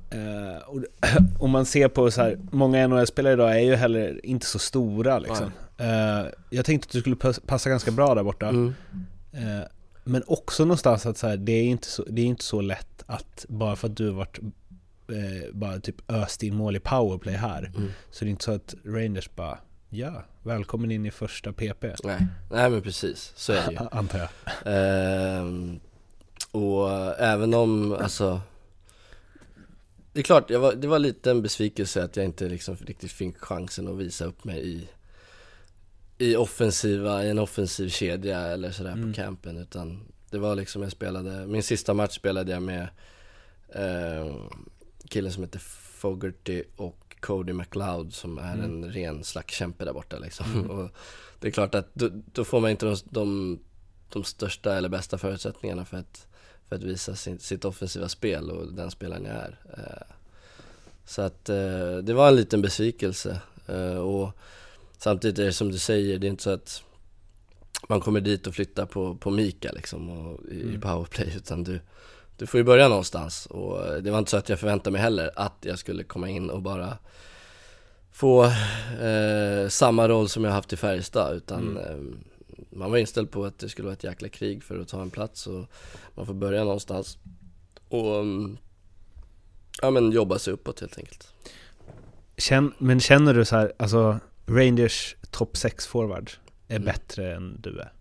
eh, 0.09 0.67
och, 0.67 0.81
och, 1.39 1.49
man 1.49 1.65
ser 1.65 1.87
på 1.87 2.11
så 2.11 2.21
här, 2.21 2.39
många 2.51 2.87
NHL-spelare 2.87 3.33
idag 3.33 3.55
är 3.55 3.59
ju 3.59 3.75
heller 3.75 4.25
inte 4.25 4.45
så 4.45 4.59
stora 4.59 5.19
liksom. 5.19 5.51
Eh, 5.77 6.25
jag 6.49 6.65
tänkte 6.65 6.87
att 6.87 6.91
du 6.91 6.99
skulle 6.99 7.15
passa 7.45 7.69
ganska 7.69 7.91
bra 7.91 8.15
där 8.15 8.23
borta. 8.23 8.47
Mm. 8.47 8.73
Eh, 9.31 9.65
men 10.03 10.23
också 10.27 10.63
någonstans 10.63 11.05
att 11.05 11.17
så 11.17 11.27
här, 11.27 11.37
det, 11.37 11.51
är 11.51 11.63
inte 11.63 11.87
så, 11.87 12.03
det 12.09 12.21
är 12.21 12.25
inte 12.25 12.43
så 12.43 12.61
lätt 12.61 13.03
att 13.05 13.45
bara 13.49 13.75
för 13.75 13.87
att 13.87 13.97
du 13.97 14.07
har 14.07 14.13
varit 14.13 14.39
bara 15.53 15.79
typ 15.79 16.11
öst 16.11 16.43
in 16.43 16.55
mål 16.55 16.75
i 16.75 16.79
powerplay 16.79 17.35
här, 17.35 17.71
mm. 17.75 17.89
så 18.11 18.25
det 18.25 18.29
är 18.29 18.31
inte 18.31 18.43
så 18.43 18.51
att 18.51 18.75
Rangers 18.85 19.29
bara 19.35 19.57
Ja, 19.89 20.23
välkommen 20.43 20.91
in 20.91 21.05
i 21.05 21.11
första 21.11 21.53
PP. 21.53 21.83
Nej, 22.03 22.27
nej 22.51 22.69
men 22.69 22.81
precis, 22.81 23.33
så 23.35 23.53
är 23.53 23.67
det 23.67 23.71
ju. 23.71 23.77
Antar 23.91 24.19
jag. 24.19 24.29
Ehm, 24.65 25.79
och 26.51 26.89
även 27.19 27.53
om, 27.53 27.93
alltså 27.93 28.41
Det 30.13 30.19
är 30.19 30.23
klart, 30.23 30.51
var, 30.51 30.73
det 30.73 30.87
var 30.87 30.99
lite 30.99 31.31
en 31.31 31.41
besvikelse 31.41 32.03
att 32.03 32.15
jag 32.15 32.25
inte 32.25 32.49
liksom 32.49 32.75
riktigt 32.75 33.11
fick 33.11 33.37
chansen 33.37 33.87
att 33.87 33.97
visa 33.97 34.25
upp 34.25 34.43
mig 34.43 34.69
i 34.69 34.87
i 36.17 36.35
offensiva, 36.35 37.25
i 37.25 37.29
en 37.29 37.39
offensiv 37.39 37.89
kedja 37.89 38.39
eller 38.39 38.71
sådär 38.71 38.91
mm. 38.91 39.13
på 39.13 39.15
campen 39.15 39.57
utan 39.57 39.99
det 40.29 40.37
var 40.37 40.55
liksom 40.55 40.81
jag 40.81 40.91
spelade, 40.91 41.47
min 41.47 41.63
sista 41.63 41.93
match 41.93 42.15
spelade 42.15 42.51
jag 42.51 42.61
med 42.63 42.87
eh, 43.69 44.35
killen 45.09 45.31
som 45.31 45.43
heter 45.43 45.59
Fogerty 45.59 46.63
och 46.75 47.04
Cody 47.25 47.53
McLeod 47.53 48.13
som 48.13 48.37
är 48.37 48.53
mm. 48.53 48.65
en 48.65 48.91
ren 48.91 49.23
slagskämpe 49.23 49.85
där 49.85 49.93
borta 49.93 50.19
liksom. 50.19 50.45
Mm. 50.53 50.69
Och 50.69 50.89
det 51.39 51.47
är 51.47 51.51
klart 51.51 51.75
att 51.75 51.89
då, 51.93 52.09
då 52.33 52.43
får 52.43 52.59
man 52.59 52.71
inte 52.71 52.85
de, 52.85 52.95
de, 53.09 53.59
de, 54.09 54.23
största 54.23 54.75
eller 54.75 54.89
bästa 54.89 55.17
förutsättningarna 55.17 55.85
för 55.85 55.97
att, 55.97 56.27
för 56.69 56.75
att 56.75 56.83
visa 56.83 57.15
sin, 57.15 57.39
sitt 57.39 57.65
offensiva 57.65 58.09
spel 58.09 58.51
och 58.51 58.73
den 58.73 58.91
spelaren 58.91 59.25
jag 59.25 59.35
är. 59.35 59.59
Eh, 59.77 60.15
så 61.05 61.21
att 61.21 61.49
eh, 61.49 61.97
det 62.03 62.13
var 62.13 62.27
en 62.27 62.35
liten 62.35 62.61
besvikelse. 62.61 63.41
Eh, 63.67 63.97
och 63.97 64.31
samtidigt 64.97 65.39
är 65.39 65.45
det 65.45 65.53
som 65.53 65.71
du 65.71 65.77
säger, 65.77 66.19
det 66.19 66.27
är 66.27 66.29
inte 66.31 66.43
så 66.43 66.49
att 66.49 66.83
man 67.89 68.01
kommer 68.01 68.21
dit 68.21 68.47
och 68.47 68.55
flyttar 68.55 68.85
på, 68.85 69.15
på 69.15 69.31
Mika 69.31 69.71
liksom 69.71 70.09
och, 70.09 70.45
i, 70.45 70.61
mm. 70.61 70.81
powerplay 70.81 71.33
utan 71.37 71.63
du, 71.63 71.79
du 72.37 72.45
får 72.47 72.57
ju 72.57 72.63
börja 72.63 72.87
någonstans 72.87 73.45
och 73.45 74.03
det 74.03 74.11
var 74.11 74.19
inte 74.19 74.31
så 74.31 74.37
att 74.37 74.49
jag 74.49 74.59
förväntade 74.59 74.91
mig 74.91 75.01
heller 75.01 75.31
att 75.35 75.57
jag 75.61 75.79
skulle 75.79 76.03
komma 76.03 76.29
in 76.29 76.49
och 76.49 76.61
bara 76.61 76.97
få 78.11 78.45
eh, 79.01 79.67
samma 79.69 80.07
roll 80.07 80.29
som 80.29 80.43
jag 80.43 80.51
haft 80.51 80.73
i 80.73 80.77
Färjestad 80.77 81.35
utan 81.35 81.77
mm. 81.77 81.77
eh, 81.77 82.17
man 82.69 82.91
var 82.91 82.97
inställd 82.97 83.31
på 83.31 83.45
att 83.45 83.59
det 83.59 83.69
skulle 83.69 83.85
vara 83.85 83.93
ett 83.93 84.03
jäkla 84.03 84.29
krig 84.29 84.63
för 84.63 84.79
att 84.79 84.87
ta 84.87 85.01
en 85.01 85.09
plats 85.09 85.47
och 85.47 85.65
man 86.15 86.25
får 86.25 86.33
börja 86.33 86.63
någonstans 86.63 87.17
och 87.89 88.19
mm, 88.19 88.57
ja 89.81 89.91
men 89.91 90.11
jobba 90.11 90.39
sig 90.39 90.53
uppåt 90.53 90.79
helt 90.79 90.97
enkelt. 90.97 91.33
Känn, 92.37 92.73
men 92.77 92.99
känner 92.99 93.33
du 93.33 93.45
så 93.45 93.55
här, 93.55 93.73
alltså 93.77 94.19
Rangers 94.45 95.15
topp 95.31 95.57
6 95.57 95.87
forward 95.87 96.31
är 96.67 96.75
mm. 96.75 96.85
bättre 96.85 97.35
än 97.35 97.61
du 97.61 97.79
är? 97.79 97.93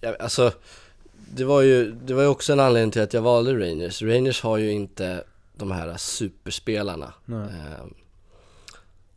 Ja, 0.00 0.16
alltså 0.20 0.52
det 1.30 1.44
var 1.44 1.62
ju, 1.62 1.92
det 1.92 2.14
var 2.14 2.22
ju 2.22 2.28
också 2.28 2.52
en 2.52 2.60
anledning 2.60 2.90
till 2.90 3.02
att 3.02 3.14
jag 3.14 3.22
valde 3.22 3.54
Rangers. 3.54 4.02
Rangers 4.02 4.42
har 4.42 4.58
ju 4.58 4.70
inte 4.70 5.24
de 5.54 5.70
här 5.70 5.96
superspelarna. 5.96 7.12
Eh, 7.28 7.86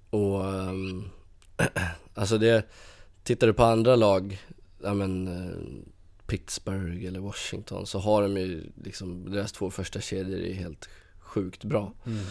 och 0.10 0.46
um, 0.46 1.10
alltså 2.14 2.38
det, 2.38 2.66
tittar 3.24 3.48
du 3.48 3.54
på 3.54 3.64
andra 3.64 3.96
lag, 3.96 4.42
ja 4.84 4.94
men 4.94 5.28
uh, 5.28 5.58
Pittsburgh 6.28 7.06
eller 7.06 7.20
Washington 7.20 7.86
så 7.86 8.00
har 8.00 8.22
de 8.22 8.38
ju 8.38 8.64
liksom, 8.84 9.32
deras 9.32 9.52
två 9.52 9.72
första 9.72 10.02
kedjor 10.02 10.40
är 10.40 10.54
helt 10.54 10.90
sjukt 11.20 11.64
bra. 11.64 11.94
Mm. 12.06 12.26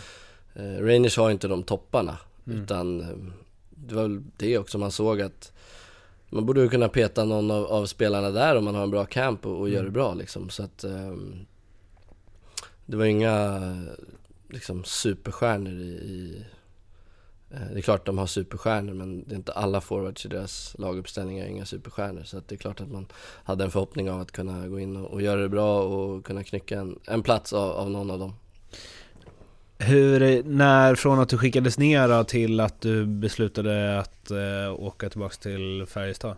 Uh, 0.56 0.86
Rangers 0.86 1.16
har 1.16 1.30
inte 1.30 1.48
de 1.48 1.62
topparna 1.62 2.18
mm. 2.46 2.62
utan 2.62 3.00
uh, 3.00 3.32
det 3.70 3.94
var 3.94 4.02
väl 4.02 4.22
det 4.36 4.58
också 4.58 4.78
man 4.78 4.92
såg 4.92 5.20
att 5.20 5.52
man 6.30 6.46
borde 6.46 6.60
ju 6.60 6.68
kunna 6.68 6.88
peta 6.88 7.24
någon 7.24 7.50
av, 7.50 7.64
av, 7.64 7.86
spelarna 7.86 8.30
där 8.30 8.56
om 8.56 8.64
man 8.64 8.74
har 8.74 8.82
en 8.82 8.90
bra 8.90 9.04
camp 9.04 9.46
och, 9.46 9.52
och 9.52 9.68
mm. 9.68 9.72
gör 9.72 9.84
det 9.84 9.90
bra 9.90 10.14
liksom. 10.14 10.50
Så 10.50 10.62
att 10.62 10.84
um, 10.84 11.46
det 12.86 12.96
var 12.96 13.04
inga 13.04 13.60
liksom 14.48 14.84
superstjärnor 14.84 15.72
i, 15.72 15.84
i 15.84 16.44
eh, 17.50 17.66
det 17.72 17.78
är 17.78 17.82
klart 17.82 18.06
de 18.06 18.18
har 18.18 18.26
superstjärnor 18.26 18.94
men 18.94 19.24
det 19.24 19.34
är 19.34 19.36
inte 19.36 19.52
alla 19.52 19.80
forwards 19.80 20.26
i 20.26 20.28
deras 20.28 20.76
laguppställningar 20.78 21.46
inga 21.46 21.64
superstjärnor. 21.64 22.22
Så 22.22 22.42
det 22.46 22.54
är 22.54 22.58
klart 22.58 22.80
att 22.80 22.90
man 22.90 23.06
hade 23.44 23.64
en 23.64 23.70
förhoppning 23.70 24.10
av 24.10 24.20
att 24.20 24.32
kunna 24.32 24.68
gå 24.68 24.80
in 24.80 24.96
och, 24.96 25.10
och 25.10 25.22
göra 25.22 25.40
det 25.40 25.48
bra 25.48 25.82
och 25.82 26.26
kunna 26.26 26.44
knycka 26.44 26.80
en, 26.80 26.98
en 27.04 27.22
plats 27.22 27.52
av, 27.52 27.70
av 27.70 27.90
någon 27.90 28.10
av 28.10 28.18
dem. 28.18 28.32
Hur, 29.78 30.42
när 30.42 30.94
från 30.94 31.20
att 31.20 31.28
du 31.28 31.38
skickades 31.38 31.78
ner 31.78 32.24
till 32.24 32.60
att 32.60 32.80
du 32.80 33.06
beslutade 33.06 34.00
att 34.00 34.30
äh, 34.30 34.72
åka 34.72 35.10
tillbaka 35.10 35.34
till 35.34 35.86
Färjestad? 35.88 36.36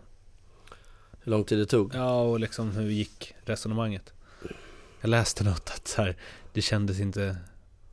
Hur 1.21 1.31
lång 1.31 1.45
tid 1.45 1.59
det 1.59 1.67
tog? 1.67 1.95
Ja, 1.95 2.23
och 2.23 2.41
liksom 2.41 2.71
hur 2.71 2.91
gick 2.91 3.35
resonemanget? 3.45 4.13
Jag 5.01 5.09
läste 5.09 5.45
något 5.45 5.73
att 5.75 5.89
så 5.89 6.03
här, 6.03 6.17
det 6.53 6.63
kändes 6.63 7.01
inte... 7.01 7.37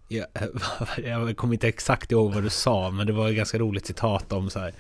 Jag, 0.08 0.26
jag 1.04 1.38
kommer 1.38 1.54
inte 1.54 1.68
exakt 1.68 2.12
ihåg 2.12 2.34
vad 2.34 2.44
du 2.44 2.50
sa, 2.50 2.92
men 2.92 3.08
det 3.08 3.14
var 3.14 3.30
ett 3.30 3.36
ganska 3.36 3.58
roligt 3.58 3.86
citat 3.86 4.34
om 4.34 4.50
så 4.50 4.60
här, 4.60 4.74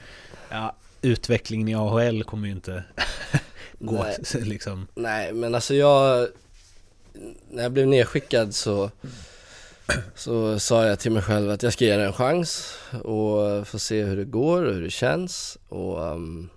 ja, 0.49 0.75
utvecklingen 1.01 1.67
i 1.67 1.75
AHL 1.75 2.23
kommer 2.23 2.47
ju 2.47 2.53
inte 2.53 2.83
gå 3.79 4.03
Nej. 4.03 4.43
liksom. 4.43 4.87
Nej, 4.95 5.33
men 5.33 5.55
alltså 5.55 5.73
jag... 5.73 6.27
När 7.51 7.63
jag 7.63 7.71
blev 7.71 7.87
nedskickad 7.87 8.55
så 8.55 8.91
så 10.15 10.59
sa 10.59 10.85
jag 10.85 10.99
till 10.99 11.11
mig 11.11 11.21
själv 11.21 11.49
att 11.49 11.63
jag 11.63 11.73
ska 11.73 11.85
ge 11.85 11.97
det 11.97 12.05
en 12.05 12.13
chans 12.13 12.77
och 13.03 13.67
få 13.67 13.79
se 13.79 14.03
hur 14.03 14.17
det 14.17 14.25
går 14.25 14.63
och 14.63 14.73
hur 14.73 14.81
det 14.81 14.89
känns 14.89 15.57
och 15.69 16.01
um, 16.01 16.49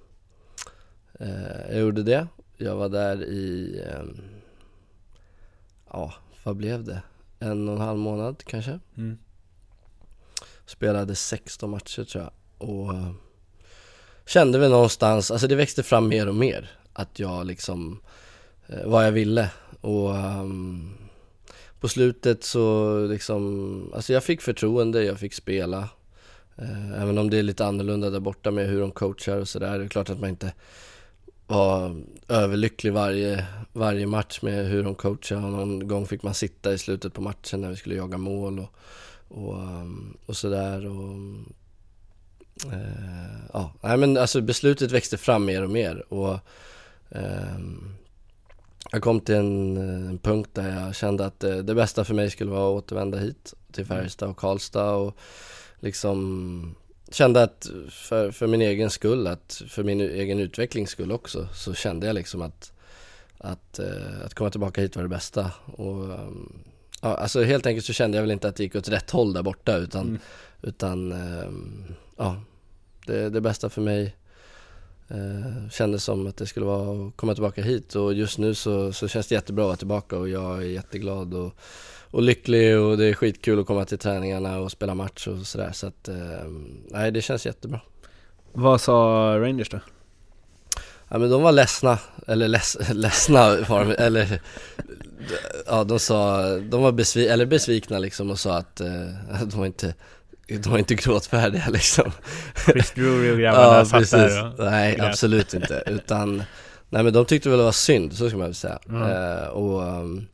eh, 1.21 1.71
jag 1.71 1.81
gjorde 1.81 2.03
det. 2.03 2.27
Jag 2.57 2.77
var 2.77 2.89
där 2.89 3.23
i, 3.23 3.81
um, 4.01 4.21
ja 5.91 6.15
vad 6.45 6.57
blev 6.57 6.85
det? 6.85 7.03
En 7.39 7.69
och 7.69 7.75
en 7.75 7.81
halv 7.81 7.99
månad 7.99 8.45
kanske. 8.47 8.81
Mm. 8.97 9.19
Spelade 10.67 11.15
16 11.15 11.71
matcher 11.71 12.05
tror 12.05 12.25
jag 12.25 12.33
och 12.69 12.93
uh, 12.93 13.13
kände 14.27 14.59
väl 14.59 14.71
någonstans, 14.71 15.31
alltså 15.31 15.47
det 15.47 15.57
växte 15.57 15.83
fram 15.83 16.09
mer 16.09 16.29
och 16.29 16.35
mer 16.35 16.71
att 16.93 17.19
jag 17.19 17.47
liksom, 17.47 18.01
uh, 18.71 18.87
vad 18.87 19.07
jag 19.07 19.13
ville 19.13 19.51
och 19.81 20.11
um, 20.15 21.08
på 21.81 21.89
slutet 21.89 22.45
så 22.45 22.99
liksom, 23.07 23.93
alltså 23.95 24.13
jag 24.13 24.25
fick 24.25 24.43
förtroende, 24.43 25.05
jag 25.05 25.19
fick 25.19 25.35
spela. 25.35 25.89
Eh, 26.57 27.03
även 27.03 27.19
om 27.19 27.31
det 27.31 27.39
är 27.39 27.43
lite 27.43 27.67
annorlunda 27.67 28.11
där 28.11 28.21
borta 28.21 28.51
med 28.51 28.69
hur 28.69 28.81
de 28.81 28.91
coachar 28.91 29.37
och 29.37 29.49
sådär. 29.49 29.79
Det 29.79 29.85
är 29.85 29.89
klart 29.89 30.11
att 30.11 30.21
man 30.21 30.31
inte 30.31 30.53
var 31.47 32.03
överlycklig 32.29 32.93
varje, 32.93 33.47
varje 33.73 34.07
match 34.07 34.43
med 34.43 34.67
hur 34.67 34.85
de 34.85 34.95
coachar. 34.95 35.37
Och 35.37 35.43
någon 35.43 35.89
gång 35.89 36.07
fick 36.07 36.23
man 36.23 36.35
sitta 36.35 36.73
i 36.73 36.79
slutet 36.79 37.15
på 37.15 37.21
matchen 37.21 37.61
när 37.61 37.71
vi 37.71 37.77
skulle 37.77 37.95
jaga 37.95 38.19
mål 38.19 38.59
och, 38.59 38.75
och, 39.29 39.61
ehm, 39.61 40.17
och 40.27 40.37
sådär. 40.37 40.87
Och, 40.87 41.15
eh, 42.73 43.39
ja, 43.53 43.73
nej 43.81 43.97
men 43.97 44.17
alltså 44.17 44.41
beslutet 44.41 44.93
växte 44.93 45.17
fram 45.17 45.45
mer 45.45 45.63
och 45.63 45.71
mer. 45.71 46.13
Och, 46.13 46.39
eh, 47.11 47.59
jag 48.91 49.03
kom 49.03 49.21
till 49.21 49.35
en, 49.35 49.77
en 50.09 50.19
punkt 50.19 50.51
där 50.53 50.85
jag 50.85 50.95
kände 50.95 51.27
att 51.27 51.41
det, 51.41 51.63
det, 51.63 51.75
bästa 51.75 52.05
för 52.05 52.15
mig 52.15 52.31
skulle 52.31 52.51
vara 52.51 52.79
att 52.79 52.85
återvända 52.85 53.19
hit 53.19 53.55
till 53.73 53.85
mm. 53.85 53.97
Färjestad 53.97 54.29
och 54.29 54.37
Karlstad 54.37 54.95
och 54.95 55.17
liksom 55.81 56.75
kände 57.11 57.43
att 57.43 57.71
för, 57.91 58.31
för 58.31 58.47
min 58.47 58.63
egen 58.63 58.91
skull, 58.91 59.27
att 59.27 59.63
för 59.69 59.85
min 59.85 60.01
egen 60.01 60.39
utvecklings 60.39 60.91
skull 60.91 61.13
också, 61.13 61.49
så 61.55 61.75
kände 61.75 62.07
jag 62.07 62.15
liksom 62.15 62.43
att, 62.43 62.73
att, 63.39 63.79
eh, 63.79 64.25
att 64.25 64.35
komma 64.35 64.51
tillbaka 64.51 64.81
hit 64.81 64.97
var 64.97 65.03
det 65.03 65.09
bästa. 65.09 65.51
Och, 65.65 66.09
ja, 67.03 67.17
alltså 67.17 67.43
helt 67.43 67.67
enkelt 67.67 67.87
så 67.87 67.93
kände 67.93 68.17
jag 68.17 68.23
väl 68.23 68.31
inte 68.31 68.49
att 68.49 68.57
det 68.57 68.63
gick 68.63 68.77
åt 68.77 68.89
rätt 68.89 69.11
håll 69.11 69.33
där 69.33 69.43
borta 69.43 69.77
utan, 69.77 70.09
mm. 70.09 70.19
utan 70.63 71.15
ja, 72.17 72.43
det, 73.07 73.31
det 73.31 73.41
bästa 73.41 73.69
för 73.69 73.83
mig 73.83 74.17
eh, 75.09 75.71
kändes 75.71 76.05
som 76.05 76.27
att 76.27 76.37
det 76.37 76.47
skulle 76.47 76.67
vara 76.67 77.07
att 77.07 77.17
komma 77.17 77.35
tillbaka 77.35 77.63
hit 77.63 77.95
och 77.95 78.15
just 78.15 78.39
nu 78.39 78.55
så, 78.55 78.93
så 78.93 79.09
känns 79.09 79.27
det 79.27 79.35
jättebra 79.35 79.65
att 79.65 79.69
vara 79.69 79.77
tillbaka 79.77 80.19
och 80.19 80.29
jag 80.29 80.59
är 80.59 80.67
jätteglad 80.67 81.35
och 81.35 81.55
och 82.11 82.23
lycklig 82.23 82.79
och 82.79 82.99
det 82.99 83.05
är 83.05 83.15
skitkul 83.15 83.61
att 83.61 83.67
komma 83.67 83.85
till 83.85 83.99
träningarna 83.99 84.59
och 84.59 84.73
spela 84.73 84.95
match 84.95 85.27
och 85.27 85.47
sådär 85.47 85.73
så 85.73 85.87
att, 85.87 86.09
eh, 86.09 86.17
nej 86.91 87.11
det 87.11 87.23
känns 87.23 87.47
jättebra. 87.47 87.81
Vad 88.53 88.81
sa 88.81 88.93
Rangers 89.39 89.71
då? 89.71 89.81
Ja 91.09 91.19
men 91.19 91.31
de 91.31 91.43
var 91.43 91.53
ledsna, 91.53 91.99
eller 92.27 92.49
leds, 92.49 92.79
ledsna 92.93 93.57
var 93.61 93.85
de, 93.85 93.93
eller 93.93 94.41
ja 95.67 95.85
de 95.85 95.99
sa, 95.99 96.43
de 96.59 96.83
var 96.83 96.93
besvi, 96.93 97.29
eller 97.29 97.47
besvikna 97.47 97.99
liksom 97.99 98.31
och 98.31 98.39
sa 98.39 98.57
att 98.57 98.81
eh, 98.81 99.09
de 99.45 99.59
var 99.59 99.67
inte 99.67 99.95
var 100.49 100.79
inte 100.79 100.95
gråtfärdiga 100.95 101.65
liksom 101.73 102.13
Chris 102.67 102.91
Drury 102.91 103.33
och 103.33 103.39
grabbarna 103.39 103.79
ja, 103.79 103.85
satt 103.85 104.01
precis. 104.01 104.13
där 104.13 104.47
och 104.47 104.65
Nej 104.65 104.97
grät. 104.97 105.07
absolut 105.07 105.55
inte, 105.55 105.83
utan 105.87 106.43
Nej 106.91 107.03
men 107.03 107.13
de 107.13 107.25
tyckte 107.25 107.49
väl 107.49 107.59
det 107.59 107.65
var 107.65 107.73
synd, 107.73 108.13
så 108.13 108.29
ska 108.29 108.39
man 108.39 108.47
väl 108.47 108.55
säga 108.55 108.79
mm. 108.89 109.03
eh, 109.03 109.49
och 109.49 109.83
um, 109.83 110.27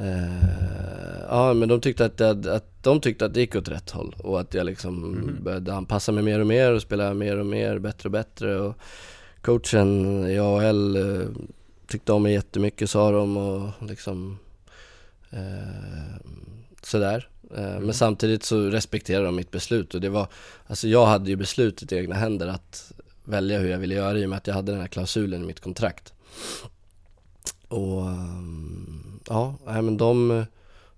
Uh, 0.00 1.20
ja 1.28 1.54
men 1.54 1.68
de 1.68 1.80
tyckte 1.80 2.04
att, 2.04 2.16
det, 2.16 2.54
att, 2.54 2.82
de 2.82 3.00
tyckte 3.00 3.24
att 3.24 3.34
det 3.34 3.40
gick 3.40 3.56
åt 3.56 3.68
rätt 3.68 3.90
håll 3.90 4.16
och 4.18 4.40
att 4.40 4.54
jag 4.54 4.66
liksom 4.66 5.04
mm. 5.04 5.44
började 5.44 5.74
anpassa 5.74 6.12
mig 6.12 6.22
mer 6.22 6.40
och 6.40 6.46
mer 6.46 6.72
och 6.72 6.82
spela 6.82 7.14
mer 7.14 7.36
och 7.36 7.46
mer, 7.46 7.78
bättre 7.78 8.06
och 8.06 8.10
bättre 8.10 8.60
och 8.60 8.74
coachen 9.40 10.26
i 10.26 10.38
AHL 10.38 10.96
uh, 10.96 11.28
tyckte 11.86 12.12
om 12.12 12.22
mig 12.22 12.32
jättemycket 12.32 12.90
sa 12.90 13.10
de 13.10 13.36
och 13.36 13.70
liksom 13.88 14.38
uh, 15.32 16.16
sådär. 16.82 17.28
Mm. 17.56 17.84
Men 17.84 17.94
samtidigt 17.94 18.44
så 18.44 18.60
respekterade 18.60 19.26
de 19.26 19.36
mitt 19.36 19.50
beslut 19.50 19.94
och 19.94 20.00
det 20.00 20.08
var, 20.08 20.28
alltså 20.66 20.88
jag 20.88 21.06
hade 21.06 21.30
ju 21.30 21.36
beslutet 21.36 21.92
i 21.92 21.96
egna 21.96 22.14
händer 22.14 22.48
att 22.48 22.92
välja 23.24 23.58
hur 23.58 23.70
jag 23.70 23.78
ville 23.78 23.94
göra 23.94 24.18
i 24.18 24.24
och 24.24 24.30
med 24.30 24.36
att 24.36 24.46
jag 24.46 24.54
hade 24.54 24.72
den 24.72 24.80
här 24.80 24.88
klausulen 24.88 25.42
i 25.42 25.46
mitt 25.46 25.60
kontrakt. 25.60 26.12
Och 27.68 28.06
um, 28.06 29.20
ja, 29.28 29.54
men 29.64 29.96
de, 29.96 30.44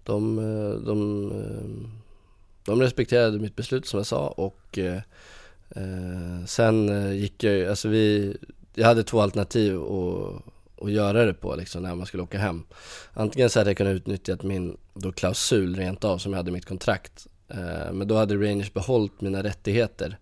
de, 0.04 0.36
de, 0.86 1.32
de 2.64 2.80
respekterade 2.80 3.38
mitt 3.38 3.56
beslut 3.56 3.86
som 3.86 3.98
jag 3.98 4.06
sa 4.06 4.28
och 4.28 4.78
eh, 4.78 5.00
eh 5.70 6.44
sen 6.46 6.88
eh, 6.88 7.12
gick 7.12 7.44
jag 7.44 7.68
alltså 7.68 7.88
vi, 7.88 8.36
jag 8.74 8.86
hade 8.86 9.04
två 9.04 9.20
alternativ 9.20 9.82
att, 9.82 10.42
att 10.84 10.92
göra 10.92 11.24
det 11.24 11.34
på 11.34 11.56
liksom 11.56 11.82
när 11.82 11.94
man 11.94 12.06
skulle 12.06 12.22
åka 12.22 12.38
hem. 12.38 12.64
Antingen 13.12 13.50
så 13.50 13.60
hade 13.60 13.70
jag 13.70 13.76
kunnat 13.76 13.94
utnyttja 13.94 14.36
min 14.42 14.76
då 14.94 15.12
klausul 15.12 15.76
rent 15.76 16.04
av 16.04 16.18
som 16.18 16.32
jag 16.32 16.36
hade 16.36 16.50
i 16.50 16.52
mitt 16.52 16.66
kontrakt. 16.66 17.26
Eh, 17.48 17.92
men 17.92 18.08
då 18.08 18.16
hade 18.16 18.34
Rangers 18.34 18.72
behållit 18.72 19.20
mina 19.20 19.42
rättigheter 19.42 20.18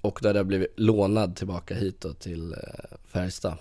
och 0.00 0.18
då 0.22 0.28
hade 0.28 0.38
jag 0.38 0.46
blivit 0.46 0.72
lånad 0.76 1.36
tillbaka 1.36 1.74
hit 1.74 2.00
då 2.00 2.12
till 2.12 2.52
eh, 2.52 2.58
Färjestad. 3.06 3.56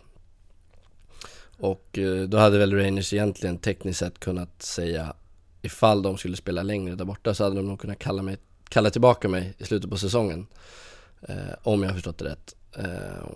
Och 1.58 1.98
eh, 1.98 2.24
då 2.24 2.38
hade 2.38 2.58
väl 2.58 2.74
Rangers 2.74 3.14
egentligen 3.14 3.58
tekniskt 3.58 4.00
sett 4.00 4.20
kunnat 4.20 4.62
säga 4.62 5.14
ifall 5.62 6.02
de 6.02 6.18
skulle 6.18 6.38
spela 6.38 6.64
längre 6.64 6.96
där 6.96 7.06
borta 7.06 7.34
så 7.34 7.44
hade 7.44 7.56
de 7.56 7.68
nog 7.68 7.80
kunnat 7.80 8.00
kalla, 8.00 8.22
mig, 8.22 8.38
kalla 8.70 8.90
tillbaka 8.90 9.30
mig 9.30 9.54
i 9.58 9.64
slutet 9.64 9.90
på 9.90 9.98
säsongen. 9.98 10.48
Eh, 11.22 11.36
om 11.64 11.84
jag 11.84 11.90
har 11.90 11.94
förstått 11.94 12.18
det 12.18 12.26
rätt. 12.26 12.56
Eh, 12.78 13.28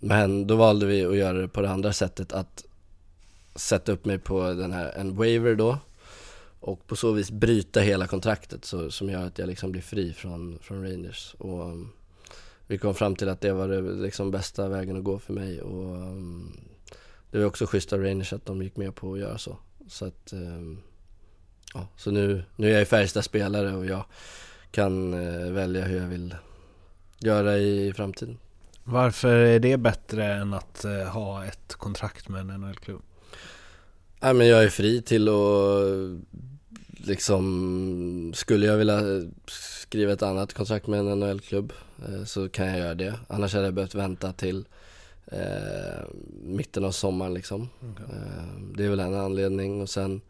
men 0.00 0.46
då 0.46 0.56
valde 0.56 0.86
vi 0.86 1.04
att 1.04 1.16
göra 1.16 1.38
det 1.38 1.48
på 1.48 1.60
det 1.60 1.70
andra 1.70 1.92
sättet 1.92 2.32
att 2.32 2.64
sätta 3.54 3.92
upp 3.92 4.04
mig 4.04 4.18
på 4.18 4.52
den 4.52 4.72
här, 4.72 4.92
en 4.92 5.16
waiver 5.16 5.54
då 5.54 5.78
och 6.60 6.86
på 6.86 6.96
så 6.96 7.12
vis 7.12 7.30
bryta 7.30 7.80
hela 7.80 8.06
kontraktet 8.06 8.64
så, 8.64 8.90
som 8.90 9.10
gör 9.10 9.26
att 9.26 9.38
jag 9.38 9.46
liksom 9.46 9.72
blir 9.72 9.82
fri 9.82 10.12
från, 10.12 10.58
från 10.62 10.82
Rangers. 10.82 11.34
Och 11.38 11.60
um, 11.60 11.92
vi 12.66 12.78
kom 12.78 12.94
fram 12.94 13.16
till 13.16 13.28
att 13.28 13.40
det 13.40 13.52
var 13.52 13.68
det 13.68 13.80
liksom 13.80 14.30
bästa 14.30 14.68
vägen 14.68 14.96
att 14.96 15.04
gå 15.04 15.18
för 15.18 15.32
mig 15.32 15.62
och 15.62 15.96
um, 15.96 16.52
det 17.30 17.38
var 17.38 17.44
också 17.44 17.66
schysst 17.66 17.92
av 17.92 18.00
Rangers 18.00 18.32
att 18.32 18.46
de 18.46 18.62
gick 18.62 18.76
med 18.76 18.94
på 18.94 19.12
att 19.12 19.18
göra 19.18 19.38
så. 19.38 19.56
Så 19.88 20.04
att, 20.04 20.32
ja, 21.74 21.86
så 21.96 22.10
nu, 22.10 22.44
nu 22.56 22.72
är 22.72 22.78
jag 22.78 22.88
Färjestad 22.88 23.24
spelare 23.24 23.74
och 23.74 23.86
jag 23.86 24.04
kan 24.70 25.10
välja 25.54 25.84
hur 25.84 26.00
jag 26.00 26.08
vill 26.08 26.34
göra 27.18 27.58
i 27.58 27.92
framtiden. 27.92 28.38
Varför 28.84 29.36
är 29.36 29.58
det 29.58 29.76
bättre 29.76 30.34
än 30.34 30.54
att 30.54 30.84
eh, 30.84 31.04
ha 31.04 31.44
ett 31.44 31.74
kontrakt 31.74 32.28
med 32.28 32.40
en 32.40 32.60
NHL-klubb? 32.60 33.02
Nej 34.20 34.34
men 34.34 34.46
jag 34.46 34.64
är 34.64 34.68
fri 34.68 35.02
till 35.02 35.28
att 35.28 35.34
liksom, 37.06 38.32
skulle 38.34 38.66
jag 38.66 38.76
vilja 38.76 39.00
skriva 39.46 40.12
ett 40.12 40.22
annat 40.22 40.52
kontrakt 40.52 40.86
med 40.86 41.00
en 41.00 41.18
NHL-klubb 41.18 41.72
eh, 42.08 42.24
så 42.24 42.48
kan 42.48 42.66
jag 42.66 42.78
göra 42.78 42.94
det. 42.94 43.14
Annars 43.28 43.54
hade 43.54 43.64
jag 43.66 43.74
behövt 43.74 43.94
vänta 43.94 44.32
till 44.32 44.64
eh, 45.26 46.04
mitten 46.42 46.84
av 46.84 46.90
sommaren 46.90 47.34
liksom. 47.34 47.68
Okay. 47.92 48.16
Eh, 48.16 48.60
det 48.76 48.84
är 48.84 48.90
väl 48.90 49.00
en 49.00 49.14
anledning 49.14 49.82
och 49.82 49.90
sen 49.90 50.20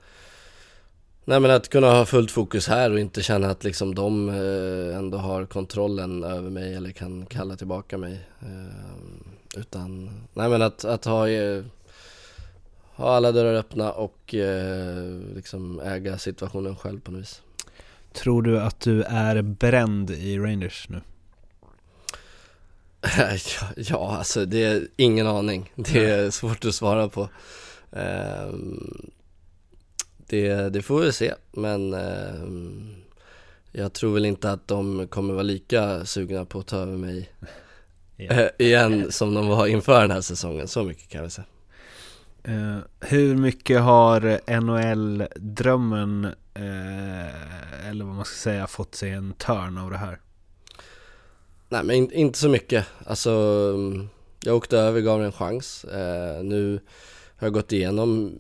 Nej 1.25 1.41
men 1.41 1.51
att 1.51 1.69
kunna 1.69 1.91
ha 1.91 2.07
fullt 2.07 2.31
fokus 2.31 2.69
här 2.69 2.91
och 2.91 3.01
inte 3.01 3.23
känna 3.23 3.51
att 3.51 3.65
liksom 3.65 3.95
de 3.95 4.29
eh, 4.29 4.97
ändå 4.97 5.19
har 5.19 5.47
kontrollen 5.47 6.25
över 6.25 6.51
mig 6.51 6.75
eller 6.75 6.91
kan 6.91 7.27
kalla 7.27 7.57
tillbaka 7.57 7.99
mig. 7.99 8.21
Eh, 8.41 9.61
utan, 9.61 10.11
nej 10.33 10.49
men 10.49 10.63
att, 10.63 10.85
att 10.85 11.05
ha, 11.05 11.29
eh, 11.29 11.65
ha 12.95 13.17
alla 13.17 13.33
dörrar 13.33 13.55
öppna 13.55 13.93
och 13.93 14.35
liksom 15.35 15.81
äga 15.81 16.19
situationen 16.19 16.77
själv 16.77 17.01
på 17.01 17.11
något 17.11 17.21
vis. 17.21 17.43
Tror 18.13 18.43
du 18.43 18.61
att 18.61 18.81
du 18.81 19.03
är 19.03 19.43
bränd 19.43 20.11
i 20.11 20.39
Rangers 20.39 20.89
nu? 20.89 21.01
ja, 23.19 23.37
ja, 23.77 24.17
alltså 24.17 24.45
det 24.45 24.65
är 24.65 24.89
ingen 24.97 25.27
aning. 25.27 25.73
Det 25.77 26.11
är 26.11 26.31
svårt 26.31 26.65
att 26.65 26.75
svara 26.75 27.09
på. 27.09 27.29
Det, 30.33 30.69
det 30.69 30.83
får 30.83 31.01
vi 31.01 31.13
se, 31.13 31.35
men 31.51 31.95
um, 31.95 32.95
jag 33.73 33.93
tror 33.93 34.15
väl 34.15 34.25
inte 34.25 34.51
att 34.51 34.69
de 34.69 35.09
kommer 35.09 35.35
vara 35.35 35.43
lika 35.43 36.05
sugna 36.05 36.45
på 36.45 36.59
att 36.59 36.67
ta 36.67 36.77
över 36.77 36.97
mig 36.97 37.33
yeah. 38.19 38.51
igen 38.59 39.13
som 39.13 39.35
de 39.35 39.49
var 39.49 39.67
inför 39.67 40.01
den 40.01 40.11
här 40.11 40.21
säsongen. 40.21 40.69
Så 40.69 40.85
mycket 40.85 41.09
kan 41.09 41.23
vi 41.23 41.31
säga. 41.31 41.47
Uh, 42.49 42.79
hur 43.01 43.37
mycket 43.37 43.81
har 43.81 44.21
NHL-drömmen, 44.61 46.25
uh, 46.59 47.89
eller 47.89 48.05
vad 48.05 48.15
man 48.15 48.25
ska 48.25 48.35
säga, 48.35 48.67
fått 48.67 48.95
sig 48.95 49.11
en 49.11 49.33
törn 49.33 49.79
av 49.79 49.91
det 49.91 49.97
här? 49.97 50.21
Nej 51.69 51.85
men 51.85 51.97
in, 51.97 52.13
inte 52.13 52.39
så 52.39 52.49
mycket. 52.49 52.87
Alltså, 53.07 53.31
jag 54.41 54.57
åkte 54.57 54.79
över, 54.79 55.01
gav 55.01 55.19
det 55.21 55.27
en 55.27 55.33
chans. 55.33 55.85
Eh, 55.85 56.43
nu 56.45 56.81
har 57.37 57.47
jag 57.47 57.53
gått 57.53 57.73
igenom 57.73 58.39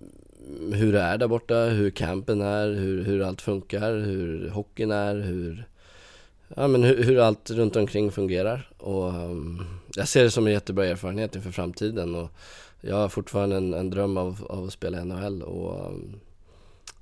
hur 0.73 0.93
det 0.93 1.01
är 1.01 1.19
där 1.19 1.29
borta, 1.29 1.55
hur 1.55 1.91
campen 1.91 2.41
är, 2.41 2.69
hur, 2.69 3.05
hur 3.05 3.23
allt 3.23 3.43
funkar, 3.43 3.95
hur 3.95 4.49
hockeyn 4.49 4.91
är, 4.91 5.15
hur, 5.15 5.67
ja, 6.57 6.69
men 6.69 6.83
hur, 6.83 7.03
hur 7.03 7.19
allt 7.19 7.51
runt 7.51 7.77
omkring 7.77 8.13
fungerar. 8.13 8.71
Och 8.79 9.09
um, 9.09 9.65
jag 9.97 10.09
ser 10.09 10.25
det 10.25 10.31
som 10.31 10.47
en 10.47 10.53
jättebra 10.53 10.87
erfarenhet 10.87 11.37
inför 11.37 11.51
framtiden. 11.51 12.15
Och 12.15 12.31
jag 12.81 12.97
har 12.97 13.09
fortfarande 13.09 13.57
en, 13.57 13.75
en 13.75 13.91
dröm 13.91 14.17
av, 14.17 14.47
av 14.49 14.65
att 14.65 14.73
spela 14.73 15.01
i 15.01 15.05
NHL. 15.05 15.43
Och, 15.43 15.87
um, 15.87 16.21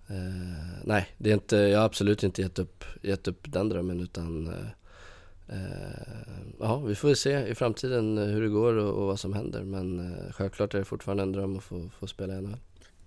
eh, 0.09 0.83
nej, 0.85 1.09
det 1.19 1.31
är 1.31 1.35
inte, 1.35 1.57
jag 1.57 1.79
har 1.79 1.87
absolut 1.87 2.23
inte 2.23 2.43
gett 2.43 2.59
upp, 2.59 2.85
gett 3.03 3.29
upp 3.29 3.53
den 3.53 3.69
drömmen 3.69 4.01
utan 4.01 4.47
eh, 4.47 5.57
eh 5.57 6.31
ja, 6.61 6.79
vi 6.79 6.95
får 6.95 7.15
se 7.15 7.47
i 7.47 7.55
framtiden 7.55 8.19
hur 8.19 8.43
det 8.43 8.49
går 8.49 8.75
och, 8.75 8.95
och 8.95 9.07
vad 9.07 9.21
som 9.21 9.33
händer. 9.33 9.63
Men 9.63 9.99
eh, 9.99 10.33
självklart 10.33 10.75
är 10.75 10.79
det 10.79 10.85
fortfarande 10.85 11.23
en 11.23 11.33
dröm 11.33 11.57
att 11.57 11.65
få, 11.65 11.91
få 11.99 12.07
spela 12.07 12.35
i 12.35 12.41
NHL. 12.41 12.57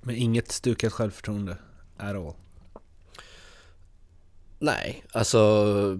Men 0.03 0.15
inget 0.15 0.51
stukat 0.51 0.93
självförtroende 0.93 1.57
at 1.97 2.15
all? 2.15 2.33
Nej, 4.59 5.03
alltså 5.11 5.99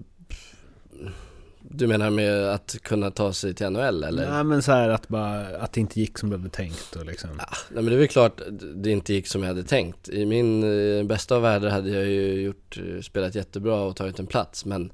du 1.62 1.88
menar 1.88 2.10
med 2.10 2.50
att 2.50 2.76
kunna 2.82 3.12
ta 3.12 3.34
sig 3.34 3.54
till 3.54 3.70
NHL 3.70 4.04
eller? 4.04 4.32
Nej 4.32 4.44
men 4.44 4.64
så 4.64 4.72
här 4.72 4.90
att 4.90 5.08
bara, 5.08 5.58
att 5.58 5.74
det 5.74 5.82
inte 5.82 6.00
gick 6.00 6.18
som 6.18 6.30
du 6.30 6.38
hade 6.38 6.50
tänkt 6.50 6.96
och 6.96 7.06
liksom 7.06 7.30
ja, 7.38 7.46
Nej 7.70 7.84
men 7.84 7.86
det 7.86 7.94
är 7.94 8.00
väl 8.00 8.08
klart 8.08 8.42
det 8.76 8.92
inte 8.92 9.14
gick 9.14 9.28
som 9.28 9.42
jag 9.42 9.48
hade 9.48 9.64
tänkt 9.64 10.10
I 10.10 10.26
min 10.26 10.64
eh, 10.64 11.04
bästa 11.04 11.36
av 11.36 11.42
världar 11.42 11.70
hade 11.70 11.90
jag 11.90 12.06
ju 12.06 12.42
gjort, 12.42 12.78
spelat 13.02 13.36
jättebra 13.36 13.82
och 13.82 13.96
tagit 13.96 14.20
en 14.20 14.28
plats 14.28 14.66
men 14.66 14.92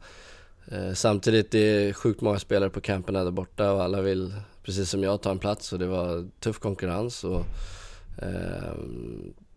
Eh, 0.72 0.94
samtidigt 0.94 1.52
det 1.52 1.60
är 1.60 1.94
sjukt 1.94 2.22
många 2.22 2.40
spelare 2.40 2.70
på 2.70 2.82
camperna 2.82 3.24
där 3.24 3.32
borta 3.32 3.72
och 3.72 3.84
alla 3.84 4.02
vill, 4.02 4.34
precis 4.64 4.90
som 4.90 5.04
jag, 5.04 5.22
ta 5.22 5.32
en 5.32 5.40
plats 5.40 5.74
och 5.74 5.80
det 5.80 5.86
var 5.86 6.28
tuff 6.40 6.60
konkurrens 6.60 7.24
och 7.24 7.36
Eh, 7.36 7.79
Eh, 8.22 8.74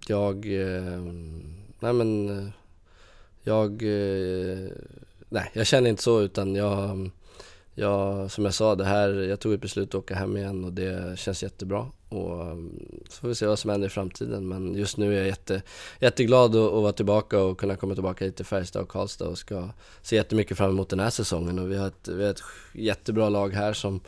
jag, 0.07 0.47
eh, 0.47 1.03
nej 1.81 1.93
men, 1.93 2.29
eh, 2.29 2.49
jag, 3.43 3.83
eh, 3.83 4.69
nej 5.29 5.51
jag 5.53 5.67
känner 5.67 5.91
inte 5.91 6.03
så 6.03 6.21
utan 6.21 6.55
jag, 6.55 7.11
jag, 7.75 8.31
som 8.31 8.45
jag 8.45 8.55
sa 8.55 8.75
det 8.75 8.85
här, 8.85 9.09
jag 9.09 9.41
tog 9.41 9.53
ett 9.53 9.61
beslut 9.61 9.89
att 9.89 9.95
åka 9.95 10.15
hem 10.15 10.37
igen 10.37 10.65
och 10.65 10.73
det 10.73 11.19
känns 11.19 11.43
jättebra. 11.43 11.87
Och 12.09 12.47
eh, 12.47 12.57
så 13.09 13.21
får 13.21 13.29
vi 13.29 13.35
se 13.35 13.47
vad 13.47 13.59
som 13.59 13.71
händer 13.71 13.87
i 13.87 13.91
framtiden 13.91 14.49
men 14.49 14.75
just 14.75 14.97
nu 14.97 15.15
är 15.15 15.19
jag 15.19 15.27
jätte, 15.27 15.63
jätteglad 16.01 16.57
att, 16.57 16.73
att 16.73 16.83
vara 16.83 16.93
tillbaka 16.93 17.41
och 17.41 17.59
kunna 17.59 17.77
komma 17.77 17.95
tillbaka 17.95 18.25
hit 18.25 18.37
till 18.37 18.45
Färjestad 18.45 18.83
och 18.83 18.89
Karlstad 18.89 19.29
och 19.29 19.39
ska 19.39 19.69
se 20.03 20.17
jättemycket 20.17 20.57
fram 20.57 20.71
emot 20.71 20.89
den 20.89 21.01
här 21.01 21.11
säsongen 21.11 21.59
och 21.59 21.71
vi 21.71 21.77
har 21.77 21.87
ett, 21.87 22.09
vi 22.09 22.25
har 22.25 22.31
ett 22.31 22.43
jättebra 22.73 23.29
lag 23.29 23.55
här 23.55 23.73
som 23.73 24.01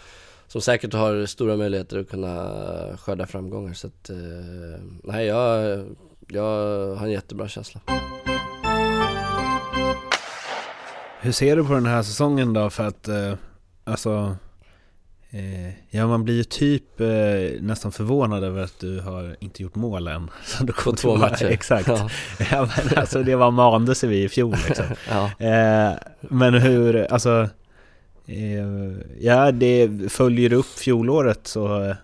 som 0.48 0.60
säkert 0.60 0.92
har 0.92 1.26
stora 1.26 1.56
möjligheter 1.56 1.98
att 1.98 2.08
kunna 2.08 2.50
skörda 2.98 3.26
framgångar. 3.26 3.72
Så 3.72 3.86
att, 3.86 4.10
eh, 4.10 4.16
nej, 5.02 5.26
jag, 5.26 5.84
jag 6.28 6.96
har 6.96 7.06
en 7.06 7.12
jättebra 7.12 7.48
känsla. 7.48 7.80
Hur 11.20 11.32
ser 11.32 11.56
du 11.56 11.64
på 11.64 11.74
den 11.74 11.86
här 11.86 12.02
säsongen 12.02 12.52
då? 12.52 12.70
För 12.70 12.86
att, 12.86 13.08
eh, 13.08 13.34
alltså, 13.84 14.36
eh, 15.30 15.72
ja 15.90 16.06
man 16.06 16.24
blir 16.24 16.34
ju 16.34 16.44
typ 16.44 17.00
eh, 17.00 17.06
nästan 17.60 17.92
förvånad 17.92 18.44
över 18.44 18.62
att 18.62 18.80
du 18.80 19.00
har 19.00 19.36
inte 19.40 19.62
gjort 19.62 19.74
mål 19.74 20.08
än. 20.08 20.30
Så 20.44 20.64
du 20.64 20.72
På 20.72 20.92
två 20.92 21.16
matcher. 21.16 21.46
Exakt. 21.46 21.88
Ja. 21.88 22.08
Ja. 22.50 22.68
men 22.76 22.98
alltså 22.98 23.22
det 23.22 23.36
var 23.36 23.50
manade 23.50 23.94
vi 24.06 24.24
i 24.24 24.28
fjol 24.28 24.56
liksom. 24.68 24.84
ja. 25.10 25.46
Eh, 25.46 25.92
men 26.20 26.54
hur, 26.54 27.12
alltså, 27.12 27.48
Eh, 28.26 28.92
ja 29.20 29.52
det 29.52 29.90
följer 30.12 30.52
upp 30.52 30.66
fjolåret 30.66 31.46
så, 31.46 31.82
eh, 31.84 31.96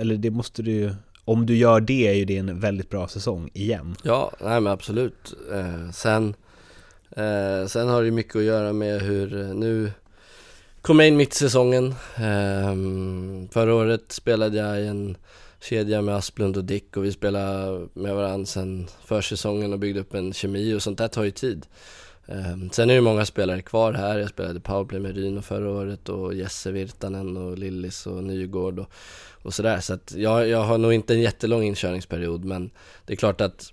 eller 0.00 0.16
det 0.16 0.30
måste 0.30 0.62
du 0.62 0.70
ju, 0.70 0.90
om 1.24 1.46
du 1.46 1.56
gör 1.56 1.80
det 1.80 2.08
är 2.08 2.12
ju 2.12 2.24
det 2.24 2.36
en 2.36 2.60
väldigt 2.60 2.90
bra 2.90 3.08
säsong 3.08 3.50
igen. 3.54 3.96
Ja, 4.02 4.32
nej 4.40 4.60
men 4.60 4.72
absolut. 4.72 5.34
Eh, 5.52 5.90
sen, 5.90 6.34
sen 7.68 7.88
har 7.88 8.00
det 8.00 8.06
ju 8.06 8.12
mycket 8.12 8.36
att 8.36 8.42
göra 8.42 8.72
med 8.72 9.02
hur, 9.02 9.54
nu 9.54 9.90
kom 10.84 10.98
jag 10.98 11.08
in 11.08 11.16
mitt 11.16 11.32
i 11.32 11.36
säsongen. 11.36 11.94
Ehm, 12.16 13.48
förra 13.52 13.74
året 13.74 14.12
spelade 14.12 14.56
jag 14.56 14.80
i 14.80 14.86
en 14.86 15.16
kedja 15.60 16.02
med 16.02 16.14
Asplund 16.14 16.56
och 16.56 16.64
Dick 16.64 16.96
och 16.96 17.04
vi 17.04 17.12
spelade 17.12 17.88
med 17.94 18.14
varandra 18.14 18.46
sen 18.46 18.86
försäsongen 19.04 19.72
och 19.72 19.78
byggde 19.78 20.00
upp 20.00 20.14
en 20.14 20.32
kemi 20.32 20.74
och 20.74 20.82
sånt 20.82 20.98
där 20.98 21.08
tar 21.08 21.24
ju 21.24 21.30
tid. 21.30 21.66
Ehm, 22.26 22.70
sen 22.70 22.90
är 22.90 22.94
det 22.94 23.00
många 23.00 23.26
spelare 23.26 23.62
kvar 23.62 23.92
här. 23.92 24.18
Jag 24.18 24.28
spelade 24.28 24.60
powerplay 24.60 25.00
med 25.00 25.16
Ryno 25.16 25.42
förra 25.42 25.70
året 25.70 26.08
och 26.08 26.34
Jesse 26.34 26.72
Virtanen 26.72 27.36
och 27.36 27.58
Lillis 27.58 28.06
och 28.06 28.24
Nygård 28.24 28.78
och, 28.78 28.90
och 29.42 29.54
sådär. 29.54 29.80
Så 29.80 29.94
att 29.94 30.14
jag, 30.16 30.48
jag 30.48 30.62
har 30.62 30.78
nog 30.78 30.92
inte 30.92 31.14
en 31.14 31.20
jättelång 31.20 31.62
inkörningsperiod 31.62 32.44
men 32.44 32.70
det 33.06 33.12
är 33.12 33.16
klart 33.16 33.40
att 33.40 33.72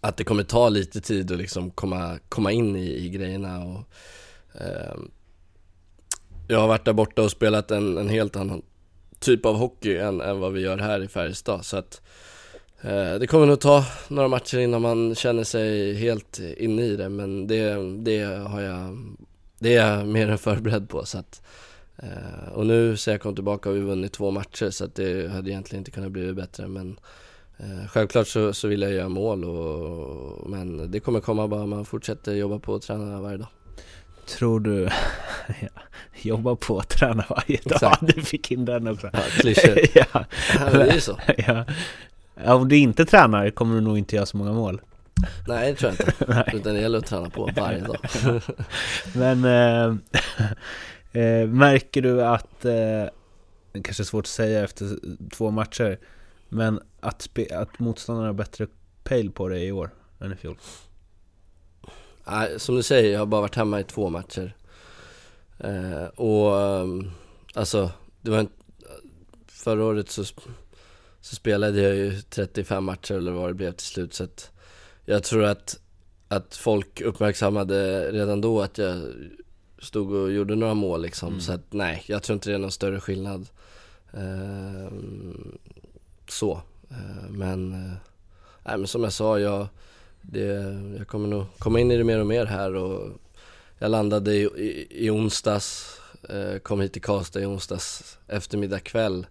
att 0.00 0.16
det 0.16 0.24
kommer 0.24 0.42
ta 0.42 0.68
lite 0.68 1.00
tid 1.00 1.32
att 1.32 1.38
liksom 1.38 1.70
komma, 1.70 2.18
komma 2.28 2.52
in 2.52 2.76
i, 2.76 3.04
i 3.04 3.08
grejerna 3.08 3.64
och 3.64 3.80
eh, 4.60 4.96
Jag 6.48 6.60
har 6.60 6.68
varit 6.68 6.84
där 6.84 6.92
borta 6.92 7.22
och 7.22 7.30
spelat 7.30 7.70
en, 7.70 7.98
en 7.98 8.08
helt 8.08 8.36
annan 8.36 8.62
typ 9.18 9.46
av 9.46 9.56
hockey 9.56 9.96
än, 9.96 10.20
än 10.20 10.40
vad 10.40 10.52
vi 10.52 10.60
gör 10.60 10.78
här 10.78 11.02
i 11.02 11.08
Färjestad 11.08 11.64
så 11.64 11.76
att 11.76 11.94
eh, 11.94 12.00
det 13.20 13.26
kommer 13.26 13.46
nog 13.46 13.60
ta 13.60 13.84
några 14.08 14.28
matcher 14.28 14.58
innan 14.58 14.82
man 14.82 15.14
känner 15.14 15.44
sig 15.44 15.94
helt 15.94 16.40
inne 16.56 16.82
i 16.82 16.96
det 16.96 17.08
men 17.08 17.46
det, 17.46 17.76
det 18.04 18.24
har 18.24 18.60
jag 18.60 18.98
Det 19.58 19.76
är 19.76 19.86
jag 19.86 20.06
mer 20.06 20.28
än 20.28 20.38
förberedd 20.38 20.88
på 20.88 21.06
så 21.06 21.18
att 21.18 21.42
eh, 21.96 22.52
Och 22.52 22.66
nu 22.66 22.96
sen 22.96 23.12
jag 23.12 23.20
kom 23.20 23.34
tillbaka 23.34 23.68
har 23.68 23.74
vi 23.74 23.80
vunnit 23.80 24.12
två 24.12 24.30
matcher 24.30 24.70
så 24.70 24.84
att 24.84 24.94
det 24.94 25.30
hade 25.30 25.50
egentligen 25.50 25.80
inte 25.80 25.90
kunnat 25.90 26.10
bli 26.10 26.32
bättre 26.32 26.68
men 26.68 26.98
Eh, 27.58 27.88
självklart 27.88 28.28
så, 28.28 28.52
så 28.52 28.68
vill 28.68 28.82
jag 28.82 28.92
göra 28.92 29.08
mål 29.08 29.44
och, 29.44 30.50
men 30.50 30.90
det 30.90 31.00
kommer 31.00 31.20
komma 31.20 31.48
bara 31.48 31.66
man 31.66 31.84
fortsätter 31.84 32.34
jobba 32.34 32.58
på 32.58 32.72
och 32.72 32.82
träna 32.82 33.20
varje 33.20 33.36
dag. 33.36 33.48
Tror 34.26 34.60
du, 34.60 34.82
ja, 35.60 35.68
jobba 36.22 36.56
på 36.56 36.78
att 36.78 36.88
träna 36.88 37.24
varje 37.28 37.60
dag, 37.64 37.72
Exakt. 37.72 38.00
du 38.14 38.22
fick 38.22 38.50
in 38.50 38.64
den 38.64 38.88
också. 38.88 39.10
Ja, 39.12 39.20
klyschor. 39.40 39.78
ja. 39.94 40.24
Ja, 40.58 40.70
det 40.70 40.90
är 40.90 40.94
ju 40.94 41.00
så. 41.00 41.18
ja. 41.36 41.64
Om 42.44 42.68
du 42.68 42.78
inte 42.78 43.04
tränar 43.04 43.50
kommer 43.50 43.74
du 43.74 43.80
nog 43.80 43.98
inte 43.98 44.16
göra 44.16 44.26
så 44.26 44.36
många 44.36 44.52
mål. 44.52 44.80
Nej 45.48 45.72
det 45.72 45.78
tror 45.78 45.92
jag 45.92 46.08
inte. 46.08 46.24
Nej. 46.28 46.50
Utan 46.52 46.74
det 46.74 46.80
gäller 46.80 46.98
att 46.98 47.06
träna 47.06 47.30
på 47.30 47.50
varje 47.56 47.80
dag. 47.80 47.98
Men 49.14 49.44
eh, 51.12 51.48
märker 51.48 52.02
du 52.02 52.24
att, 52.24 52.64
eh, 52.64 53.04
det 53.72 53.82
kanske 53.82 54.02
är 54.02 54.04
svårt 54.04 54.24
att 54.24 54.28
säga 54.28 54.64
efter 54.64 54.98
två 55.30 55.50
matcher, 55.50 55.98
men 56.48 56.80
att, 57.00 57.28
att 57.52 57.78
motståndarna 57.78 58.26
har 58.28 58.34
bättre 58.34 58.66
pejl 59.04 59.30
på 59.30 59.48
det 59.48 59.64
i 59.64 59.72
år 59.72 59.90
än 60.20 60.32
i 60.32 60.36
fjol? 60.36 60.58
Nej, 62.26 62.60
som 62.60 62.76
du 62.76 62.82
säger, 62.82 63.12
jag 63.12 63.18
har 63.18 63.26
bara 63.26 63.40
varit 63.40 63.54
hemma 63.54 63.80
i 63.80 63.84
två 63.84 64.10
matcher. 64.10 64.56
Och 66.14 66.60
ehm, 66.60 67.10
alltså, 67.54 67.90
det 68.20 68.30
var 68.30 68.38
en, 68.38 68.48
förra 69.46 69.84
året 69.84 70.10
så, 70.10 70.24
så 71.26 71.36
spelade 71.36 71.82
jag 71.82 71.96
ju 71.96 72.20
35 72.20 72.84
matcher 72.84 73.14
eller 73.14 73.32
vad 73.32 73.50
det 73.50 73.54
blev 73.54 73.72
till 73.72 73.86
slut 73.86 74.14
så 74.14 74.24
att 74.24 74.50
jag 75.04 75.22
tror 75.22 75.44
att, 75.44 75.78
att 76.28 76.56
folk 76.56 77.00
uppmärksammade 77.00 78.10
redan 78.12 78.40
då 78.40 78.62
att 78.62 78.78
jag 78.78 79.02
stod 79.78 80.12
och 80.12 80.32
gjorde 80.32 80.54
några 80.54 80.74
mål 80.74 81.02
liksom. 81.02 81.28
Mm. 81.28 81.40
Så 81.40 81.52
att 81.52 81.72
nej, 81.72 82.04
jag 82.06 82.22
tror 82.22 82.34
inte 82.34 82.50
det 82.50 82.54
är 82.54 82.58
någon 82.58 82.70
större 82.70 83.00
skillnad. 83.00 83.48
Ehm, 84.12 85.58
så. 86.28 86.60
Eh, 86.90 87.30
men, 87.30 87.72
eh, 88.64 88.76
men 88.78 88.86
som 88.86 89.02
jag 89.04 89.12
sa, 89.12 89.38
jag, 89.38 89.68
det, 90.20 90.76
jag 90.98 91.06
kommer 91.08 91.28
nog 91.28 91.44
komma 91.58 91.80
in 91.80 91.90
i 91.90 91.96
det 91.96 92.04
mer 92.04 92.20
och 92.20 92.26
mer 92.26 92.46
här 92.46 92.74
och 92.74 93.10
jag 93.78 93.90
landade 93.90 94.34
i, 94.34 94.42
i, 94.42 94.86
i 94.90 95.10
onsdags, 95.10 96.00
eh, 96.28 96.58
kom 96.58 96.80
hit 96.80 96.92
till 96.92 97.02
Karlstad 97.02 97.40
i 97.40 97.46
onsdags 97.46 98.18
eftermiddag 98.28 98.80
kväll 98.80 99.26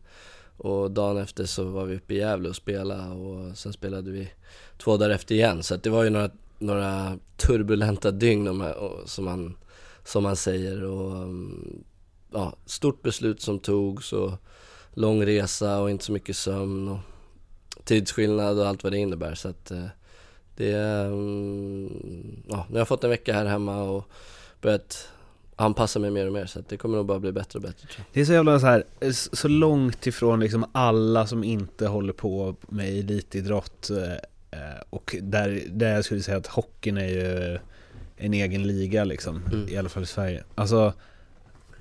och 0.57 0.91
dagen 0.91 1.17
efter 1.17 1.45
så 1.45 1.63
var 1.63 1.85
vi 1.85 1.95
uppe 1.95 2.13
i 2.13 2.17
Gävle 2.17 2.49
och 2.49 2.55
spelade 2.55 3.09
och 3.09 3.57
sen 3.57 3.73
spelade 3.73 4.11
vi 4.11 4.29
två 4.77 4.97
dagar 4.97 5.15
efter 5.15 5.35
igen. 5.35 5.63
Så 5.63 5.75
att 5.75 5.83
det 5.83 5.89
var 5.89 6.03
ju 6.03 6.09
några, 6.09 6.29
några 6.59 7.19
turbulenta 7.37 8.11
dygn 8.11 8.61
här, 8.61 8.77
och, 8.77 9.09
som, 9.09 9.25
man, 9.25 9.57
som 10.03 10.23
man 10.23 10.35
säger. 10.35 10.83
Och 10.83 11.27
ja, 12.31 12.55
stort 12.65 13.01
beslut 13.01 13.41
som 13.41 13.59
togs 13.59 14.13
och 14.13 14.31
lång 14.93 15.25
resa 15.25 15.79
och 15.79 15.91
inte 15.91 16.05
så 16.05 16.11
mycket 16.11 16.37
sömn 16.37 16.87
och 16.87 16.99
tidsskillnad 17.83 18.59
och 18.59 18.67
allt 18.67 18.83
vad 18.83 18.93
det 18.93 18.97
innebär. 18.97 19.35
Så 19.35 19.47
att 19.47 19.71
eh, 19.71 19.85
det 20.55 20.73
mm, 20.73 22.43
ja, 22.49 22.65
nu 22.69 22.73
har 22.73 22.79
jag 22.79 22.87
fått 22.87 23.03
en 23.03 23.09
vecka 23.09 23.33
här 23.33 23.45
hemma 23.45 23.83
och 23.83 24.09
börjat 24.61 25.09
anpassa 25.55 25.99
mig 25.99 26.11
mer 26.11 26.27
och 26.27 26.33
mer 26.33 26.45
så 26.45 26.59
det 26.69 26.77
kommer 26.77 26.97
nog 26.97 27.05
bara 27.05 27.19
bli 27.19 27.31
bättre 27.31 27.57
och 27.59 27.63
bättre 27.63 27.87
tror 27.87 27.97
jag. 27.97 28.05
Det 28.13 28.21
är 28.21 28.25
så 28.25 28.33
jävla 28.33 28.59
så 28.59 28.65
här, 28.65 28.83
så 29.35 29.47
långt 29.47 30.07
ifrån 30.07 30.39
liksom 30.39 30.65
alla 30.71 31.27
som 31.27 31.43
inte 31.43 31.87
håller 31.87 32.13
på 32.13 32.55
med 32.69 32.89
elitidrott 32.99 33.89
eh, 33.89 34.59
och 34.89 35.15
där, 35.21 35.61
där 35.69 35.93
jag 35.95 36.05
skulle 36.05 36.21
säga 36.21 36.37
att 36.37 36.47
hockeyn 36.47 36.97
är 36.97 37.07
ju 37.07 37.59
en 38.17 38.33
egen 38.33 38.63
liga 38.67 39.03
liksom, 39.03 39.41
Mm. 39.53 39.69
i 39.69 39.77
alla 39.77 39.89
fall 39.89 40.03
i 40.03 40.05
Sverige. 40.05 40.43
Alltså, 40.55 40.93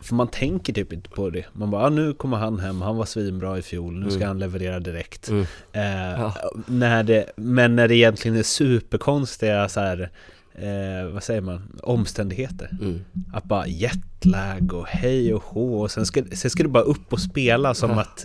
för 0.00 0.14
man 0.14 0.28
tänker 0.28 0.72
typ 0.72 0.92
inte 0.92 1.10
på 1.10 1.30
det. 1.30 1.44
Man 1.52 1.70
bara, 1.70 1.86
ah, 1.86 1.88
nu 1.88 2.12
kommer 2.14 2.36
han 2.36 2.58
hem, 2.58 2.82
han 2.82 2.96
var 2.96 3.04
svinbra 3.04 3.58
i 3.58 3.62
fjol, 3.62 3.94
nu 4.00 4.06
ska 4.10 4.16
Mm. 4.16 4.28
han 4.28 4.38
leverera 4.38 4.80
direkt. 4.80 5.28
Mm. 5.28 5.42
Eh, 5.72 6.20
Ja. 6.20 6.34
när 6.66 7.02
det, 7.02 7.30
men 7.36 7.76
när 7.76 7.88
det 7.88 7.94
egentligen 7.96 8.36
är 8.36 8.42
superkonstiga 8.42 9.68
så 9.68 9.80
här, 9.80 10.10
eh, 10.54 11.12
vad 11.12 11.22
säger 11.22 11.40
man, 11.40 11.80
omständigheter. 11.82 12.68
Mm. 12.80 13.04
Att 13.32 13.44
bara 13.44 13.66
jetlag 13.66 14.72
och 14.72 14.86
hej 14.86 15.34
och 15.34 15.42
hå 15.44 15.80
och 15.80 15.90
sen 15.90 16.06
ska, 16.06 16.22
sen 16.32 16.50
ska 16.50 16.62
du 16.62 16.68
bara 16.68 16.82
upp 16.82 17.12
och 17.12 17.20
spela 17.20 17.74
som 17.74 17.90
Ja. 17.90 18.00
att 18.00 18.24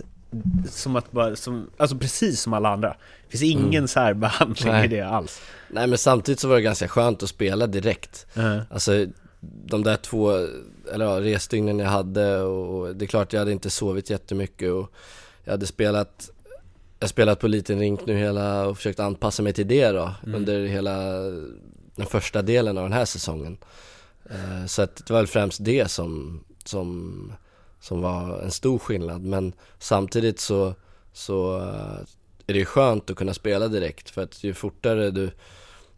som 0.68 0.96
att 0.96 1.12
bara, 1.12 1.36
som, 1.36 1.70
alltså 1.76 1.96
precis 1.98 2.40
som 2.40 2.52
alla 2.52 2.68
andra. 2.68 2.88
Det 2.88 3.38
finns 3.38 3.42
ingen 3.42 3.74
Mm. 3.74 3.88
särbehandling 3.88 4.68
i 4.68 4.76
Nej. 4.76 4.88
det 4.88 5.00
alls. 5.00 5.40
Nej 5.70 5.86
men 5.86 5.98
samtidigt 5.98 6.40
så 6.40 6.48
var 6.48 6.56
det 6.56 6.62
ganska 6.62 6.88
skönt 6.88 7.22
att 7.22 7.28
spela 7.28 7.66
direkt 7.66 8.26
Uh, 8.38 8.58
Alltså 8.70 9.06
de 9.66 9.82
där 9.84 9.96
två, 9.96 10.30
eller 10.94 11.04
ja, 11.04 11.20
resdygnen 11.20 11.78
jag 11.78 11.88
hade 11.88 12.38
och 12.40 12.96
det 12.96 13.04
är 13.04 13.06
klart 13.06 13.32
jag 13.32 13.40
hade 13.40 13.52
inte 13.52 13.70
sovit 13.70 14.10
jättemycket 14.10 14.72
och 14.72 14.92
jag 15.44 15.52
hade 15.52 15.66
spelat 15.66 16.30
Jag 16.98 17.04
har 17.04 17.08
spelat 17.08 17.40
på 17.40 17.48
liten 17.48 17.78
rink 17.78 18.06
nu 18.06 18.16
hela 18.16 18.66
och 18.66 18.76
försökt 18.76 19.00
anpassa 19.00 19.42
mig 19.42 19.52
till 19.52 19.68
det 19.68 19.88
då 19.90 20.14
Mm. 20.22 20.34
under 20.34 20.66
hela 20.66 21.12
den 22.00 22.08
första 22.08 22.42
delen 22.42 22.78
av 22.78 22.84
den 22.84 22.92
här 22.92 23.04
säsongen. 23.04 23.58
Eh, 24.30 24.66
så 24.66 24.82
att 24.82 24.96
det 24.96 25.12
var 25.12 25.20
väl 25.20 25.26
främst 25.26 25.64
det 25.64 25.90
som, 25.90 26.40
som, 26.64 27.32
som 27.80 28.02
var 28.02 28.38
en 28.38 28.50
stor 28.50 28.78
skillnad. 28.78 29.22
Men 29.22 29.52
samtidigt 29.78 30.40
så, 30.40 30.74
så 31.12 31.58
eh, 31.58 31.98
är 32.46 32.52
det 32.52 32.58
ju 32.58 32.64
skönt 32.64 33.10
att 33.10 33.16
kunna 33.16 33.34
spela 33.34 33.68
direkt. 33.68 34.10
För 34.10 34.22
att 34.22 34.44
ju 34.44 34.54
fortare 34.54 35.10
du, 35.10 35.30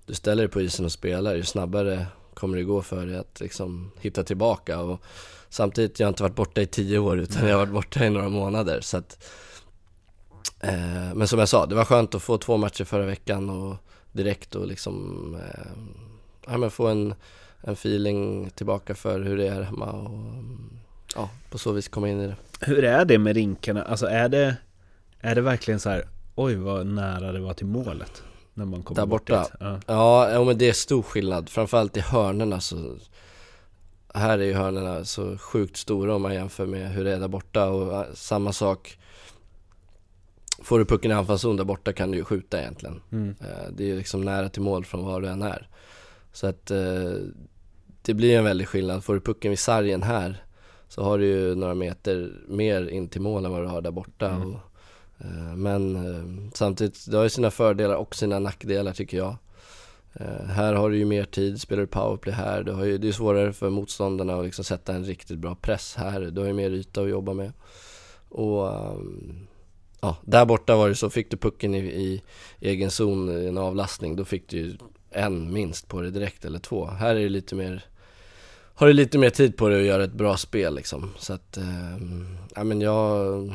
du 0.07 0.15
ställer 0.15 0.43
dig 0.43 0.53
på 0.53 0.61
isen 0.61 0.85
och 0.85 0.93
spelar 0.93 1.35
ju 1.35 1.45
snabbare 1.45 2.07
kommer 2.35 2.57
det 2.57 2.65
gå 2.65 2.83
för 2.83 3.07
dig 3.07 3.17
att 3.17 3.41
liksom 3.41 3.91
hitta 4.01 4.25
tillbaka. 4.25 4.81
Och 4.81 5.01
samtidigt, 5.49 6.01
jag 6.01 6.07
har 6.07 6.13
inte 6.13 6.23
varit 6.23 6.35
borta 6.35 6.61
i 6.61 6.67
tio 6.67 6.99
år 6.99 7.19
utan 7.19 7.49
jag 7.49 7.59
har 7.59 7.67
varit 7.67 7.75
borta 7.75 8.05
i 8.05 8.11
några 8.11 8.29
månader. 8.29 8.81
Så 8.81 8.97
att 8.97 9.25
Eh, 10.63 11.15
men 11.15 11.29
som 11.29 11.39
jag 11.39 11.49
sa, 11.49 11.67
det 11.67 11.75
var 11.75 11.85
skönt 11.85 12.15
att 12.15 12.23
få 12.23 12.39
två 12.39 12.57
matcher 12.57 12.85
förra 12.85 13.07
veckan 13.07 13.51
och 13.51 13.77
direkt 14.13 14.55
och 14.55 14.67
liksom 14.67 15.35
eh, 15.35 15.73
ja, 16.47 16.57
men 16.59 16.71
få 16.71 16.87
en, 16.87 17.15
en 17.61 17.73
feeling 17.73 18.51
tillbaka 18.51 18.95
för 18.95 19.21
hur 19.21 19.37
det 19.37 19.49
är 19.49 19.63
hemma 19.63 19.93
och 19.93 20.35
ja, 21.15 21.31
på 21.51 21.59
så 21.59 21.73
vis 21.73 21.89
komma 21.89 22.09
in 22.09 22.21
i 22.21 22.27
det. 22.27 22.37
Hur 22.61 22.85
är 22.85 23.05
det 23.05 23.19
med 23.19 23.35
rinkarna? 23.37 23.83
Alltså 23.83 24.07
är 24.07 24.29
det, 24.29 24.57
är 25.21 25.35
det 25.35 25.41
verkligen 25.41 25.81
så 25.81 25.91
här, 25.91 26.05
oj 26.35 26.55
vad 26.55 26.87
nära 26.87 27.33
det 27.33 27.41
var 27.41 27.55
till 27.55 27.67
målet? 27.67 28.23
När 28.55 28.65
man 28.65 28.83
kommer 28.83 29.01
Där 29.01 29.07
bort 29.07 29.29
borta? 29.29 29.43
dit? 29.43 29.53
Ja. 29.87 30.31
Ja, 30.33 30.45
men 30.45 30.59
det 30.59 30.69
är 30.69 30.73
stor 30.73 31.03
skillnad, 31.03 31.49
framförallt 31.49 31.97
i 31.97 32.01
hörnerna 32.01 32.61
så 32.61 32.97
Här 34.15 34.39
är 34.39 34.45
ju 34.45 34.55
hörnerna 34.55 35.05
så 35.05 35.39
sjukt 35.39 35.77
stora 35.77 36.15
om 36.15 36.23
man 36.23 36.35
jämför 36.35 36.67
med 36.67 36.91
hur 36.91 37.05
det 37.05 37.13
är 37.13 37.21
där 37.21 37.29
borta 37.29 37.69
och 37.69 38.07
samma 38.15 38.53
sak 38.53 38.99
Får 40.63 40.79
du 40.79 40.85
pucken 40.85 41.11
i 41.11 41.15
anfallszon 41.15 41.57
där 41.57 41.65
borta 41.65 41.93
kan 41.93 42.11
du 42.11 42.19
ju 42.19 42.25
skjuta 42.25 42.61
egentligen. 42.61 43.01
Mm. 43.13 43.35
Eh, 43.41 43.73
Det 43.73 43.85
är 43.85 43.89
ju 43.89 43.97
liksom 43.97 44.21
nära 44.21 44.49
till 44.49 44.63
mål 44.63 44.85
från 44.85 45.05
var 45.05 45.21
du 45.21 45.29
än 45.29 45.43
är. 45.43 45.69
Så 46.33 46.47
att 46.47 46.71
eh, 46.71 47.13
det 48.03 48.15
blir 48.15 48.39
en 48.39 48.45
väldig 48.45 48.69
skillnad, 48.69 49.05
får 49.05 49.15
du 49.15 49.21
pucken 49.21 49.51
vid 49.51 49.59
sargen 49.59 50.03
här 50.03 50.45
Så 50.89 51.03
har 51.03 51.19
du 51.19 51.27
ju 51.27 51.55
några 51.55 51.75
meter 51.75 52.33
mer 52.49 52.89
in 52.89 53.09
till 53.09 53.21
mål 53.21 53.45
än 53.45 53.51
vad 53.53 53.63
du 53.63 53.67
har 53.67 53.81
där 53.81 53.91
borta. 53.91 54.29
Mm. 54.29 54.49
och, 54.55 54.61
eh, 55.19 55.57
Men 55.57 56.51
samtidigt, 56.55 57.11
det 57.11 57.17
har 57.17 57.25
ju 57.25 57.31
sina 57.31 57.51
fördelar 57.51 57.95
och 57.95 58.15
sina 58.15 58.39
nackdelar 58.39 58.93
tycker 58.93 59.17
jag. 59.17 59.37
Här 60.47 60.75
har 60.75 60.91
du 60.91 60.97
ju 60.99 61.05
mer 61.05 61.25
tid, 61.25 61.61
spelar 61.61 61.81
du 61.81 61.87
powerplay 61.87 62.35
här, 62.35 62.63
du 62.63 62.73
har 62.73 62.85
ju, 62.85 62.99
det 62.99 63.09
är 63.09 63.13
svårare 63.13 63.53
för 63.53 63.71
motståndarna 63.71 64.35
att 64.35 64.45
liksom 64.45 64.65
sätta 64.65 64.95
en 64.95 65.05
riktigt 65.05 65.39
bra 65.39 65.55
press 65.55 65.95
här, 65.97 66.21
du 66.21 66.41
har 66.41 66.49
ju 66.49 66.53
mer 66.55 66.71
yta 66.71 67.03
att 67.03 67.09
jobba 67.09 67.33
med. 67.33 67.53
Och 68.29 68.73
ehm, 68.75 69.47
ja, 70.03 70.17
där 70.23 70.45
borta 70.45 70.77
var 70.77 70.89
det 70.89 70.95
så, 70.95 71.11
fick 71.11 71.31
du 71.31 71.37
pucken 71.37 71.75
i, 71.75 71.79
i 71.79 72.23
egen 72.61 72.91
zon 72.91 73.43
i 73.43 73.47
en 73.47 73.59
avlastning, 73.59 74.17
då 74.17 74.25
fick 74.25 74.49
du 74.49 74.57
ju 74.57 74.77
en 75.11 75.53
minst 75.53 75.89
på 75.89 76.01
det 76.01 76.11
direkt, 76.11 76.45
eller 76.45 76.59
två. 76.59 76.87
Här 76.87 77.15
är 77.15 77.21
det 77.21 77.29
lite 77.29 77.55
mer, 77.55 77.85
har 78.75 78.87
du 78.87 78.93
lite 78.93 79.19
mer 79.19 79.31
tid 79.31 79.57
på 79.57 79.69
dig 79.69 79.81
att 79.81 79.87
göra 79.87 80.05
ett 80.05 80.13
bra 80.13 80.37
spel 80.37 80.75
liksom. 80.75 81.11
Så 81.19 81.33
att, 81.33 81.57
ehm, 81.57 82.37
ja 82.55 82.65
men 82.65 82.81
jag, 82.81 83.53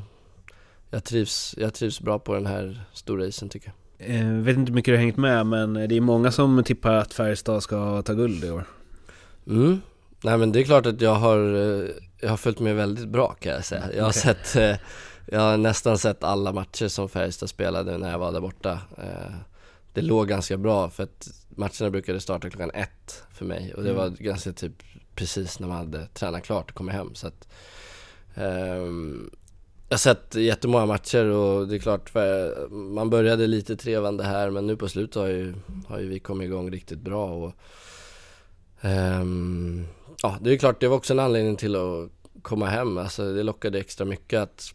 jag 0.90 1.04
trivs, 1.04 1.56
jag 1.58 1.74
trivs 1.74 2.02
bra 2.02 2.20
på 2.20 2.34
den 2.34 2.46
här 2.46 2.86
stora 2.94 3.26
isen 3.26 3.50
tycker 3.50 3.68
jag. 3.68 4.10
Eh, 4.10 4.32
vet 4.32 4.58
inte 4.58 4.72
hur 4.72 4.76
mycket 4.76 4.92
du 4.92 4.96
har 4.96 5.04
hängt 5.04 5.18
med 5.18 5.46
men 5.46 5.74
det 5.74 5.98
är 5.98 6.02
många 6.02 6.32
som 6.32 6.64
tippar 6.64 6.94
att 6.94 7.14
Färjestad 7.14 7.64
ska 7.64 8.02
ta 8.02 8.14
guld 8.14 8.44
i 8.44 8.50
år. 8.52 8.66
Mm. 9.48 9.82
Nej 10.24 10.38
men 10.38 10.52
det 10.52 10.60
är 10.60 10.64
klart 10.64 10.86
att 10.86 11.02
jag 11.02 11.16
har, 11.16 11.38
eh, 11.38 11.90
jag 12.20 12.30
har 12.30 12.38
följt 12.38 12.60
med 12.60 12.76
väldigt 12.76 13.08
bra 13.08 13.36
kan 13.40 13.52
jag 13.52 13.66
säga. 13.66 13.84
Jag 13.96 14.04
har 14.04 14.10
Okej. 14.10 14.22
sett, 14.22 14.56
eh, 14.56 14.76
jag 15.28 15.40
har 15.40 15.58
nästan 15.58 15.98
sett 15.98 16.24
alla 16.24 16.54
matcher 16.54 16.88
som 16.88 17.10
Färjestad 17.10 17.50
spelade 17.50 17.98
när 17.98 18.12
jag 18.12 18.20
var 18.20 18.32
där 18.32 18.42
borta. 18.42 18.80
Eh, 18.98 19.36
Det 19.94 20.02
låg 20.02 20.28
ganska 20.28 20.58
bra 20.58 20.90
för 20.90 21.04
att 21.04 21.28
matcherna 21.50 21.90
brukade 21.90 22.20
starta 22.20 22.50
klockan 22.50 22.72
ett 22.72 23.24
för 23.34 23.46
mig 23.46 23.74
och 23.74 23.84
det 23.84 23.94
var 23.94 24.10
ganska 24.10 24.54
typ 24.54 24.84
precis 25.16 25.60
när 25.60 25.68
man 25.68 25.78
hade 25.78 26.08
tränat 26.08 26.44
klart 26.44 26.70
och 26.70 26.76
kommit 26.78 26.96
hem 26.96 27.16
så 27.16 27.28
att 27.28 27.48
ehm, 28.36 29.30
Jag 29.90 29.94
har 29.96 30.00
sett 30.00 30.36
jättemånga 30.36 30.86
matcher 30.86 31.26
och 31.26 31.68
det 31.68 31.76
är 31.76 31.80
klart, 31.80 32.12
man 32.72 33.10
började 33.10 33.48
lite 33.48 33.76
trevande 33.76 34.24
här 34.24 34.50
men 34.50 34.68
nu 34.68 34.76
på 34.76 34.88
slutet 34.88 35.16
har 35.16 35.28
ju, 35.28 35.54
har 35.88 36.00
ju 36.00 36.08
vi 36.08 36.20
kommit 36.20 36.46
igång 36.46 36.72
riktigt 36.72 37.00
bra 37.00 37.26
och 37.32 37.54
Ehm, 38.82 39.86
ja, 40.24 40.38
det 40.42 40.54
är 40.54 40.58
klart, 40.58 40.80
det 40.80 40.88
var 40.88 40.98
också 40.98 41.14
en 41.14 41.20
anledning 41.20 41.56
till 41.56 41.76
att 41.76 42.10
komma 42.42 42.66
hem. 42.66 42.98
Alltså, 42.98 43.34
det 43.34 43.44
lockade 43.44 43.80
extra 43.80 44.06
mycket 44.06 44.40
att 44.40 44.74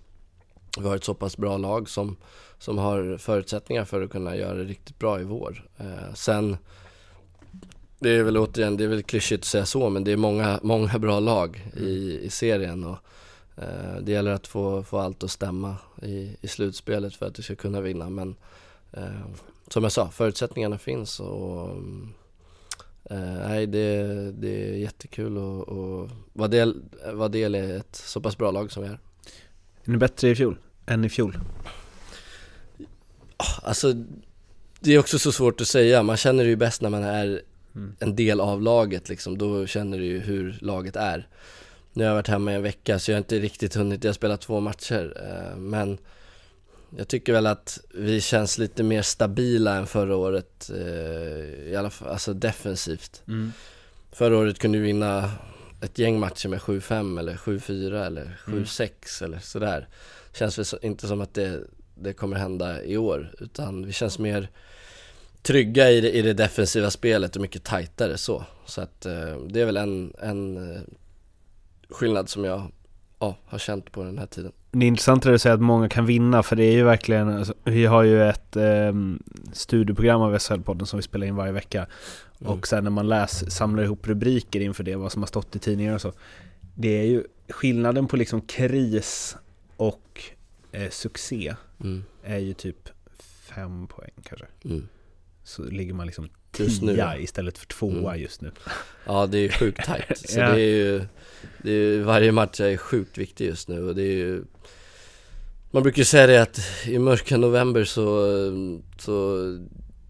vi 0.78 0.88
har 0.88 0.96
ett 0.96 1.04
så 1.04 1.14
pass 1.14 1.36
bra 1.36 1.56
lag 1.56 1.88
som, 1.88 2.16
som 2.58 2.78
har 2.78 3.16
förutsättningar 3.18 3.84
för 3.84 4.02
att 4.02 4.10
kunna 4.10 4.36
göra 4.36 4.54
det 4.54 4.64
riktigt 4.64 4.98
bra 4.98 5.20
i 5.20 5.24
vår. 5.24 5.68
Eh, 5.78 6.14
sen, 6.14 6.56
det 7.98 8.10
är 8.10 8.22
väl 8.22 8.38
återigen, 8.38 8.76
det 8.76 8.84
är 8.84 8.88
väl 8.88 9.02
klyschigt 9.02 9.42
att 9.42 9.46
säga 9.46 9.66
så, 9.66 9.90
men 9.90 10.04
det 10.04 10.12
är 10.12 10.16
många, 10.16 10.60
många 10.62 10.98
bra 10.98 11.20
lag 11.20 11.70
i, 11.76 12.20
i 12.22 12.30
serien 12.30 12.84
och 12.84 12.98
eh, 13.56 13.96
det 14.02 14.12
gäller 14.12 14.32
att 14.32 14.46
få, 14.46 14.82
få 14.82 14.98
allt 14.98 15.22
att 15.22 15.30
stämma 15.30 15.76
i, 16.02 16.36
i 16.40 16.48
slutspelet 16.48 17.14
för 17.14 17.26
att 17.26 17.38
vi 17.38 17.42
ska 17.42 17.54
kunna 17.54 17.80
vinna. 17.80 18.10
Men 18.10 18.34
eh, 18.92 19.26
som 19.68 19.82
jag 19.82 19.92
sa, 19.92 20.08
förutsättningarna 20.08 20.78
finns 20.78 21.20
och 21.20 21.68
eh, 23.10 23.48
nej, 23.48 23.66
det, 23.66 24.02
det 24.32 24.68
är 24.68 24.76
jättekul 24.76 25.36
att 25.36 26.10
vara 26.32 26.48
del, 26.48 26.82
vara 27.12 27.28
del 27.28 27.54
i 27.54 27.70
ett 27.70 27.96
så 27.96 28.20
pass 28.20 28.38
bra 28.38 28.50
lag 28.50 28.72
som 28.72 28.82
vi 28.82 28.88
är. 28.88 28.98
Är 29.84 29.90
ni 29.90 29.96
bättre 29.96 30.28
i 30.28 30.34
fjol 30.34 30.56
än 30.86 31.04
i 31.04 31.08
fjol? 31.08 31.38
Alltså, 33.62 33.92
det 34.80 34.94
är 34.94 34.98
också 34.98 35.18
så 35.18 35.32
svårt 35.32 35.60
att 35.60 35.68
säga. 35.68 36.02
Man 36.02 36.16
känner 36.16 36.44
det 36.44 36.50
ju 36.50 36.56
bäst 36.56 36.82
när 36.82 36.90
man 36.90 37.02
är 37.02 37.42
Mm. 37.74 37.96
en 37.98 38.16
del 38.16 38.40
av 38.40 38.62
laget 38.62 39.08
liksom. 39.08 39.38
Då 39.38 39.66
känner 39.66 39.98
du 39.98 40.04
ju 40.04 40.18
hur 40.18 40.58
laget 40.60 40.96
är. 40.96 41.28
Nu 41.92 42.04
har 42.04 42.08
jag 42.08 42.14
varit 42.14 42.28
hemma 42.28 42.52
i 42.52 42.54
en 42.54 42.62
vecka 42.62 42.98
så 42.98 43.10
jag 43.10 43.16
har 43.16 43.18
inte 43.18 43.38
riktigt 43.38 43.74
hunnit, 43.74 44.04
jag 44.04 44.08
har 44.08 44.14
spelat 44.14 44.40
två 44.40 44.60
matcher. 44.60 45.16
Eh, 45.26 45.56
men 45.56 45.98
jag 46.96 47.08
tycker 47.08 47.32
väl 47.32 47.46
att 47.46 47.80
vi 47.94 48.20
känns 48.20 48.58
lite 48.58 48.82
mer 48.82 49.02
stabila 49.02 49.74
än 49.76 49.86
förra 49.86 50.16
året. 50.16 50.70
eh, 50.74 51.70
I 51.72 51.76
alla 51.78 51.90
fall, 51.90 52.08
alltså 52.08 52.34
defensivt. 52.34 53.22
Mm. 53.28 53.52
Förra 54.12 54.36
året 54.38 54.58
kunde 54.58 54.78
vi 54.78 54.84
vinna 54.84 55.30
ett 55.82 55.98
gäng 55.98 56.20
matcher 56.20 56.48
med 56.48 56.60
7-5 56.60 57.18
eller 57.18 57.34
7-4 57.34 58.06
eller 58.06 58.38
7-6 58.46 59.24
eller 59.24 59.38
sådär. 59.38 59.88
Känns 60.32 60.58
väl 60.58 60.80
inte 60.82 61.06
som 61.06 61.20
att 61.20 61.34
det, 61.34 61.60
det 61.94 62.12
kommer 62.12 62.36
hända 62.36 62.84
i 62.84 62.96
år, 62.96 63.34
utan 63.40 63.86
vi 63.86 63.92
känns 63.92 64.18
mer 64.18 64.48
trygga 65.42 65.90
i 65.90 66.00
det, 66.00 66.10
i 66.10 66.22
det 66.22 66.32
defensiva 66.32 66.90
spelet 66.90 67.36
och 67.36 67.42
mycket 67.42 67.64
tajtare 67.64 68.18
så. 68.18 68.44
Så 68.66 68.80
att 68.80 69.06
eh, 69.06 69.36
det 69.48 69.60
är 69.60 69.66
väl 69.66 69.76
en, 69.76 70.14
en 70.22 70.56
eh, 70.56 70.80
skillnad 71.90 72.28
som 72.28 72.44
jag 72.44 72.62
ja, 73.18 73.36
har 73.44 73.58
känt 73.58 73.92
på 73.92 74.02
den 74.02 74.18
här 74.18 74.26
tiden. 74.26 74.52
Det 74.70 74.86
är 74.86 74.88
intressant 74.88 75.26
att 75.26 75.32
du 75.32 75.38
säger 75.38 75.54
att 75.54 75.62
många 75.62 75.88
kan 75.88 76.06
vinna 76.06 76.42
för 76.42 76.56
det 76.56 76.64
är 76.64 76.72
ju 76.72 76.84
verkligen, 76.84 77.28
alltså, 77.28 77.54
vi 77.64 77.86
har 77.86 78.02
ju 78.02 78.28
ett 78.28 78.56
eh, 78.56 78.92
studieprogram 79.52 80.20
av 80.20 80.34
SHL-podden 80.38 80.84
som 80.84 80.96
vi 80.96 81.02
spelar 81.02 81.26
in 81.26 81.36
varje 81.36 81.52
vecka 81.52 81.86
Mm. 82.44 82.52
och 82.58 82.66
sen 82.66 82.84
när 82.84 82.90
man 82.90 83.08
läser, 83.08 83.50
samlar 83.50 83.82
ihop 83.82 84.06
rubriker 84.08 84.60
inför 84.60 84.84
det, 84.84 84.96
vad 84.96 85.12
som 85.12 85.22
har 85.22 85.26
stått 85.26 85.56
i 85.56 85.58
tidningar 85.58 85.94
och 85.94 86.00
så 86.00 86.12
Det 86.74 86.88
är 86.98 87.04
ju 87.04 87.24
skillnaden 87.48 88.06
på 88.06 88.16
liksom 88.16 88.40
kris 88.40 89.36
och 89.76 90.20
eh, 90.72 90.90
succé 90.90 91.54
Mm. 91.80 92.04
är 92.24 92.38
ju 92.38 92.52
typ 92.54 92.88
fem 93.54 93.86
poäng 93.86 94.10
kanske 94.24 94.46
Mm. 94.64 94.88
Så 95.44 95.62
ligger 95.64 95.94
man 95.94 96.06
liksom 96.06 96.28
tia 96.52 97.18
istället 97.18 97.58
för 97.58 97.66
tvåa 97.66 98.10
Mm. 98.10 98.20
just 98.22 98.40
nu 98.40 98.50
Ja 99.06 99.26
det 99.26 99.38
är 99.38 99.42
ju 99.42 99.48
sjukt 99.48 99.84
tajt, 99.84 100.18
så 100.28 100.38
Ja. 100.40 100.52
det 100.52 100.60
är 100.60 100.76
ju, 100.76 100.98
det 101.62 101.70
är 101.70 101.74
ju, 101.74 102.02
varje 102.02 102.32
match 102.32 102.60
är 102.60 102.76
sjukt 102.76 103.18
viktig 103.18 103.46
just 103.46 103.68
nu 103.68 103.88
och 103.88 103.94
det 103.94 104.02
är 104.02 104.16
ju 104.16 104.44
Man 105.70 105.82
brukar 105.82 105.98
ju 105.98 106.04
säga 106.04 106.26
det 106.26 106.42
att 106.42 106.58
i 106.86 106.98
mörka 106.98 107.36
november 107.36 107.84
så, 107.84 108.26
så 108.98 109.36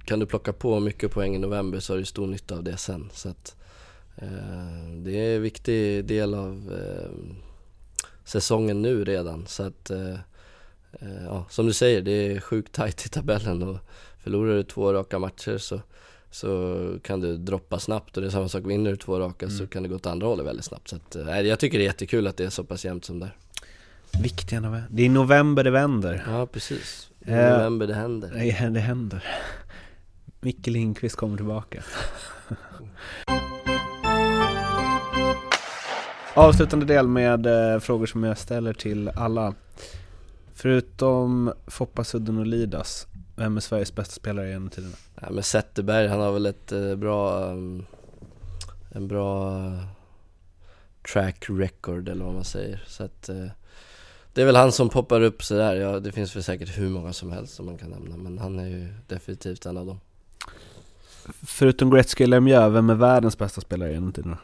kan 0.04 0.18
du 0.18 0.26
plocka 0.26 0.52
på 0.52 0.80
mycket 0.80 1.10
poäng 1.12 1.34
i 1.36 1.38
november 1.38 1.80
så 1.80 1.92
har 1.92 1.98
du 1.98 2.04
stor 2.04 2.26
nytta 2.26 2.54
av 2.56 2.64
det 2.64 2.76
sen 2.76 3.10
så 3.12 3.28
att 3.28 3.56
eh, 4.16 4.28
Det 4.96 5.12
är 5.12 5.36
en 5.36 5.42
viktig 5.42 6.04
del 6.04 6.34
av 6.34 6.72
eh, 6.80 7.10
säsongen 8.24 8.82
nu 8.82 9.04
redan 9.04 9.46
så 9.46 9.62
att 9.62 9.90
eh, 9.90 10.12
eh, 10.92 11.24
Ja, 11.26 11.46
som 11.50 11.66
du 11.66 11.72
säger, 11.72 12.02
det 12.02 12.12
är 12.12 12.40
sjukt 12.40 12.72
tajt 12.72 13.06
i 13.06 13.08
tabellen 13.08 13.62
och 13.62 13.76
förlorar 14.22 14.54
du 14.54 14.62
två 14.62 14.92
raka 14.92 15.18
matcher 15.18 15.58
så 15.58 15.80
så 16.30 16.78
kan 17.02 17.20
du 17.20 17.36
droppa 17.36 17.78
snabbt 17.78 18.16
och 18.16 18.22
det 18.22 18.28
är 18.28 18.30
samma 18.30 18.48
sak, 18.48 18.62
vinner 18.66 18.90
du 18.90 18.96
två 18.96 19.18
raka 19.20 19.50
så 19.50 19.66
kan 19.66 19.82
det 19.82 19.88
gå 19.88 19.94
åt 19.94 20.06
andra 20.06 20.26
hållet 20.26 20.46
väldigt 20.46 20.64
snabbt. 20.64 20.88
Så 20.88 20.96
att, 20.96 21.16
eh, 21.16 21.40
jag 21.40 21.58
tycker 21.58 21.78
det 21.78 21.84
är 21.84 21.86
jättekul 21.86 22.26
att 22.26 22.36
det 22.36 22.44
är 22.44 22.50
så 22.50 22.64
pass 22.64 22.84
jämnt 22.84 23.04
som 23.04 23.20
det 23.20 23.26
är. 23.26 23.32
Viktiga 24.22 24.60
november, 24.60 24.88
det 24.90 25.02
är 25.02 25.08
november 25.10 25.64
det 25.64 25.70
vänder 25.70 26.24
Ja, 26.26 26.46
precis. 26.46 27.10
I 27.26 27.30
Eh, 27.30 27.52
november 27.58 27.86
det 27.86 27.94
händer. 27.94 28.30
Det 28.30 28.50
händer 28.80 29.24
Micke 30.44 30.70
Lindqvist 30.70 31.16
kommer 31.16 31.36
tillbaka 31.36 31.82
Avslutande 36.34 36.86
del 36.86 37.08
med 37.08 37.46
eh, 37.46 37.80
frågor 37.80 38.06
som 38.06 38.24
jag 38.24 38.38
ställer 38.38 38.72
till 38.72 39.08
alla 39.08 39.54
Förutom 40.54 41.52
Foppa, 41.66 42.04
Sudden 42.04 42.38
och 42.38 42.46
Lidas 42.46 43.06
Vem 43.36 43.56
är 43.56 43.60
Sveriges 43.60 43.94
bästa 43.94 44.14
spelare 44.14 44.48
genom 44.48 44.70
tiderna? 44.70 44.94
Ja, 45.20 45.30
men 45.30 45.42
Zetterberg, 45.42 46.06
han 46.06 46.20
har 46.20 46.32
väl 46.32 46.46
ett 46.46 46.72
eh, 46.72 46.94
bra, 46.94 47.44
um, 47.50 47.86
en 48.90 49.08
bra 49.08 49.56
eh, 49.56 49.84
track 51.12 51.44
record 51.48 52.08
eller 52.08 52.24
vad 52.24 52.34
man 52.34 52.44
säger. 52.44 52.84
Så 52.86 53.04
att 53.04 53.28
eh, 53.28 53.46
det 54.32 54.42
är 54.42 54.46
väl 54.46 54.56
han 54.56 54.72
som 54.72 54.88
poppar 54.88 55.20
upp 55.20 55.44
sådär. 55.44 55.74
Ja, 55.74 56.00
det 56.00 56.12
finns 56.12 56.36
väl 56.36 56.42
säkert 56.42 56.78
hur 56.78 56.88
många 56.88 57.12
som 57.12 57.32
helst 57.32 57.54
som 57.54 57.66
man 57.66 57.78
kan 57.78 57.90
nämna, 57.90 58.16
men 58.16 58.38
han 58.38 58.58
är 58.58 58.66
ju 58.66 58.94
definitivt 59.06 59.66
en 59.66 59.76
av 59.76 59.86
dem. 59.86 60.00
Förutom 61.46 61.90
Gretzky 61.90 62.24
eller 62.24 62.36
Lemieux, 62.36 62.74
vem 62.74 62.90
är 62.90 62.94
världens 62.94 63.38
bästa 63.38 63.60
spelare 63.60 63.92
genom 63.92 64.12
tiderna? 64.12 64.38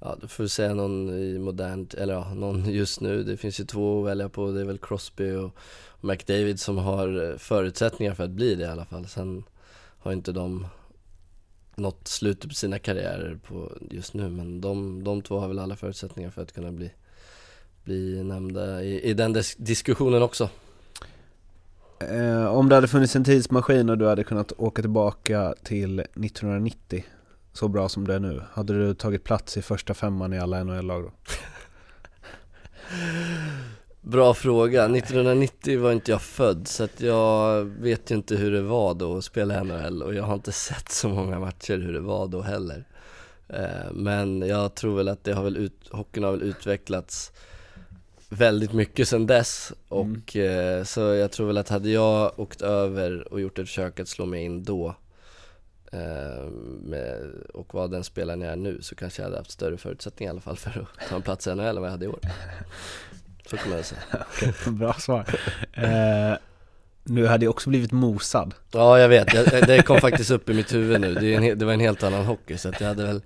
Ja, 0.00 0.16
du 0.20 0.28
får 0.28 0.46
säga 0.46 0.74
någon 0.74 1.10
i 1.10 1.38
modernt, 1.38 1.94
eller 1.94 2.14
ja, 2.14 2.34
någon 2.34 2.70
just 2.70 3.00
nu. 3.00 3.22
Det 3.22 3.36
finns 3.36 3.60
ju 3.60 3.64
två 3.64 4.00
att 4.00 4.06
välja 4.06 4.28
på. 4.28 4.50
Det 4.50 4.60
är 4.60 4.64
väl 4.64 4.78
Crosby 4.78 5.32
och 5.32 5.56
McDavid 6.00 6.60
som 6.60 6.78
har 6.78 7.30
eh, 7.30 7.36
förutsättningar 7.36 8.14
för 8.14 8.24
att 8.24 8.30
bli 8.30 8.54
det 8.54 8.62
i 8.62 8.66
alla 8.66 8.84
fall. 8.84 9.06
Sen 9.06 9.44
har 9.98 10.12
inte 10.12 10.32
de 10.32 10.66
nått 11.76 12.08
slutet 12.08 12.48
på 12.48 12.54
sina 12.54 12.78
karriärer 12.78 13.38
på 13.48 13.72
just 13.90 14.14
nu, 14.14 14.28
men 14.28 14.60
de, 14.60 15.04
de 15.04 15.22
två 15.22 15.38
har 15.38 15.48
väl 15.48 15.58
alla 15.58 15.76
förutsättningar 15.76 16.30
för 16.30 16.42
att 16.42 16.52
kunna 16.52 16.72
bli, 16.72 16.90
bli 17.84 18.22
nämnda 18.22 18.82
i, 18.82 19.10
i 19.10 19.14
den 19.14 19.32
dis 19.32 19.56
diskussionen 19.56 20.22
också. 20.22 20.48
Eh, 22.10 22.46
om 22.46 22.68
det 22.68 22.74
hade 22.74 22.88
funnits 22.88 23.16
en 23.16 23.24
tidsmaskin 23.24 23.90
och 23.90 23.98
du 23.98 24.06
hade 24.06 24.24
kunnat 24.24 24.52
åka 24.56 24.82
tillbaka 24.82 25.54
till 25.62 26.00
1990 26.00 27.04
så 27.52 27.68
bra 27.68 27.88
som 27.88 28.06
det 28.06 28.14
är 28.14 28.20
nu, 28.20 28.42
hade 28.52 28.78
du 28.78 28.94
tagit 28.94 29.24
plats 29.24 29.56
i 29.56 29.62
första 29.62 29.94
femman 29.94 30.32
i 30.32 30.38
alla 30.38 30.64
NHL-lag 30.64 31.02
då? 31.02 31.10
Bra 34.00 34.34
fråga. 34.34 34.84
1990 34.84 35.80
var 35.80 35.92
inte 35.92 36.10
jag 36.10 36.22
född 36.22 36.68
så 36.68 36.84
att 36.84 37.00
jag 37.00 37.64
vet 37.64 38.10
ju 38.10 38.14
inte 38.14 38.36
hur 38.36 38.52
det 38.52 38.62
var 38.62 38.94
då 38.94 39.16
att 39.16 39.24
spela 39.24 39.62
NHL 39.62 40.02
och 40.02 40.14
jag 40.14 40.24
har 40.24 40.34
inte 40.34 40.52
sett 40.68 40.88
så 40.88 41.08
många 41.08 41.38
matcher 41.38 41.78
hur 41.78 41.92
det 41.92 42.00
var 42.00 42.26
då 42.26 42.42
heller. 42.42 42.84
Eh, 43.48 43.92
men 43.92 44.42
jag 44.42 44.74
tror 44.74 44.96
väl 44.96 45.08
att 45.08 45.24
det 45.24 45.32
har 45.32 45.44
väl 45.44 45.56
ut, 45.56 45.88
hockeyn 45.90 46.24
har 46.24 46.30
väl 46.30 46.42
utvecklats 46.42 47.32
väldigt 48.36 48.72
mycket 48.72 49.08
sedan 49.08 49.26
dess 49.26 49.72
och 49.88 50.36
mm. 50.36 50.84
så 50.84 51.00
jag 51.00 51.32
tror 51.32 51.46
väl 51.46 51.58
att 51.58 51.68
hade 51.68 51.90
jag 51.90 52.40
åkt 52.40 52.62
över 52.62 53.32
och 53.32 53.40
gjort 53.40 53.58
ett 53.58 53.68
försök 53.68 54.00
att 54.00 54.08
slå 54.08 54.26
mig 54.26 54.44
in 54.44 54.64
då 54.64 54.94
eh, 55.92 56.50
med, 56.82 57.30
och 57.54 57.74
var 57.74 57.88
den 57.88 58.04
spelaren 58.04 58.40
jag 58.40 58.52
är 58.52 58.56
nu 58.56 58.82
så 58.82 58.94
kanske 58.94 59.22
jag 59.22 59.26
hade 59.26 59.38
haft 59.38 59.50
större 59.50 59.76
förutsättningar 59.76 60.30
i 60.30 60.32
alla 60.32 60.40
fall 60.40 60.56
för 60.56 60.70
att 60.70 61.08
ta 61.08 61.16
en 61.16 61.22
plats 61.22 61.46
i 61.46 61.54
NHL 61.54 61.66
än 61.66 61.74
vad 61.74 61.84
jag 61.84 61.90
hade 61.90 62.04
i 62.04 62.08
år. 62.08 62.20
Så 63.46 63.56
kan 63.56 63.70
man 63.70 63.82
säga. 63.82 64.00
Okej, 64.12 64.52
bra 64.72 64.92
svar. 64.92 65.26
Eh, 65.72 66.34
nu 67.04 67.26
hade 67.26 67.44
jag 67.44 67.50
också 67.50 67.70
blivit 67.70 67.92
mosad. 67.92 68.54
Ja, 68.72 68.98
jag 68.98 69.08
vet. 69.08 69.34
Jag, 69.34 69.66
det 69.66 69.82
kom 69.82 70.00
faktiskt 70.00 70.30
upp 70.30 70.48
i 70.48 70.54
mitt 70.54 70.74
huvud 70.74 71.00
nu. 71.00 71.14
Det, 71.14 71.34
en, 71.34 71.58
det, 71.58 71.64
var 71.64 71.72
en 71.72 71.80
helt 71.80 72.02
annan 72.02 72.24
hockey, 72.24 72.56
så 72.56 72.68
att 72.68 72.80
jag 72.80 72.88
hade 72.88 73.06
väl 73.06 73.22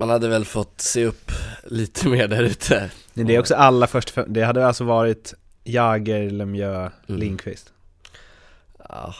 man 0.00 0.10
hade 0.10 0.28
väl 0.28 0.44
fått 0.44 0.80
se 0.80 1.04
upp 1.04 1.32
lite 1.64 2.08
mer 2.08 2.28
där 2.28 2.42
ute. 2.42 2.90
Det 3.14 3.34
är 3.34 3.40
också 3.40 3.54
alla 3.54 3.86
första 3.86 4.26
det 4.26 4.42
hade 4.42 4.66
alltså 4.66 4.84
varit 4.84 5.34
Jager, 5.64 6.30
Lemieux, 6.30 6.92
mm. 7.08 7.20
Lindqvist. 7.20 7.72
Ja, 8.88 9.14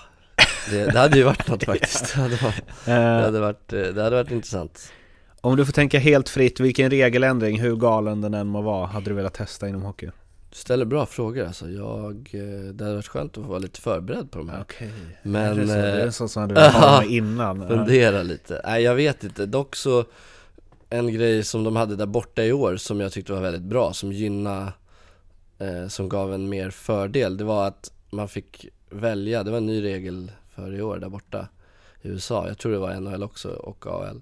det, 0.71 0.85
det, 0.85 0.99
hade 0.99 1.17
ju 1.19 1.25
varit 1.25 1.49
något 1.49 1.65
faktiskt. 1.65 2.15
Det 2.15 2.21
hade 2.21 2.37
varit, 2.37 2.65
det 2.85 2.93
hade 2.93 3.41
varit, 3.41 3.69
det 3.69 4.03
hade 4.03 4.17
varit 4.17 4.31
intressant. 4.31 4.93
Om 5.41 5.57
du 5.57 5.65
får 5.65 5.73
tänka 5.73 5.99
helt 5.99 6.29
fritt, 6.29 6.61
vilken 6.61 6.91
regeländring, 6.91 7.61
hur 7.61 7.77
galen 7.77 8.21
den 8.21 8.35
än 8.35 8.47
må 8.47 8.61
vara, 8.61 8.87
hade 8.87 9.11
du 9.11 9.15
velat 9.15 9.35
testa 9.35 9.69
inom 9.69 9.83
hockey? 9.83 10.07
Du 10.51 10.57
ställer 10.57 10.85
bra 10.85 11.07
frågor 11.07 11.47
alltså. 11.47 11.69
Jag, 11.69 12.31
eh, 12.33 12.73
det 12.73 12.85
hade 12.85 12.97
varit 12.97 13.09
skönt 13.09 13.39
att 13.39 13.45
få 13.45 13.51
vara 13.51 13.59
lite 13.59 13.81
förberedd 13.81 14.31
på 14.31 14.39
de 14.39 14.49
här. 14.49 14.61
Okej, 14.61 14.91
Men, 15.23 15.67
det 15.67 15.75
är, 15.75 16.07
en 16.07 16.13
sån 16.13 16.29
som 16.29 16.49
du 16.49 16.55
vill 16.55 16.65
ha 16.65 17.01
med 17.01 17.11
innan. 17.11 17.69
Fundera 17.69 18.23
lite. 18.23 18.61
Nej 18.65 18.83
jag 18.83 18.95
vet 18.95 19.25
inte, 19.25 19.47
dock 19.47 19.77
så 19.77 20.05
en 20.91 21.13
grej 21.13 21.45
som 21.45 21.65
de 21.65 21.77
hade 21.77 21.97
där 21.97 22.07
borta 22.07 22.45
i 22.45 22.53
år 22.53 22.77
som 22.77 23.01
jag 23.01 23.13
tyckte 23.13 23.33
var 23.33 23.41
väldigt 23.41 23.63
bra, 23.63 23.93
som 23.93 24.13
gynnade, 24.13 24.73
eh, 25.59 25.89
som 25.89 26.09
gav 26.09 26.35
en 26.35 26.49
mer 26.49 26.71
fördel, 26.71 27.37
det 27.37 27.45
var 27.45 27.67
att 27.67 27.93
man 28.11 28.29
fick 28.29 28.69
välja, 28.91 29.43
det 29.43 29.51
var 29.51 29.59
en 29.59 29.67
ny 29.67 29.83
regel 29.83 30.33
för 30.55 30.75
i 30.75 30.83
år 30.83 30.99
där 30.99 31.09
borta 31.09 31.49
i 32.03 32.09
USA, 32.09 32.49
jag 32.49 32.59
tror 32.59 32.73
det 32.73 32.79
var 32.79 33.01
NHL 33.01 33.23
också 33.23 33.49
och 33.49 33.87
AL 33.87 34.21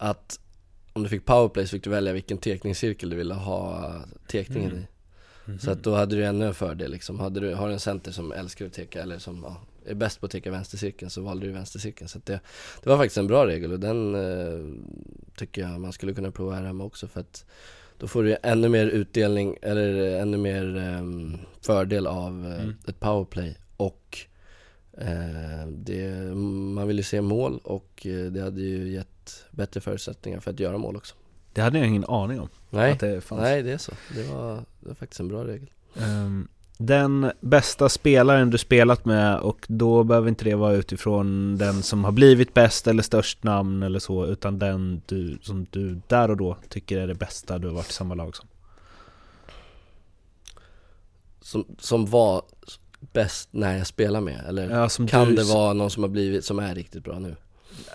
att 0.00 0.40
om 0.92 1.02
du 1.02 1.08
fick 1.08 1.24
powerplay 1.24 1.66
så 1.66 1.70
fick 1.70 1.84
du 1.84 1.90
välja 1.90 2.12
vilken 2.12 2.38
tekningscirkel 2.38 3.10
du 3.10 3.16
ville 3.16 3.34
ha 3.34 3.92
tekningen 4.28 4.70
mm. 4.70 4.82
i. 4.82 4.86
Mm 5.44 5.58
-hmm. 5.58 5.64
Så 5.64 5.70
att 5.70 5.82
då 5.82 5.94
hade 5.94 6.16
du 6.16 6.24
ännu 6.24 6.46
en 6.46 6.54
fördel 6.54 6.90
liksom. 6.90 7.20
Hade 7.20 7.40
du, 7.40 7.54
har 7.54 7.66
du 7.66 7.72
en 7.72 7.80
center 7.80 8.12
som 8.12 8.32
älskar 8.32 8.66
att 8.66 8.72
teka 8.72 9.02
eller 9.02 9.18
som 9.18 9.42
ja, 9.42 9.56
är 9.90 9.94
bäst 9.94 10.20
på 10.20 10.26
att 10.26 10.32
teka 10.32 10.50
vänstercirkeln 10.50 11.10
så 11.10 11.22
valde 11.22 11.46
du 11.46 11.52
vänstercirkeln. 11.52 12.08
Så 12.08 12.20
det, 12.24 12.40
det 12.82 12.90
var 12.90 12.96
faktiskt 12.96 13.18
en 13.18 13.26
bra 13.26 13.46
regel 13.46 13.72
och 13.72 13.80
den 13.80 14.14
eh, 14.14 14.60
tycker 15.36 15.62
jag 15.62 15.80
man 15.80 15.92
skulle 15.92 16.14
kunna 16.14 16.30
prova 16.30 16.54
här 16.54 16.64
hemma 16.64 16.84
också 16.84 17.08
för 17.08 17.20
att 17.20 17.44
då 17.98 18.08
får 18.08 18.22
du 18.22 18.36
ännu 18.42 18.68
mer 18.68 18.86
utdelning 18.86 19.56
eller 19.62 20.18
ännu 20.20 20.36
mer 20.36 20.76
eh, 20.76 21.02
fördel 21.60 22.06
av 22.06 22.46
eh, 22.46 22.60
mm. 22.60 22.76
ett 22.88 23.00
powerplay 23.00 23.56
och 23.76 24.18
eh, 24.92 25.66
det, 25.68 26.34
man 26.74 26.88
vill 26.88 26.96
ju 26.96 27.02
se 27.02 27.20
mål 27.20 27.60
och 27.64 28.06
eh, 28.06 28.32
det 28.32 28.42
hade 28.42 28.60
ju 28.60 28.88
gett 28.88 29.44
bättre 29.50 29.80
förutsättningar 29.80 30.40
för 30.40 30.50
att 30.50 30.60
göra 30.60 30.78
mål 30.78 30.96
också. 30.96 31.14
Det 31.52 31.60
hade 31.60 31.78
jag 31.78 31.88
ingen 31.88 32.04
aning 32.04 32.40
om. 32.40 32.48
Nej, 32.70 32.96
det, 33.00 33.30
nej 33.30 33.62
det 33.62 33.72
är 33.72 33.78
så. 33.78 33.92
Det 34.14 34.22
var, 34.22 34.54
det 34.80 34.88
var 34.88 34.94
faktiskt 34.94 35.20
en 35.20 35.28
bra 35.28 35.44
regel. 35.44 35.70
Um, 35.94 36.48
den 36.82 37.32
bästa 37.40 37.88
spelaren 37.88 38.50
du 38.50 38.58
spelat 38.58 39.04
med 39.04 39.38
och 39.38 39.66
då 39.68 40.04
behöver 40.04 40.28
inte 40.28 40.44
det 40.44 40.54
vara 40.54 40.72
utifrån 40.72 41.56
den 41.58 41.82
som 41.82 42.04
har 42.04 42.12
blivit 42.12 42.54
bäst 42.54 42.86
eller 42.86 43.02
störst 43.02 43.44
namn 43.44 43.82
eller 43.82 43.98
så 43.98 44.26
utan 44.26 44.58
den 44.58 45.02
du, 45.06 45.38
som 45.42 45.66
du 45.70 46.00
där 46.08 46.30
och 46.30 46.36
då 46.36 46.56
tycker 46.68 46.98
är 46.98 47.06
det 47.06 47.14
bästa 47.14 47.58
du 47.58 47.68
har 47.68 47.74
varit 47.74 47.90
i 47.90 47.92
samma 47.92 48.14
lag 48.14 48.36
som. 48.36 48.48
Som, 51.40 51.64
som 51.78 52.06
var 52.06 52.42
bäst 53.12 53.48
när 53.52 53.78
jag 53.78 53.86
spelar 53.86 54.20
med? 54.20 54.44
Eller 54.48 54.70
ja, 54.70 54.88
kan 55.08 55.28
du... 55.28 55.34
det 55.34 55.44
vara 55.44 55.72
någon 55.72 55.90
som 55.90 56.02
har 56.02 56.10
blivit, 56.10 56.44
som 56.44 56.58
är 56.58 56.74
riktigt 56.74 57.04
bra 57.04 57.18
nu? 57.18 57.36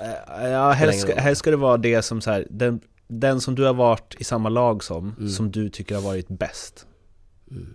Eh, 0.01 0.49
ja, 0.49 0.71
helst 0.71 1.01
ska, 1.01 1.15
helst 1.15 1.39
ska 1.39 1.51
det 1.51 1.57
vara 1.57 1.77
det 1.77 2.01
som 2.01 2.21
så 2.21 2.31
här, 2.31 2.47
den, 2.49 2.79
den 3.07 3.41
som 3.41 3.55
du 3.55 3.63
har 3.63 3.73
varit 3.73 4.15
i 4.19 4.23
samma 4.23 4.49
lag 4.49 4.83
som, 4.83 5.15
mm. 5.17 5.29
som 5.29 5.51
du 5.51 5.69
tycker 5.69 5.95
har 5.95 6.01
varit 6.01 6.27
bäst. 6.27 6.87
Mm. 7.51 7.73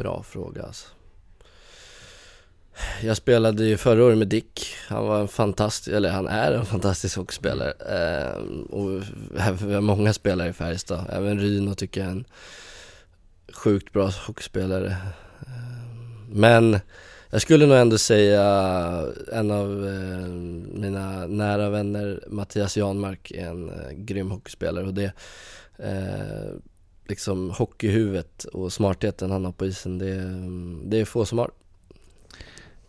Bra 0.00 0.22
fråga 0.22 0.62
alltså. 0.62 0.86
Jag 3.02 3.16
spelade 3.16 3.64
ju 3.64 3.76
förra 3.76 4.04
året 4.04 4.18
med 4.18 4.28
Dick, 4.28 4.74
han 4.88 5.06
var 5.06 5.20
en 5.20 5.28
fantastisk, 5.28 5.96
eller 5.96 6.10
han 6.10 6.28
är 6.28 6.52
en 6.52 6.66
fantastisk 6.66 7.16
hockeyspelare. 7.16 7.70
Eh, 7.70 8.42
och 8.70 9.02
vi 9.62 9.74
har 9.74 9.80
många 9.80 10.12
spelare 10.12 10.48
i 10.48 10.52
Färjestad, 10.52 11.06
även 11.12 11.40
Ryno 11.40 11.74
tycker 11.74 12.00
jag 12.00 12.08
är 12.08 12.12
en 12.12 12.24
sjukt 13.52 13.92
bra 13.92 14.10
hockeyspelare. 14.26 14.96
Eh, 15.40 15.96
men 16.30 16.80
jag 17.30 17.42
skulle 17.42 17.66
nog 17.66 17.76
ändå 17.76 17.98
säga 17.98 18.42
en 19.32 19.50
av 19.50 19.88
eh, 19.88 20.28
mina 20.80 21.26
nära 21.26 21.70
vänner, 21.70 22.24
Mattias 22.26 22.76
Janmark, 22.76 23.30
är 23.30 23.46
en 23.46 23.68
eh, 23.68 23.90
grym 23.92 24.30
hockeyspelare 24.30 24.86
och 24.86 24.94
det 24.94 25.12
eh, 25.78 26.54
liksom 27.10 27.50
hockeyhuvudet 27.50 28.44
och 28.44 28.72
smartheten 28.72 29.30
han 29.30 29.44
har 29.44 29.52
på 29.52 29.66
isen, 29.66 29.98
det, 29.98 30.14
det 30.90 31.00
är 31.00 31.04
få 31.04 31.24
som 31.24 31.38
har. 31.38 31.50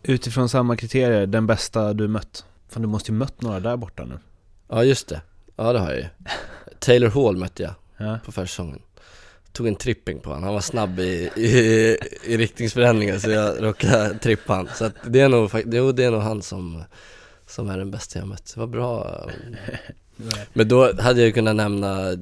Utifrån 0.02 0.48
samma 0.48 0.76
kriterier, 0.76 1.26
den 1.26 1.46
bästa 1.46 1.92
du 1.92 2.08
mött? 2.08 2.44
För 2.68 2.80
du 2.80 2.86
måste 2.86 3.12
ju 3.12 3.18
mött 3.18 3.42
några 3.42 3.60
där 3.60 3.76
borta 3.76 4.04
nu. 4.04 4.18
Ja 4.68 4.84
just 4.84 5.08
det, 5.08 5.20
ja 5.56 5.72
det 5.72 5.78
har 5.78 5.90
jag 5.90 5.98
ju. 5.98 6.06
Taylor 6.78 7.08
Hall 7.08 7.36
mötte 7.36 7.62
jag 7.62 7.74
ja. 7.96 8.18
på 8.24 8.32
försäsongen 8.32 8.82
tog 9.52 9.68
en 9.68 9.76
tripping 9.76 10.20
på 10.20 10.30
honom, 10.30 10.44
han 10.44 10.54
var 10.54 10.60
snabb 10.60 11.00
i, 11.00 11.30
i, 11.36 11.96
i 12.24 12.36
riktningsförändringen 12.36 13.20
så 13.20 13.30
jag 13.30 13.62
råkade 13.62 14.18
trippa 14.18 14.54
han. 14.54 14.68
Så 14.74 14.84
att 14.84 14.94
det 15.06 15.20
är 15.20 15.28
nog, 15.28 15.50
jo, 15.66 15.92
det 15.92 16.04
är 16.04 16.10
nog 16.10 16.22
han 16.22 16.42
som, 16.42 16.82
som 17.46 17.68
är 17.70 17.78
den 17.78 17.90
bästa 17.90 18.18
jag 18.18 18.28
mött. 18.28 18.52
Det 18.54 18.60
var 18.60 18.66
bra. 18.66 19.20
Men 20.52 20.68
då 20.68 21.02
hade 21.02 21.22
jag 21.22 21.34
kunnat 21.34 21.56
nämna 21.56 22.16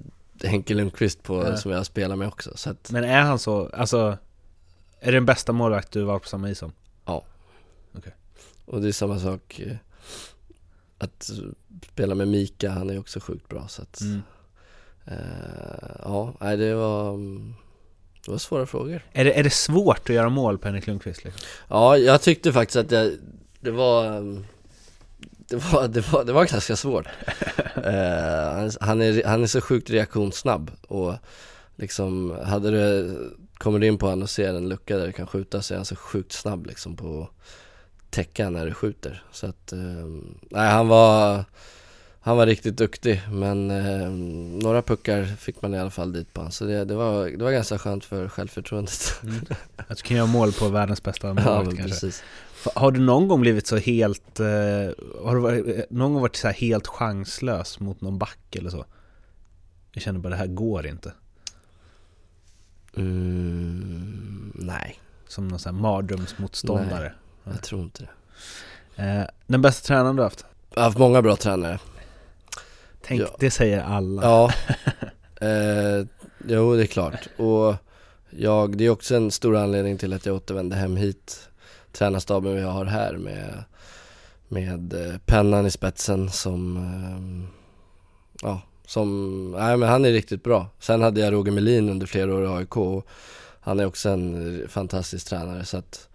Henke 0.45 0.75
Lundqvist 0.75 1.23
på, 1.23 1.45
ja. 1.45 1.57
som 1.57 1.71
jag 1.71 1.87
spelar 1.87 2.17
med 2.17 2.29
också. 2.29 2.57
Så 2.57 2.71
att, 2.71 2.91
Men 2.91 3.05
är 3.05 3.21
han 3.21 3.39
så, 3.39 3.69
alltså, 3.73 4.19
är 5.01 5.13
det 5.13 5.17
den 5.17 5.27
bästa 5.27 5.53
målvakt 5.53 5.93
du 5.93 6.03
var 6.03 6.19
på 6.19 6.29
samma 6.29 6.51
is 6.51 6.59
som? 6.59 6.73
Ja. 7.05 7.25
Okay. 7.95 8.13
Och 8.65 8.81
det 8.81 8.89
är 8.89 8.93
samma 8.93 9.19
sak 9.19 9.61
eh, 9.61 9.77
att 10.99 11.31
spela 11.93 12.15
med 12.15 12.29
Mika, 12.29 12.71
han 12.71 12.91
är 12.91 12.99
också 12.99 13.21
sjukt 13.21 13.49
bra 13.49 13.69
så 13.69 13.83
att 13.83 14.01
mm. 14.01 14.23
Uh, 15.09 15.97
ja, 16.03 16.35
nej 16.41 16.57
det 16.57 16.75
var, 16.75 17.19
det 18.25 18.31
var 18.31 18.39
svåra 18.39 18.67
frågor. 18.67 19.03
Är 19.13 19.25
det, 19.25 19.39
är 19.39 19.43
det 19.43 19.51
svårt 19.51 19.99
att 19.99 20.15
göra 20.15 20.29
mål 20.29 20.59
på 20.59 20.69
Henrik 20.69 20.87
Lundqvist? 20.87 21.25
Liksom? 21.25 21.43
Ja, 21.69 21.97
jag 21.97 22.23
tyckte 22.23 22.53
faktiskt 22.53 22.77
att 22.77 22.91
jag, 22.91 23.13
det 23.61 23.71
var 23.71 24.23
det 25.51 25.57
var, 25.73 25.89
det 25.89 26.13
var, 26.13 26.25
det 26.25 26.33
var 26.33 26.45
ganska 26.45 26.77
svårt. 26.77 27.07
uh, 27.77 28.71
han, 28.81 29.03
är, 29.03 29.27
han 29.27 29.43
är 29.43 29.47
så 29.47 29.61
sjukt 29.61 29.91
reaktionssnabb 29.91 30.71
och 30.89 31.15
liksom, 31.77 32.37
hade 32.45 32.71
du, 32.71 33.17
kommer 33.55 33.79
du 33.79 33.87
in 33.87 33.99
på 33.99 34.07
honom 34.07 34.23
och 34.23 34.31
ser 34.31 34.55
en 34.55 34.69
lucka 34.69 34.97
där 34.97 35.07
du 35.07 35.13
kan 35.13 35.27
skjuta 35.27 35.63
så 35.63 35.75
är 35.75 35.77
han 35.77 35.85
så 35.85 35.97
sjukt 35.97 36.33
snabb 36.33 36.67
liksom 36.67 36.97
på 36.97 37.23
att 37.23 38.11
täcka 38.11 38.51
när 38.51 38.67
du 38.67 38.75
skjuter. 38.75 39.23
Så 39.33 39.47
att, 39.47 39.73
uh, 39.73 40.23
nej 40.51 40.71
han 40.71 40.89
var 40.89 41.45
han 42.23 42.37
var 42.37 42.47
riktigt 42.47 42.77
duktig 42.77 43.23
men 43.31 43.71
eh, 43.71 44.11
några 44.63 44.83
puckar 44.83 45.25
fick 45.25 45.63
man 45.63 45.75
i 45.75 45.79
alla 45.79 45.91
fall 45.91 46.13
dit 46.13 46.35
på 46.35 46.41
honom. 46.41 46.53
Så 46.53 46.65
det, 46.65 46.85
det, 46.85 46.95
var, 46.95 47.27
det 47.27 47.45
var 47.45 47.51
ganska 47.51 47.79
skönt 47.79 48.05
för 48.05 48.29
självförtroendet. 48.29 49.21
Mm. 49.23 49.37
Att 49.77 49.97
du 49.97 50.03
kan 50.03 50.17
göra 50.17 50.27
mål 50.27 50.53
på 50.53 50.69
världens 50.69 51.03
bästa 51.03 51.27
målvakt 51.27 51.47
ja, 51.47 51.63
kanske. 51.63 51.83
Precis. 51.83 52.23
Har 52.75 52.91
du 52.93 53.01
någon 53.01 53.29
gång 53.29 53.41
blivit 53.41 53.67
så 53.67 53.77
helt, 53.77 54.41
eh, 54.41 54.47
har 55.25 55.35
du 55.35 55.41
varit, 55.41 55.91
någon 55.91 56.13
gång 56.13 56.23
varit 56.23 56.37
så 56.37 56.49
helt 56.49 56.87
chanslös 56.87 57.81
mot 57.81 58.01
någon 58.01 58.19
back 58.19 58.57
eller 58.57 58.71
så? 58.71 58.85
Jag 59.93 60.03
känner 60.03 60.19
bara 60.21 60.29
det 60.29 60.37
här 60.37 60.47
går 60.47 60.87
inte. 60.87 61.13
Mm, 62.97 64.53
nej, 64.55 65.01
Som 65.29 65.49
någon 65.49 65.59
sån 65.59 65.75
här 65.75 65.83
mardrömsmotståndare. 65.83 67.13
jag 67.45 67.63
tror 67.63 67.83
inte 67.83 68.03
det. 68.97 69.03
Eh, 69.03 69.25
den 69.47 69.63
bästa 69.63 69.87
tränaren 69.87 70.17
du 70.17 70.23
har 70.23 70.27
haft? 70.27 70.45
Jag 70.71 70.81
har 70.81 70.85
haft 70.85 70.99
många 70.99 71.23
bra 71.23 71.37
tränare. 71.37 71.79
Tänk, 73.03 73.21
Ja. 73.21 73.37
det 73.39 73.51
säger 73.51 73.81
alla. 73.83 74.23
Ja, 74.23 74.53
eh, 75.47 76.07
jo 76.49 76.75
det 76.77 76.83
är 76.83 76.87
klart. 76.87 77.29
Och 77.39 77.75
jag, 78.31 78.77
det 78.79 78.85
är 78.85 78.91
också 78.91 79.17
en 79.17 79.31
stor 79.31 79.57
anledning 79.57 79.99
till 79.99 80.13
att 80.13 80.27
jag 80.27 80.37
återvände 80.37 80.77
hem 80.77 80.97
hit. 80.97 81.49
Tränarstaben 81.93 82.55
vi 82.55 82.63
har 82.63 82.85
här 82.85 83.17
med, 83.17 83.65
med 84.49 84.93
eh, 84.93 85.19
pennan 85.27 85.67
i 85.67 85.71
spetsen 85.71 86.31
som, 86.31 86.77
eh, 86.77 87.49
ja, 88.43 88.63
som, 88.87 89.51
nej 89.51 89.77
men 89.77 89.89
han 89.89 90.05
är 90.05 90.13
riktigt 90.13 90.43
bra. 90.43 90.69
Sen 90.79 91.03
hade 91.03 91.21
jag 91.21 91.33
Roger 91.33 91.53
Melin 91.53 91.89
under 91.89 92.07
flera 92.07 92.35
år 92.35 92.45
i 92.45 92.47
AIK 92.47 92.77
och 92.77 93.07
han 93.61 93.81
är 93.81 93.87
också 93.87 94.09
en 94.09 94.65
fantastisk 94.69 95.29
tränare 95.29 95.65
så 95.65 95.77
att 95.77 96.09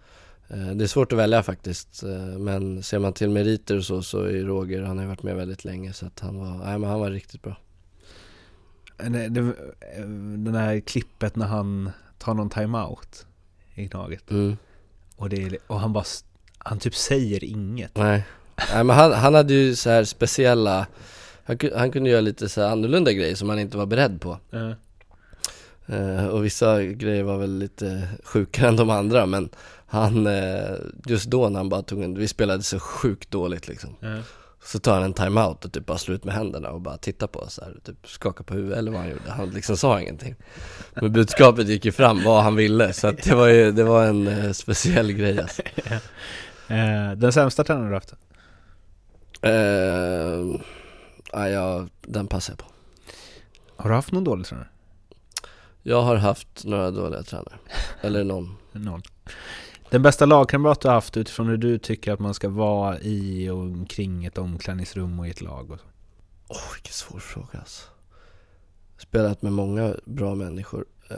eh, 0.48 0.66
det 0.66 0.84
är 0.84 0.88
svårt 0.88 1.12
att 1.12 1.18
välja 1.18 1.42
faktiskt. 1.42 2.02
Men 2.38 2.82
ser 2.82 2.98
man 2.98 3.12
till 3.12 3.30
meriter 3.30 3.76
och 3.76 3.84
så, 3.84 4.02
så 4.02 4.22
är 4.22 4.44
Roger, 4.44 4.82
han 4.82 4.96
har 4.96 5.04
ju 5.04 5.08
varit 5.08 5.22
med 5.22 5.36
väldigt 5.36 5.64
länge 5.64 5.92
så 5.92 6.06
att 6.06 6.20
han 6.20 6.38
var, 6.38 6.64
nej 6.64 6.78
men 6.78 6.90
han 6.90 7.00
var 7.00 7.10
riktigt 7.10 7.42
bra. 7.42 7.56
Det, 8.96 9.28
det, 9.28 9.52
den 10.36 10.54
här 10.54 10.80
klippet 10.80 11.36
när 11.36 11.46
han 11.46 11.90
tar 12.18 12.34
någon 12.34 12.50
timeout 12.50 13.26
i 13.74 13.86
Gnaget. 13.86 14.30
Mm. 14.30 14.56
Och, 15.16 15.28
det 15.28 15.56
och 15.66 15.80
han 15.80 15.92
bara, 15.92 16.04
han 16.58 16.78
typ 16.78 16.94
säger 16.94 17.44
inget. 17.44 17.96
Nej, 17.96 18.26
Nej 18.72 18.84
men 18.84 18.96
han, 18.96 19.12
han 19.12 19.34
hade 19.34 19.54
ju 19.54 19.76
så 19.76 19.90
här 19.90 20.04
speciella 20.04 20.86
han, 21.44 21.58
han 21.76 21.90
kunde 21.90 22.10
göra 22.10 22.20
lite 22.20 22.48
så 22.48 22.62
annorlunda 22.62 23.12
grejer 23.12 23.34
som 23.34 23.48
man 23.48 23.58
inte 23.58 23.76
var 23.76 23.86
beredd 23.86 24.20
på 24.20 24.38
Eh, 24.52 24.72
eh, 25.86 26.26
Och 26.26 26.44
vissa 26.44 26.82
grejer 26.82 27.22
var 27.22 27.38
väl 27.38 27.58
lite 27.58 28.08
sjukare 28.24 28.68
än 28.68 28.76
de 28.76 28.90
andra 28.90 29.26
men 29.26 29.48
han, 29.86 30.26
eh, 30.26 30.74
just 31.06 31.26
då 31.26 31.48
när 31.48 31.58
han 31.58 31.68
bara 31.68 31.82
tog 31.82 32.02
en, 32.02 32.18
vi 32.18 32.28
spelade 32.28 32.62
så 32.62 32.78
sjukt 32.78 33.30
dåligt 33.30 33.68
liksom 33.68 33.96
eh. 34.02 34.18
Så 34.66 34.78
tar 34.78 34.94
han 34.94 35.02
en 35.02 35.12
timeout 35.12 35.64
och 35.64 35.72
typ 35.72 35.86
bara 35.86 35.98
slår 35.98 36.16
ut 36.16 36.24
med 36.24 36.34
händerna 36.34 36.70
och 36.70 36.80
bara 36.80 36.96
tittar 36.96 37.26
på 37.26 37.38
oss 37.38 37.54
så 37.54 37.64
här, 37.64 37.76
typ 37.84 38.08
skakar 38.08 38.44
på 38.44 38.54
huvudet 38.54 38.78
eller 38.78 38.92
vad 38.92 39.00
han 39.00 39.10
gjorde, 39.10 39.30
han 39.30 39.50
liksom 39.50 39.76
sa 39.76 40.00
ingenting 40.00 40.34
Men 40.94 41.12
budskapet 41.12 41.68
gick 41.68 41.84
ju 41.84 41.92
fram 41.92 42.24
vad 42.24 42.42
han 42.42 42.56
ville 42.56 42.92
så 42.92 43.08
att 43.08 43.22
det 43.22 43.34
var 43.34 43.48
ju, 43.48 43.72
det 43.72 43.84
var 43.84 44.04
en 44.04 44.28
eh, 44.28 44.52
speciell 44.52 45.12
grej 45.12 45.40
alltså. 45.40 45.62
Eh, 46.68 47.12
den 47.16 47.32
sämsta 47.32 47.64
tränaren 47.64 47.88
du 47.88 47.94
haft? 47.94 48.14
eh, 49.42 50.60
ja, 51.32 51.48
jag, 51.48 51.88
den 52.02 52.26
passar 52.26 52.52
jag 52.52 52.58
på 52.58 52.64
Har 53.76 53.90
du 53.90 53.96
haft 53.96 54.12
någon 54.12 54.24
dålig 54.24 54.46
tränare? 54.46 54.68
Jag 55.82 56.02
har 56.02 56.16
haft 56.16 56.64
några 56.64 56.90
dåliga 56.90 57.22
tränare, 57.22 57.58
eller 58.00 58.24
någon 58.24 58.56
Noll. 58.72 59.02
Den 59.90 60.02
bästa 60.02 60.26
lagkamrat 60.26 60.80
du 60.80 60.88
har 60.88 60.94
haft 60.94 61.16
utifrån 61.16 61.48
hur 61.48 61.56
du 61.56 61.78
tycker 61.78 62.12
att 62.12 62.20
man 62.20 62.34
ska 62.34 62.48
vara 62.48 62.98
i 62.98 63.50
och 63.50 63.58
omkring 63.58 64.24
ett 64.24 64.38
omklädningsrum 64.38 65.20
och 65.20 65.26
i 65.26 65.30
ett 65.30 65.40
lag 65.40 65.78
Åh, 66.48 66.56
oh, 66.56 66.74
vilken 66.74 66.92
svår 66.92 67.18
fråga 67.18 67.58
alltså. 67.58 67.82
Spelat 68.98 69.42
med 69.42 69.52
många 69.52 69.94
bra 70.04 70.34
människor. 70.34 70.84
Eh, 71.10 71.16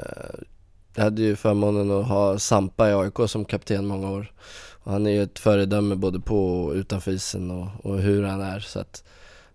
jag 0.94 1.04
hade 1.04 1.22
ju 1.22 1.36
förmånen 1.36 1.90
att 1.90 2.06
ha 2.06 2.38
Sampa 2.38 2.90
i 2.90 2.92
AIK 2.92 3.14
som 3.26 3.44
kapten 3.44 3.86
många 3.86 4.10
år. 4.10 4.32
Och 4.72 4.92
han 4.92 5.06
är 5.06 5.10
ju 5.10 5.22
ett 5.22 5.38
föredöme 5.38 5.94
både 5.94 6.20
på 6.20 6.64
och 6.64 6.72
utanför 6.72 7.12
isen 7.12 7.50
och, 7.50 7.68
och 7.82 7.98
hur 7.98 8.22
han 8.22 8.40
är 8.40 8.60
så 8.60 8.80
att 8.80 9.04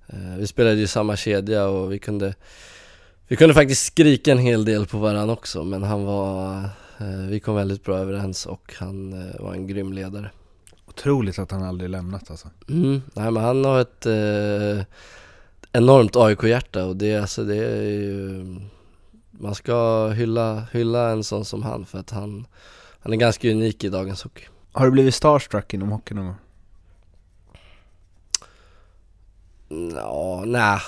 eh, 0.07 0.37
Vi 0.37 0.47
spelade 0.47 0.75
ju 0.75 0.83
i 0.83 0.87
samma 0.87 1.15
kedja 1.15 1.67
och 1.67 1.91
vi 1.91 1.99
kunde 1.99 2.35
Vi 3.27 3.35
kunde 3.35 3.53
faktiskt 3.53 3.85
skrika 3.85 4.31
en 4.31 4.37
hel 4.37 4.65
del 4.65 4.85
på 4.85 4.97
varandra 4.97 5.33
också 5.33 5.63
men 5.63 5.83
han 5.83 6.05
var 6.05 6.69
vi 7.29 7.39
kom 7.39 7.55
väldigt 7.55 7.83
bra 7.83 7.97
överens 7.97 8.45
och 8.45 8.73
han 8.79 9.13
eh, 9.13 9.41
var 9.41 9.53
en 9.53 9.67
grym 9.67 9.93
ledare 9.93 10.31
Otroligt 10.85 11.39
att 11.39 11.51
han 11.51 11.63
aldrig 11.63 11.89
lämnat 11.89 12.31
alltså. 12.31 12.49
Mm, 12.69 13.01
nej 13.13 13.31
men 13.31 13.43
han 13.43 13.65
har 13.65 13.79
ett 13.81 14.05
eh, 14.05 14.85
enormt 15.71 16.15
AIK-hjärta 16.15 16.85
och 16.85 16.95
det, 16.95 17.15
alltså, 17.15 17.43
det 17.43 17.55
är 17.55 17.81
ju 17.81 18.45
Man 19.31 19.55
ska 19.55 20.07
hylla, 20.07 20.67
hylla 20.71 21.09
en 21.09 21.23
sån 21.23 21.45
som 21.45 21.63
han 21.63 21.85
för 21.85 21.99
att 21.99 22.09
han 22.09 22.47
Han 22.99 23.13
är 23.13 23.17
ganska 23.17 23.51
unik 23.51 23.83
i 23.83 23.89
dagens 23.89 24.23
hockey 24.23 24.45
Har 24.71 24.85
du 24.85 24.91
blivit 24.91 25.15
starstruck 25.15 25.73
inom 25.73 25.89
hockey 25.91 26.13
någon 26.13 26.25
gång? 26.25 26.35
Ja, 29.95 30.43
nej 30.45 30.79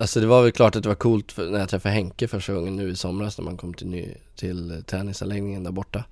Alltså 0.00 0.20
det 0.20 0.26
var 0.26 0.42
väl 0.42 0.52
klart 0.52 0.76
att 0.76 0.82
det 0.82 0.88
var 0.88 0.96
coolt 0.96 1.34
när 1.36 1.58
jag 1.58 1.68
träffade 1.68 1.94
Henke 1.94 2.28
första 2.28 2.52
gången 2.52 2.76
nu 2.76 2.88
i 2.90 2.96
somras 2.96 3.38
när 3.38 3.44
man 3.44 3.56
kom 3.56 3.74
till, 3.74 3.86
ny, 3.86 4.14
till 4.36 4.70
eh, 4.70 4.80
träningsanläggningen 4.80 5.64
där 5.64 5.70
borta. 5.70 6.04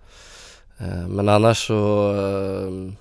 Eh, 0.79 1.09
Men 1.09 1.29
annars 1.29 1.67
så 1.67 2.11
eh, 2.15 2.93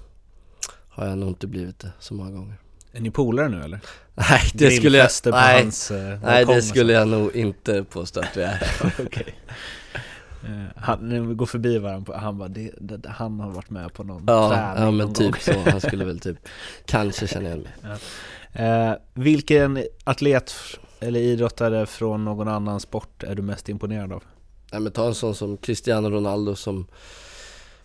har 0.89 1.05
jag 1.07 1.17
nog 1.17 1.29
inte 1.29 1.47
blivit 1.47 1.79
det 1.79 1.91
så 1.99 2.13
många 2.13 2.31
gånger. 2.31 2.55
Är 2.91 3.01
ni 3.01 3.11
polare 3.11 3.49
nu 3.49 3.63
eller? 3.63 3.79
Nej 4.15 4.41
det 4.53 4.71
skulle 4.71 4.97
jag, 4.97 5.09
nej, 5.25 5.61
hans 5.63 5.91
nej 6.23 6.45
det 6.45 6.61
skulle 6.61 6.93
jag 6.93 7.07
nog 7.07 7.35
inte 7.35 7.83
påstå 7.83 8.19
att 8.19 8.33
det 8.33 8.43
är. 8.45 8.63
Han, 10.75 11.09
när 11.09 11.19
vi 11.19 11.33
går 11.33 11.45
förbi 11.45 11.77
varandra, 11.77 12.17
han 12.17 12.37
bara, 12.37 12.49
det, 12.49 12.71
det, 12.79 12.97
det- 12.97 13.09
han 13.09 13.39
har 13.39 13.49
varit 13.51 13.69
med 13.69 13.93
på 13.93 14.03
någon 14.03 14.23
Ja, 14.27 14.49
träning 14.49 14.83
ja 14.85 14.91
men 14.91 15.13
typ 15.13 15.31
gång. 15.31 15.63
så, 15.63 15.69
han 15.69 15.81
skulle 15.81 16.05
väl 16.05 16.19
typ 16.19 16.37
kanske 16.85 17.27
känna 17.27 17.45
igen 17.45 17.59
mig 17.59 17.71
Eh, 18.53 18.91
vilken 19.13 19.83
atlet 20.03 20.53
eller 20.99 21.19
idrottare 21.19 21.85
från 21.85 22.25
någon 22.25 22.47
annan 22.47 22.79
sport 22.79 23.23
är 23.23 23.35
du 23.35 23.41
mest 23.41 23.69
imponerad 23.69 24.11
av? 24.11 24.23
Nej 24.71 24.81
men 24.81 24.91
ta 24.91 25.07
en 25.07 25.15
sån 25.15 25.35
som 25.35 25.57
Cristiano 25.57 26.09
Ronaldo 26.09 26.55
som 26.55 26.87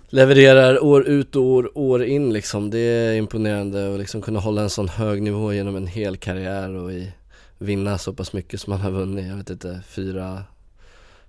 levererar 0.08 0.84
år 0.84 1.08
ut 1.08 1.36
och 1.36 1.42
år, 1.42 1.78
år 1.78 2.04
in 2.04 2.32
liksom 2.32 2.70
Det 2.70 2.78
är 2.78 3.14
imponerande 3.14 3.92
att 3.92 3.98
liksom 3.98 4.22
kunna 4.22 4.40
hålla 4.40 4.62
en 4.62 4.70
sån 4.70 4.88
hög 4.88 5.22
nivå 5.22 5.52
genom 5.52 5.76
en 5.76 5.86
hel 5.86 6.16
karriär 6.16 6.74
och 6.74 6.92
i, 6.92 7.12
vinna 7.58 7.98
så 7.98 8.12
pass 8.12 8.32
mycket 8.32 8.60
som 8.60 8.72
han 8.72 8.82
har 8.82 8.90
vunnit 8.90 9.26
Jag 9.26 9.36
vet 9.36 9.50
inte, 9.50 9.80
fyra 9.88 10.44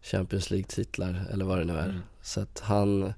Champions 0.02 0.52
League-titlar 0.52 1.26
eller 1.34 1.46
vad 1.46 1.58
det 1.58 1.64
nu 1.64 1.74
är 1.74 1.86
Mm. 1.86 2.00
Så 2.22 2.40
att 2.40 2.60
han, 2.60 3.14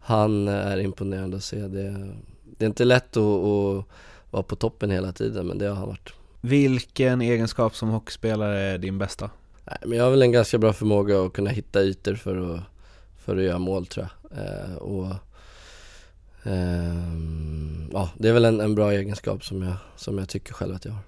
han 0.00 0.48
är 0.48 0.78
imponerande 0.78 1.36
att 1.36 1.44
se 1.44 1.56
det 1.56 2.12
Det 2.58 2.64
är 2.64 2.68
inte 2.68 2.84
lätt 2.84 3.16
att, 3.16 3.44
att 3.44 3.84
vara 4.30 4.42
på 4.42 4.56
toppen 4.56 4.90
hela 4.90 5.12
tiden 5.12 5.46
men 5.46 5.58
det 5.58 5.68
har 5.68 5.74
han 5.74 5.88
varit 5.88 6.12
Vilken 6.40 7.20
egenskap 7.20 7.76
som 7.76 7.88
hockeyspelare 7.88 8.58
är 8.58 8.78
din 8.78 8.98
bästa? 8.98 9.30
Nej, 9.64 9.78
men 9.86 9.98
jag 9.98 10.04
har 10.04 10.10
väl 10.10 10.22
en 10.22 10.32
ganska 10.32 10.58
bra 10.58 10.72
förmåga 10.72 11.22
att 11.22 11.32
kunna 11.32 11.50
hitta 11.50 11.82
ytor 11.82 12.14
för 12.14 12.54
att, 12.54 12.60
för 13.18 13.36
att 13.36 13.42
göra 13.42 13.58
mål 13.58 13.86
tror 13.86 14.06
jag. 14.06 14.38
Eh, 14.38 14.74
och, 14.74 15.14
ehm, 16.44 17.90
ja, 17.92 18.10
det 18.18 18.28
är 18.28 18.32
väl 18.32 18.44
en, 18.44 18.60
en 18.60 18.74
bra 18.74 18.92
egenskap 18.92 19.44
som 19.44 19.62
jag, 19.62 19.74
som 19.96 20.18
jag 20.18 20.28
tycker 20.28 20.52
själv 20.52 20.74
att 20.74 20.84
jag 20.84 20.92
har. 20.92 21.02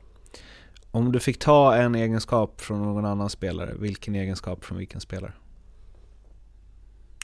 Om 0.91 1.13
du 1.13 1.21
fick 1.21 1.39
ta 1.39 1.75
en 1.75 1.95
egenskap 1.95 2.61
från 2.61 2.83
någon 2.83 3.05
annan 3.05 3.31
spelare, 3.31 3.75
vilken 3.79 4.15
egenskap 4.15 4.65
från 4.65 4.79
vilken 4.79 5.01
spelare? 5.01 5.33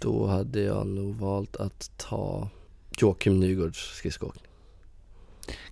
Då 0.01 0.27
hade 0.27 0.61
jag 0.61 0.87
nog 0.87 1.15
valt 1.15 1.57
att 1.57 1.91
ta 1.97 2.49
Joakim 2.99 3.41
Nygårds 3.41 3.97
skridskoåkning. 3.97 4.45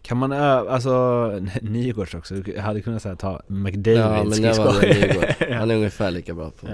Kan 0.02 0.16
man 0.16 0.32
ö- 0.32 0.68
alltså 0.68 1.28
Nygårds 1.62 2.14
också, 2.14 2.34
du 2.34 2.58
hade 2.58 2.80
kunnat 2.82 3.02
säga 3.02 3.16
ta 3.16 3.42
McDavid 3.46 3.98
Ja 4.00 4.24
men 4.24 4.42
jag 4.42 4.54
var. 4.56 4.82
Nygård. 4.82 5.24
Han 5.58 5.70
är 5.70 5.74
ungefär 5.74 6.10
lika 6.10 6.34
bra 6.34 6.50
på. 6.50 6.66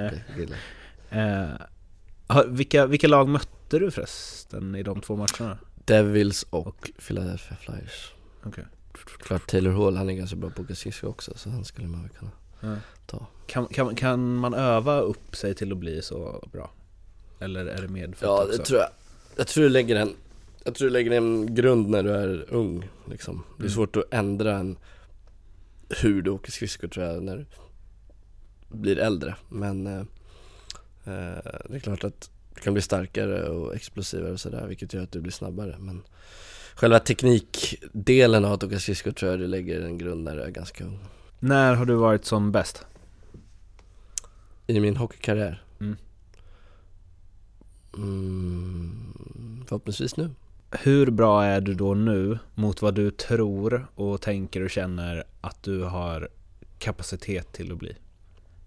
Eh, 1.11 1.45
har- 2.27 2.47
vilka, 2.47 2.87
vilka 2.87 3.09
lag 3.09 3.29
mötte 3.29 3.79
du 3.79 3.91
förresten 3.91 4.75
i 4.75 4.83
de 4.83 5.01
två 5.01 5.17
matcherna? 5.17 5.59
Devils 5.85 6.43
och 6.51 6.91
Philadelphia 7.07 7.57
Flyers. 7.61 8.13
Okej. 8.45 8.65
Klart 9.19 9.47
Taylor 9.47 9.73
Hall, 9.73 9.97
han 9.97 10.11
är 10.11 10.15
ganska 10.15 10.37
bra 10.37 10.51
på 10.51 10.75
skridskor 10.75 11.09
också 11.09 11.33
så 11.37 11.51
han 11.51 11.65
skulle 11.65 11.89
man 11.89 12.03
väl 12.03 12.11
kunna 12.11 12.31
Ja. 12.61 12.77
ta. 13.07 13.27
Kan, 13.47 13.67
kan, 13.67 13.95
kan 13.95 14.35
man 14.37 14.55
öva 14.55 15.01
upp 15.01 15.37
sig 15.37 15.55
till 15.55 15.73
att 15.73 15.79
bli 15.79 16.03
så 16.03 16.49
bra? 16.53 16.71
Eller 17.41 17.67
är 17.67 17.83
det 17.83 17.89
medfött 17.89 18.23
Ja 18.23 18.43
också? 18.45 18.59
det 18.59 18.65
tror 18.65 18.81
jag. 18.81 18.89
Jag 19.37 19.47
tror 19.47 19.65
du 19.65 19.71
lägger 19.71 19.97
en, 19.97 20.13
jag 20.65 20.75
tror 20.75 20.87
du 20.89 20.93
lägger 20.93 21.11
en 21.11 21.55
grund 21.55 21.89
när 21.89 22.03
du 22.03 22.11
är 22.11 22.47
ung 22.55 22.89
liksom. 23.11 23.43
Det 23.57 23.63
är 23.63 23.67
Mm. 23.67 23.71
svårt 23.75 23.97
att 23.97 24.05
ändra 24.15 24.57
en, 24.59 24.79
hur 26.03 26.23
du 26.23 26.31
åker 26.31 26.53
skridskor 26.53 26.89
tror 26.89 27.07
jag 27.07 27.23
när 27.23 27.37
du 27.37 27.47
blir 28.79 28.99
äldre. 28.99 29.35
Men 29.49 29.87
eh, 29.87 30.01
eh, 31.05 31.43
det 31.69 31.75
är 31.77 31.81
klart 31.81 32.05
att 32.05 32.31
du 32.55 32.61
kan 32.61 32.73
bli 32.73 32.83
starkare 32.83 33.49
och 33.49 33.75
explosivare 33.75 34.33
och 34.33 34.41
sådär 34.41 34.67
vilket 34.67 34.95
gör 34.95 35.03
att 35.03 35.13
du 35.13 35.21
blir 35.21 35.33
snabbare. 35.33 35.77
Men 35.79 36.03
själva 36.75 36.99
teknikdelen 36.99 38.45
av 38.45 38.53
att 38.53 38.65
åka 38.65 38.79
skridskor 38.79 39.11
tror 39.13 39.31
jag 39.31 39.41
du 39.41 39.47
lägger 39.47 39.81
en 39.81 39.99
grund 39.99 40.25
när 40.25 40.37
du 40.37 40.43
är 40.43 40.51
ganska 40.51 40.85
ung. 40.85 40.99
När 41.39 41.75
har 41.75 41.87
du 41.87 41.95
varit 41.95 42.25
som 42.25 42.53
bäst? 42.53 42.87
I 44.67 44.81
min 44.81 44.97
hockeykarriär? 44.97 45.65
Mm. 45.81 45.97
Mm, 47.97 49.65
förhoppningsvis 49.67 50.17
nu. 50.17 50.31
Hur 50.81 51.11
bra 51.11 51.45
är 51.45 51.61
du 51.61 51.75
då 51.75 51.95
nu 51.95 52.39
mot 52.55 52.83
vad 52.83 52.95
du 52.95 53.11
tror 53.11 53.87
och 53.95 54.21
tänker 54.21 54.65
och 54.65 54.71
känner 54.71 55.25
att 55.41 55.63
du 55.63 55.83
har 55.83 56.29
kapacitet 56.79 57.53
till 57.53 57.73
att 57.73 57.79
bli? 57.79 57.97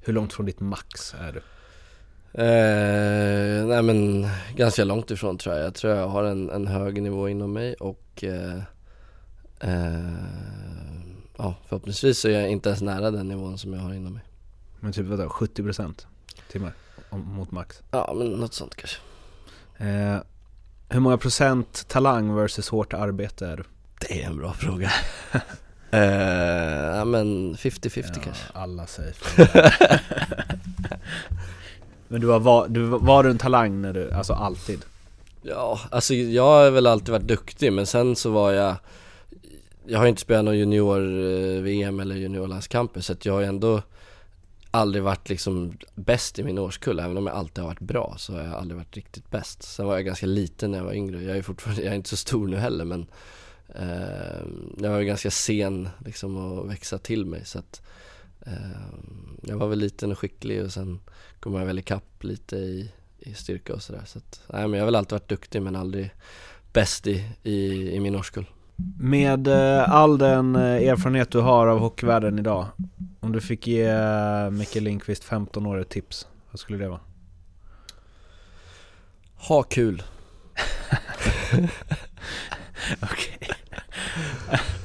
Hur 0.02 0.14
långt 0.14 0.34
från 0.34 0.46
ditt 0.46 0.60
max 0.60 1.16
är 1.20 1.32
du? 1.32 1.42
Eh, 2.42 3.66
nej 3.66 3.82
men 3.82 4.28
ganska 4.56 4.84
långt 4.84 5.12
ifrån 5.12 5.38
tror 5.38 5.56
jag. 5.56 5.66
Jag 5.66 5.74
tror 5.76 5.94
jag 5.94 6.08
har 6.08 6.24
en, 6.24 6.50
en 6.50 6.68
hög 6.68 7.02
nivå 7.02 7.30
inom 7.30 7.54
mig 7.54 7.74
och 7.74 8.24
eh, 8.24 8.62
eh, 9.60 10.14
ja, 11.38 11.56
förhoppningsvis 11.68 12.20
så 12.20 12.28
är 12.28 12.32
jag 12.32 12.50
inte 12.50 12.70
ens 12.70 12.82
nära 12.82 13.12
den 13.12 13.28
nivån 13.28 13.58
som 13.58 13.74
jag 13.74 13.80
har 13.80 13.94
inom 13.94 14.14
mig. 14.14 14.24
Men 14.80 14.94
typ 14.94 15.06
vadå, 15.06 15.24
70% 15.24 16.06
timmar 16.52 16.74
mot 17.12 17.52
max? 17.52 17.82
Ja 17.92 18.14
men 18.18 18.28
något 18.28 18.54
sånt 18.54 18.76
kanske. 18.76 19.00
Eh, 20.90 20.94
hur 20.94 21.00
många 21.00 21.18
procent 21.18 21.86
talang 21.88 22.36
versus 22.36 22.70
hårt 22.70 22.94
arbete 22.94 23.48
är 23.48 23.58
du? 23.58 23.64
Det 24.00 24.22
är 24.24 24.28
en 24.28 24.38
bra 24.38 24.54
fråga. 24.54 24.92
eh, 25.92 26.98
ja 26.98 27.06
men 27.06 27.56
50-50 27.56 28.04
Ja, 28.16 28.22
kanske. 28.24 28.44
alla 28.54 28.88
säger 28.88 29.16
Men 32.08 32.22
du 32.22 32.28
var, 32.28 32.40
var, 32.40 32.68
du, 32.68 32.82
var 32.84 33.24
du 33.24 33.30
en 33.30 33.38
talang 33.38 33.82
när 33.82 33.94
du, 33.94 34.12
alltså 34.12 34.34
alltid? 34.34 34.86
Ja, 35.42 35.80
alltså 35.92 36.14
jag 36.14 36.44
har 36.44 36.72
väl 36.72 36.88
alltid 36.88 37.10
varit 37.10 37.28
duktig 37.28 37.74
men 37.74 37.86
sen 37.86 38.16
så 38.16 38.30
var 38.30 38.52
jag 38.52 38.76
Jag 39.86 40.00
har 40.00 40.08
inte 40.08 40.22
spelat 40.22 40.46
någon 40.46 40.58
junior-VM 40.58 42.00
eller 42.00 42.16
juniorlandskamper 42.16 43.02
så 43.02 43.14
att 43.14 43.26
jag 43.26 43.34
har 43.34 43.42
ändå 43.42 43.82
aldrig 44.76 45.04
varit 45.04 45.30
liksom 45.30 45.78
bäst 45.96 46.40
i 46.40 46.44
min 46.44 46.60
årskull 46.60 47.00
Även 47.00 47.18
om 47.18 47.28
jag 47.28 47.36
alltid 47.36 47.58
har 47.58 47.70
varit 47.70 47.80
bra 47.80 48.16
så 48.18 48.34
har 48.34 48.44
jag 48.44 48.54
aldrig 48.54 48.78
varit 48.78 48.96
riktigt 48.96 49.32
bäst. 49.32 49.64
Sen 49.64 49.86
var 49.86 49.96
jag 49.96 50.06
ganska 50.06 50.26
liten 50.26 50.72
när 50.72 50.78
jag 50.78 50.86
var 50.86 50.94
yngre, 50.94 51.24
jag 51.24 51.38
är 51.38 51.42
fortfarande, 51.42 51.84
jag 51.84 51.92
är 51.92 51.96
inte 51.96 52.10
så 52.10 52.18
stor 52.18 52.48
nu 52.48 52.58
heller 52.58 52.86
men 52.86 53.06
eh, 53.76 54.42
Jag 54.78 54.90
var 54.90 55.02
ganska 55.02 55.32
sen 55.32 55.90
liksom 56.06 56.38
att 56.38 56.70
växa 56.70 56.98
till 56.98 57.26
mig 57.26 57.46
så 57.46 57.60
att 57.60 57.82
eh, 58.46 58.54
Jag 59.42 59.58
var 59.58 59.68
väl 59.68 59.80
liten 59.80 60.12
och 60.12 60.20
skicklig 60.20 60.64
och 60.64 60.74
sen 60.74 61.00
kom 61.40 61.56
jag 61.56 61.66
väl 61.66 61.80
ikapp 61.80 62.24
lite 62.24 62.56
i, 62.56 62.92
i 63.20 63.34
styrka 63.34 63.74
och 63.74 63.82
sådär 63.82 64.04
så 64.06 64.18
att, 64.18 64.42
nej 64.54 64.62
men 64.62 64.74
jag 64.74 64.82
har 64.82 64.86
väl 64.86 64.96
alltid 64.96 65.12
varit 65.12 65.30
duktig 65.30 65.62
men 65.62 65.76
aldrig 65.76 66.12
bäst 66.74 67.08
i, 67.08 67.30
i, 67.44 67.92
i 67.96 68.00
min 68.00 68.16
årskull. 68.16 68.46
Med 69.00 69.48
eh, 69.48 69.92
all 69.92 70.18
den 70.18 70.56
eh, 70.56 70.90
erfarenhet 70.90 71.32
du 71.32 71.40
har 71.40 71.68
av 71.68 71.80
hockeyvärlden 71.80 72.40
idag 72.40 72.66
Om 73.20 73.32
du 73.32 73.42
fick 73.42 73.68
ge 73.68 73.86
eh, 73.86 74.50
Micke 74.50 74.76
Lindqvist 74.76 75.24
15 75.24 75.66
år 75.66 75.80
ett 75.80 75.90
tips, 75.90 76.28
vad 76.52 76.60
skulle 76.60 76.78
det 76.78 76.90
vara? 76.90 77.00
Ha 79.36 79.64
kul! 79.64 80.04
Okej 83.02 83.40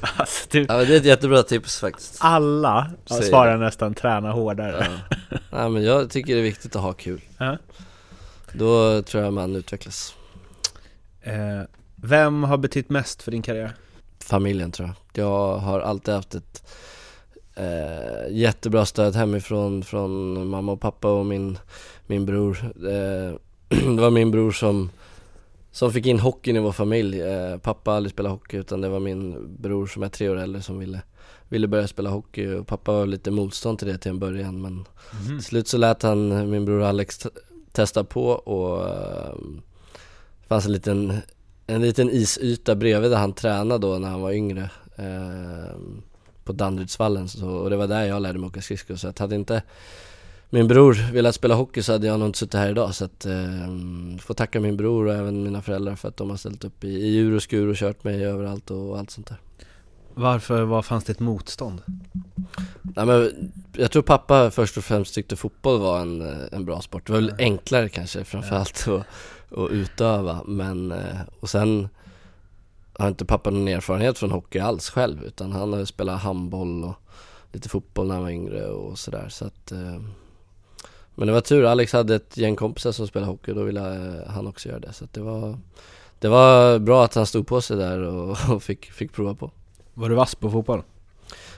Alltså 0.17 0.49
typ 0.49 0.69
Ja 0.69 0.77
det 0.77 0.93
är 0.93 0.97
ett 0.97 1.05
jättebra 1.05 1.43
tips 1.43 1.79
faktiskt 1.79 2.17
alla 2.19 2.91
Säger 3.05 3.21
svarar 3.21 3.57
nästan 3.57 3.93
träna 3.93 4.31
hårdare 4.31 4.87
ja. 5.09 5.17
Nej 5.49 5.69
men 5.69 5.83
jag 5.83 6.09
tycker 6.09 6.33
det 6.33 6.39
är 6.39 6.43
viktigt 6.43 6.75
att 6.75 6.81
ha 6.81 6.93
kul 6.93 7.21
Ja. 7.37 7.57
Då 8.53 9.01
tror 9.01 9.23
jag 9.23 9.33
man 9.33 9.55
utvecklas 9.55 10.15
eh, 11.21 11.61
Vem 12.03 12.43
har 12.43 12.57
betytt 12.57 12.89
mest 12.89 13.21
för 13.21 13.31
din 13.31 13.41
karriär? 13.41 13.73
Familjen 14.19 14.71
tror 14.71 14.87
jag 14.87 15.25
Jag 15.25 15.57
har 15.57 15.79
alltid 15.79 16.13
haft 16.13 16.35
ett 16.35 16.63
eh, 17.55 18.31
jättebra 18.31 18.85
stöd 18.85 19.15
hemifrån 19.15 19.83
från 19.83 20.47
mamma 20.47 20.71
och 20.71 20.81
pappa 20.81 21.11
och 21.11 21.25
min, 21.25 21.57
min 22.07 22.25
bror 22.25 22.57
eh, 22.75 23.35
Det 23.95 24.01
var 24.01 24.09
min 24.09 24.31
bror 24.31 24.51
som 24.51 24.89
som 25.71 25.91
fick 25.91 26.05
in 26.05 26.19
hockeyn 26.19 26.55
i 26.55 26.59
vår 26.59 26.71
familj. 26.71 27.21
Eh, 27.21 27.57
pappa 27.57 27.93
aldrig 27.93 28.11
spelat 28.11 28.31
hockey 28.31 28.57
utan 28.57 28.81
det 28.81 28.89
var 28.89 28.99
min 28.99 29.55
bror 29.59 29.87
som 29.87 30.03
är 30.03 30.09
tre 30.09 30.29
år 30.29 30.35
äldre 30.35 30.61
som 30.61 30.79
ville, 30.79 31.01
ville 31.49 31.67
börja 31.67 31.87
spela 31.87 32.09
hockey 32.09 32.47
och 32.47 32.67
pappa 32.67 32.91
var 32.91 33.05
lite 33.05 33.31
motstånd 33.31 33.79
till 33.79 33.87
det 33.87 33.97
till 33.97 34.11
en 34.11 34.19
början 34.19 34.61
men 34.61 34.85
till 35.27 35.43
slut 35.43 35.67
så 35.67 35.77
lät 35.77 36.03
han 36.03 36.49
min 36.49 36.65
bror 36.65 36.83
Alex 36.83 37.27
testa 37.71 38.03
på 38.03 38.25
och 38.27 38.89
eh, 38.89 39.35
det 40.41 40.47
fanns 40.47 40.65
en 40.65 40.71
liten, 40.71 41.21
en 41.67 41.81
liten 41.81 42.09
isyta 42.09 42.75
bredvid 42.75 43.11
där 43.11 43.17
han 43.17 43.33
tränade 43.33 43.87
då 43.87 43.99
när 43.99 44.09
han 44.09 44.21
var 44.21 44.31
yngre 44.31 44.69
eh, 44.95 45.75
på 46.43 46.53
Danderydsvallen. 46.53 47.27
Och 47.43 47.69
det 47.69 47.75
var 47.75 47.87
där 47.87 48.03
jag 48.03 48.21
lärde 48.21 48.39
mig 48.39 48.47
åka 48.47 48.61
skridskor. 48.61 48.95
Så 48.95 49.07
att 49.07 49.19
hade 49.19 49.35
inte 49.35 49.63
min 50.49 50.67
bror 50.67 51.11
velat 51.13 51.35
spela 51.35 51.55
hockey 51.55 51.81
så 51.81 51.91
hade 51.91 52.07
jag 52.07 52.19
nog 52.19 52.29
inte 52.29 52.39
suttit 52.39 52.53
här 52.53 52.69
idag. 52.69 52.95
Så 52.95 53.05
att 53.05 53.25
eh, 53.25 53.67
får 54.19 54.33
tacka 54.33 54.59
min 54.59 54.77
bror 54.77 55.07
och 55.07 55.13
även 55.13 55.43
mina 55.43 55.61
föräldrar 55.61 55.95
för 55.95 56.07
att 56.07 56.17
de 56.17 56.29
har 56.29 56.37
ställt 56.37 56.63
upp 56.63 56.83
i, 56.83 56.87
i 56.87 57.07
djur 57.07 57.35
och 57.35 57.43
skur 57.43 57.67
och 57.67 57.75
kört 57.75 58.03
mig 58.03 58.25
överallt 58.25 58.71
och, 58.71 58.89
och 58.89 58.99
allt 58.99 59.11
sånt 59.11 59.27
där. 59.27 59.37
Varför 60.13 60.61
var, 60.63 60.81
fanns 60.81 61.03
det 61.03 61.11
ett 61.11 61.19
motstånd? 61.19 61.81
Nej, 62.81 63.05
men 63.05 63.51
jag 63.73 63.91
tror 63.91 64.01
pappa 64.01 64.51
först 64.51 64.77
och 64.77 64.83
främst 64.83 65.15
tyckte 65.15 65.35
fotboll 65.35 65.79
var 65.79 65.99
en, 65.99 66.21
en 66.51 66.65
bra 66.65 66.81
sport. 66.81 67.07
Det 67.07 67.13
var 67.13 67.19
väl 67.19 67.33
enklare 67.37 67.89
kanske 67.89 68.23
framförallt 68.23 68.87
att, 68.87 69.05
att 69.57 69.71
utöva 69.71 70.43
men 70.45 70.91
eh, 70.91 71.19
och 71.39 71.49
sen 71.49 71.89
har 72.93 73.07
inte 73.07 73.25
pappa 73.25 73.49
någon 73.49 73.67
erfarenhet 73.67 74.17
från 74.17 74.31
hockey 74.31 74.59
alls 74.59 74.89
själv 74.89 75.23
utan 75.23 75.51
han 75.51 75.73
har 75.73 75.79
ju 75.79 75.85
spelat 75.85 76.21
handboll 76.21 76.83
och 76.83 76.95
lite 77.51 77.69
fotboll 77.69 78.07
när 78.07 78.15
han 78.15 78.23
var 78.23 78.31
yngre 78.31 78.67
och 78.67 78.99
sådär 78.99 79.29
så 79.29 79.45
att 79.45 79.71
eh, 79.71 80.01
Men 81.15 81.27
det 81.27 81.33
var 81.33 81.41
tur, 81.41 81.65
Alex 81.65 81.93
hade 81.93 82.15
ett 82.15 82.37
gäng 82.37 82.55
kompisar 82.55 82.91
som 82.91 83.07
spelade 83.07 83.31
hockey 83.31 83.51
och 83.51 83.55
då 83.55 83.63
ville 83.63 83.95
eh, 83.95 84.31
han 84.31 84.47
också 84.47 84.69
göra 84.69 84.79
det 84.79 84.93
så 84.93 85.03
att 85.03 85.13
det 85.13 85.21
var 85.21 85.57
Det 86.19 86.27
var 86.27 86.79
bra 86.79 87.03
att 87.03 87.15
han 87.15 87.25
stod 87.25 87.47
på 87.47 87.61
sig 87.61 87.77
där 87.77 87.99
och, 87.99 88.37
och 88.49 88.63
fick, 88.63 88.91
fick 88.91 89.13
prova 89.13 89.35
på 89.35 89.51
Var 89.93 90.09
du 90.09 90.15
vass 90.15 90.35
på 90.35 90.51
fotboll? 90.51 90.83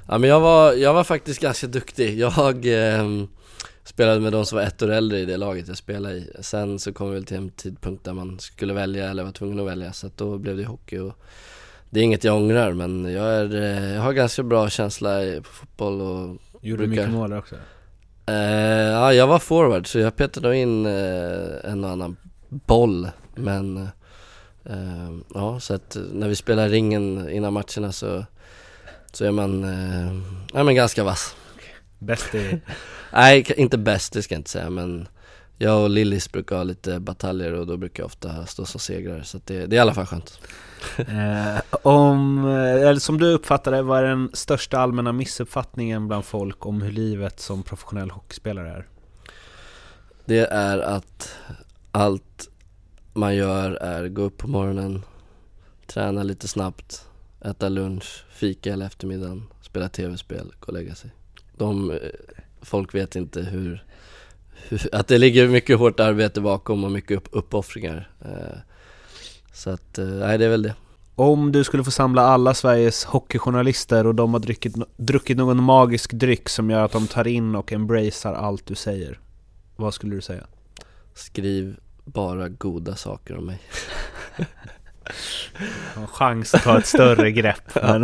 Ja 0.08 0.18
men 0.18 0.30
jag 0.30 0.39
var, 0.39 0.74
jag 0.74 0.94
var 0.94 1.04
faktiskt 1.04 1.41
ganska 1.41 1.68
duktig. 1.68 2.20
Jag 2.20 2.66
eh, 2.66 3.08
spelade 3.84 4.20
med 4.20 4.32
de 4.32 4.46
som 4.46 4.56
var 4.58 4.64
ett 4.66 4.82
år 4.82 4.92
äldre 4.92 5.20
i 5.20 5.26
det 5.26 5.38
laget 5.38 5.68
jag 5.68 5.78
spelade 5.78 6.16
i. 6.16 6.32
Sen 6.40 6.80
så 6.80 6.94
kom 6.94 7.10
vi 7.10 7.14
väl 7.14 7.26
till 7.26 7.38
en 7.38 7.50
tidpunkt 7.50 8.04
där 8.06 8.14
man 8.14 8.40
skulle 8.40 8.74
välja 8.74 9.10
eller 9.10 9.24
var 9.24 9.32
tvungen 9.32 9.60
att 9.60 9.66
välja 9.66 9.94
så 9.94 10.08
att 10.08 10.18
då 10.18 10.38
blev 10.38 10.58
det 10.58 10.66
hockey 10.66 10.98
och 11.00 11.14
det 11.90 12.00
är 12.00 12.04
inget 12.04 12.24
jag 12.24 12.36
ångrar 12.36 12.74
men 12.74 13.14
jag, 13.14 13.26
är, 13.26 13.56
eh, 13.56 13.94
jag 13.94 14.02
har 14.02 14.14
ganska 14.14 14.44
bra 14.44 14.70
känsla 14.70 15.10
på 15.38 15.50
fotboll 15.50 16.02
och 16.02 16.38
Gjorde 16.62 16.84
du 16.84 16.88
mycket 16.90 17.10
mål 17.10 17.34
också? 17.34 17.56
eh, 18.26 18.36
Ja 18.92 19.14
jag 19.14 19.28
var 19.28 19.40
forward 19.40 19.88
så 19.88 20.00
jag 20.00 20.16
petade 20.16 20.48
nog 20.48 20.56
in 20.56 20.86
eh, 20.86 21.72
en 21.72 21.84
och 21.84 21.90
annan 21.90 22.16
boll 22.50 23.10
men 23.36 23.78
eh, 24.66 25.12
Ja 25.34 25.60
så 25.60 25.74
att 25.74 25.98
när 26.14 26.28
vi 26.28 26.36
spelar 26.36 26.70
ringen 26.70 27.30
innan 27.30 27.54
matcherna 27.54 27.92
så 27.92 28.26
så 29.12 29.26
är 29.26 29.32
man, 29.32 29.64
eh, 29.64 30.14
ja 30.54 30.64
men 30.64 30.76
ganska 30.76 31.04
vass 31.04 31.36
Bäst 32.00 32.36
i... 32.36 32.62
Nej, 33.14 33.53
inte 33.57 33.78
bäst, 33.78 34.14
det 34.14 34.22
ska 34.22 34.36
jag 34.36 34.39
inte 34.39 34.49
säga 34.49 34.70
men 34.70 35.07
jag 35.57 35.84
och 35.84 35.89
Lillis 35.89 36.32
brukar 36.32 36.55
ha 36.55 36.64
lite 36.64 36.99
bataljer 36.99 37.53
och 37.53 37.68
då 37.68 37.78
brukar 37.78 38.03
jag 38.03 38.05
ofta 38.05 38.45
stå 38.45 38.66
som 38.66 38.80
segrare 38.80 39.24
så 39.24 39.39
det, 39.45 39.66
det 39.66 39.76
är 39.76 39.78
i 39.78 39.80
alla 39.80 39.93
fall 39.93 40.05
skönt 40.05 40.39
eh, 40.97 41.61
om, 41.82 42.45
eh, 42.45 42.88
eller 42.88 42.99
som 42.99 43.18
du 43.18 43.34
uppfattade, 43.34 43.82
vad 43.82 43.99
är 43.99 44.03
den 44.03 44.30
största 44.34 44.80
allmänna 44.80 45.11
missuppfattningen 45.11 46.07
bland 46.07 46.26
folk 46.26 46.66
om 46.66 46.82
hur 46.82 46.91
livet 46.91 47.39
som 47.39 47.64
professionell 47.64 48.11
hockeyspelare 48.11 48.70
är? 48.70 48.88
Det 50.26 50.39
är 50.39 50.78
att 50.80 51.36
allt 51.91 52.49
man 53.14 53.36
gör 53.36 53.72
är 53.72 54.07
gå 54.07 54.22
upp 54.22 54.38
på 54.38 54.47
morgonen, 54.47 55.03
träna 55.88 56.24
lite 56.24 56.47
snabbt, 56.47 57.07
äta 57.41 57.70
lunch, 57.70 58.26
fika 58.30 58.70
hela 58.70 58.86
eftermiddagen, 58.86 59.43
spela 59.61 59.89
tv-spel, 59.89 60.53
gå 60.59 60.68
och 60.68 60.74
lägga 60.74 60.95
sig 60.95 61.11
De, 61.57 61.91
eh, 61.91 61.97
folk 62.64 62.95
vet 62.95 63.16
inte 63.16 63.41
hur, 63.41 63.84
hur 64.70 64.95
att 64.95 65.07
det 65.07 65.18
ligger 65.18 65.47
mycket 65.47 65.78
hårt 65.80 65.99
arbete 65.99 66.41
bakom 66.41 66.84
och 66.84 66.91
mycket 66.91 67.18
upp, 67.18 67.28
uppoffringar. 67.32 68.09
Eh, 68.26 68.57
Så 69.53 69.70
att, 69.70 69.97
eh, 69.97 70.05
nej 70.05 70.38
det 70.38 70.45
är 70.45 70.49
väl 70.49 70.61
det. 70.64 70.76
Om 71.16 71.51
du 71.51 71.64
skulle 71.64 71.84
få 71.84 71.91
samla 71.91 72.22
alla 72.22 72.53
Sveriges 72.53 73.03
hockeyjournalister 73.05 74.07
och 74.07 74.16
de 74.16 74.34
har 74.34 74.39
druckit, 74.39 74.76
druckit 74.97 75.38
någon 75.38 75.64
magisk 75.64 76.14
dryck 76.14 76.49
som 76.49 76.70
gör 76.70 76.86
att 76.86 76.91
de 76.91 77.07
tar 77.07 77.28
in 77.28 77.55
och 77.55 77.74
embracear 77.74 78.34
allt 78.34 78.66
du 78.66 78.76
säger 78.76 79.20
Vad 79.76 79.93
skulle 79.93 80.16
du 80.16 80.22
säga? 80.22 80.43
Skriv 81.14 81.76
bara 82.05 82.49
goda 82.49 82.95
saker 82.95 83.38
om 83.38 83.45
mig. 83.45 83.59
Har 85.95 86.07
chans 86.07 86.53
att 86.53 86.64
ta 86.64 86.78
ett 86.78 86.86
större 86.86 87.32
grepp 87.32 87.76
men, 87.84 88.01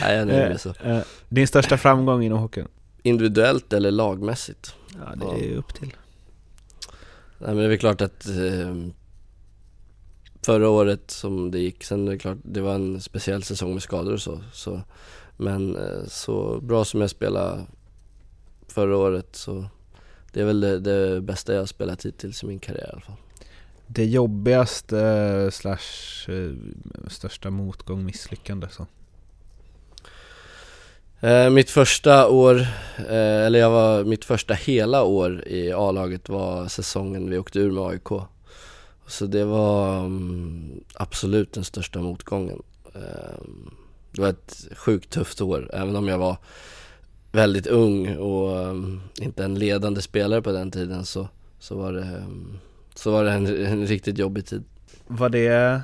Nej 0.00 0.16
jag 0.16 0.26
nöjer 0.28 0.48
mig 0.48 0.58
så. 0.58 0.68
Eh, 0.84 0.98
Din 1.28 1.48
största 1.48 1.78
framgång 1.78 2.22
inom 2.22 2.38
hockeyn? 2.38 2.68
Individuellt 3.06 3.72
eller 3.72 3.90
lagmässigt? 3.90 4.74
Ja, 4.94 5.14
det 5.16 5.46
är 5.46 5.56
upp 5.56 5.74
till 5.74 5.94
Nej 7.38 7.48
men 7.48 7.56
det 7.56 7.64
är 7.64 7.68
väl 7.68 7.78
klart 7.78 8.00
att 8.00 8.26
eh, 8.26 8.74
Förra 10.42 10.68
året 10.68 11.10
som 11.10 11.50
det 11.50 11.58
gick, 11.58 11.84
sen 11.84 12.08
är 12.08 12.12
det 12.12 12.18
klart, 12.18 12.38
det 12.42 12.60
var 12.60 12.74
en 12.74 13.00
speciell 13.00 13.42
säsong 13.42 13.72
med 13.72 13.82
skador 13.82 14.12
och 14.12 14.20
så, 14.20 14.40
så 14.52 14.80
Men 15.36 15.76
eh, 15.76 16.06
så 16.06 16.60
bra 16.60 16.84
som 16.84 17.00
jag 17.00 17.10
spelade 17.10 17.66
förra 18.68 18.96
året 18.96 19.36
så 19.36 19.66
Det 20.32 20.40
är 20.40 20.44
väl 20.44 20.60
det, 20.60 20.78
det 20.78 21.20
bästa 21.20 21.54
jag 21.54 21.68
spelat 21.68 22.04
hittills 22.04 22.42
i 22.42 22.46
min 22.46 22.58
karriär 22.58 22.86
i 22.86 22.92
alla 22.92 23.00
fall 23.00 23.16
Det 23.86 24.04
jobbigaste 24.04 25.00
eh, 25.00 25.50
slash 25.50 26.28
eh, 26.28 26.52
största 27.08 27.50
motgång, 27.50 28.04
misslyckande 28.04 28.68
så. 28.70 28.86
Eh, 31.24 31.50
mitt 31.50 31.70
första 31.70 32.28
år, 32.28 32.60
eh, 32.98 33.46
eller 33.46 33.58
jag 33.58 33.70
var, 33.70 34.04
mitt 34.04 34.24
första 34.24 34.54
hela 34.54 35.02
år 35.02 35.48
i 35.48 35.72
A-laget 35.72 36.28
var 36.28 36.68
säsongen 36.68 37.30
vi 37.30 37.38
åkte 37.38 37.58
ur 37.58 37.70
med 37.70 37.84
AIK. 37.84 38.08
Så 39.06 39.26
det 39.26 39.44
var 39.44 39.98
mm, 39.98 40.84
absolut 40.94 41.52
den 41.52 41.64
största 41.64 41.98
motgången. 41.98 42.62
Eh, 42.94 43.44
det 44.12 44.20
var 44.20 44.28
ett 44.28 44.66
sjukt 44.76 45.10
tufft 45.10 45.40
år, 45.40 45.70
även 45.72 45.96
om 45.96 46.08
jag 46.08 46.18
var 46.18 46.36
väldigt 47.32 47.66
ung 47.66 48.16
och 48.16 48.56
um, 48.56 49.02
inte 49.20 49.44
en 49.44 49.54
ledande 49.54 50.02
spelare 50.02 50.42
på 50.42 50.52
den 50.52 50.70
tiden 50.70 51.04
så, 51.04 51.28
så 51.58 51.76
var 51.76 51.92
det, 51.92 52.00
um, 52.00 52.58
så 52.94 53.10
var 53.10 53.24
det 53.24 53.32
en, 53.32 53.46
en 53.46 53.86
riktigt 53.86 54.18
jobbig 54.18 54.46
tid. 54.46 54.64
Var 55.06 55.28
det... 55.28 55.80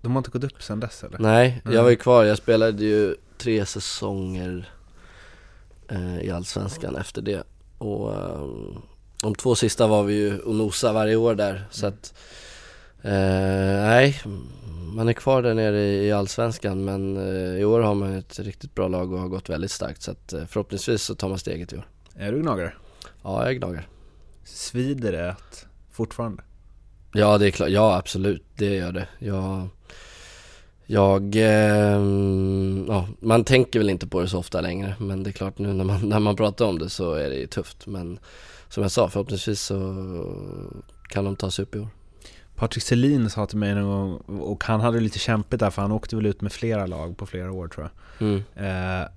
De 0.00 0.12
har 0.12 0.18
inte 0.18 0.30
gått 0.30 0.44
upp 0.44 0.62
sen 0.62 0.80
dess 0.80 1.04
eller? 1.04 1.18
Nej, 1.18 1.62
Nej. 1.64 1.74
jag 1.74 1.82
var 1.82 1.90
ju 1.90 1.96
kvar. 1.96 2.24
Jag 2.24 2.38
spelade 2.38 2.84
ju 2.84 3.16
tre 3.42 3.66
säsonger 3.66 4.70
eh, 5.88 6.20
i 6.20 6.30
Allsvenskan 6.30 6.96
efter 6.96 7.22
det. 7.22 7.42
Och 7.78 8.40
um, 8.40 8.82
de 9.22 9.34
två 9.34 9.54
sista 9.54 9.86
var 9.86 10.02
vi 10.02 10.14
ju 10.14 10.38
och 10.38 10.54
nosa 10.54 10.92
varje 10.92 11.16
år 11.16 11.34
där. 11.34 11.64
Så 11.70 11.86
att, 11.86 12.14
eh, 13.02 13.12
nej, 13.82 14.22
man 14.94 15.08
är 15.08 15.12
kvar 15.12 15.42
där 15.42 15.54
nere 15.54 15.80
i 15.80 16.12
Allsvenskan 16.12 16.84
men 16.84 17.16
eh, 17.16 17.60
i 17.60 17.64
år 17.64 17.80
har 17.80 17.94
man 17.94 18.12
ett 18.12 18.38
riktigt 18.38 18.74
bra 18.74 18.88
lag 18.88 19.12
och 19.12 19.18
har 19.18 19.28
gått 19.28 19.50
väldigt 19.50 19.70
starkt. 19.70 20.02
Så 20.02 20.10
att 20.10 20.32
eh, 20.32 20.44
förhoppningsvis 20.46 21.02
så 21.02 21.14
tar 21.14 21.28
man 21.28 21.38
steget 21.38 21.72
i 21.72 21.76
år. 21.76 21.86
Är 22.16 22.32
du 22.32 22.40
gnagare? 22.40 22.72
Ja, 23.22 23.46
jag 23.46 23.56
gnagar. 23.56 23.88
Svider 24.44 25.12
det 25.12 25.36
fortfarande? 25.90 26.42
Ja, 27.12 27.38
det 27.38 27.46
är 27.46 27.50
klart. 27.50 27.68
Ja, 27.68 27.96
absolut. 27.96 28.44
Det 28.56 28.74
gör 28.74 28.92
det. 28.92 29.08
Jag, 29.18 29.68
jag, 30.86 31.36
ehm, 31.36 32.84
ja, 32.88 33.08
man 33.20 33.44
tänker 33.44 33.78
väl 33.78 33.90
inte 33.90 34.06
på 34.06 34.20
det 34.20 34.28
så 34.28 34.38
ofta 34.38 34.60
längre. 34.60 34.94
Men 34.98 35.22
det 35.22 35.30
är 35.30 35.32
klart 35.32 35.58
nu 35.58 35.72
när 35.72 35.84
man, 35.84 36.00
när 36.08 36.20
man 36.20 36.36
pratar 36.36 36.64
om 36.64 36.78
det 36.78 36.88
så 36.88 37.14
är 37.14 37.30
det 37.30 37.36
ju 37.36 37.46
tufft. 37.46 37.86
Men 37.86 38.18
som 38.68 38.82
jag 38.82 38.92
sa, 38.92 39.08
förhoppningsvis 39.08 39.60
så 39.60 39.76
kan 41.08 41.24
de 41.24 41.36
ta 41.36 41.50
sig 41.50 41.62
upp 41.62 41.74
i 41.74 41.78
år. 41.78 41.88
Patrik 42.54 42.84
Selin 42.84 43.30
sa 43.30 43.46
till 43.46 43.58
mig 43.58 43.74
någon 43.74 44.20
gång, 44.26 44.40
och 44.40 44.64
han 44.64 44.80
hade 44.80 45.00
lite 45.00 45.18
kämpigt 45.18 45.60
där 45.60 45.70
för 45.70 45.82
han 45.82 45.92
åkte 45.92 46.16
väl 46.16 46.26
ut 46.26 46.40
med 46.40 46.52
flera 46.52 46.86
lag 46.86 47.16
på 47.16 47.26
flera 47.26 47.52
år 47.52 47.68
tror 47.68 47.88
jag. 48.18 48.28
Mm. 48.28 48.42
Eh, 48.56 49.08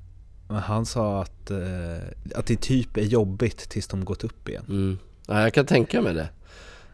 men 0.47 0.57
han 0.57 0.85
sa 0.85 1.21
att, 1.21 1.51
eh, 1.51 2.07
att 2.35 2.45
det 2.45 2.61
typ 2.61 2.97
är 2.97 3.01
jobbigt 3.01 3.57
tills 3.69 3.87
de 3.87 4.05
gått 4.05 4.23
upp 4.23 4.49
igen. 4.49 4.65
Mm. 4.67 4.99
Ja, 5.27 5.41
jag 5.41 5.53
kan 5.53 5.65
tänka 5.65 6.01
mig 6.01 6.13
det. 6.13 6.29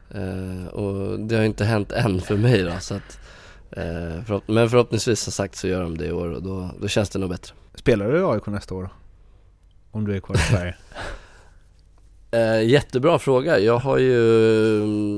Eh, 0.09 0.67
och 0.67 1.19
det 1.19 1.36
har 1.36 1.43
inte 1.43 1.65
hänt 1.65 1.91
än 1.91 2.22
för 2.22 2.38
mig 2.38 2.63
då. 2.63 2.72
Så 2.80 2.95
att, 2.95 3.01
eh, 3.01 3.40
förhopp- 3.76 4.43
men 4.47 4.69
förhoppningsvis 4.69 5.19
som 5.19 5.34
sagt 5.34 5.55
så 5.55 5.67
gör 5.67 5.82
de 5.84 5.97
det 5.97 6.05
i 6.05 6.11
år 6.11 6.28
och 6.32 6.43
då, 6.43 6.69
då 6.82 6.88
känns 6.88 7.09
det 7.09 7.19
nog 7.19 7.30
bättre. 7.30 7.55
Spelar 7.76 8.11
du 8.11 8.19
i 8.19 8.24
AIK 8.24 8.45
nästa 8.47 8.76
år? 8.76 8.89
Om 9.91 10.07
du 10.07 10.15
är 10.15 10.19
kvar 10.19 10.36
i 10.36 10.39
Sverige? 10.39 10.76
Eh, 12.34 12.61
jättebra 12.63 13.19
fråga. 13.19 13.59
Jag 13.59 13.78
har 13.78 13.97
ju 13.97 14.15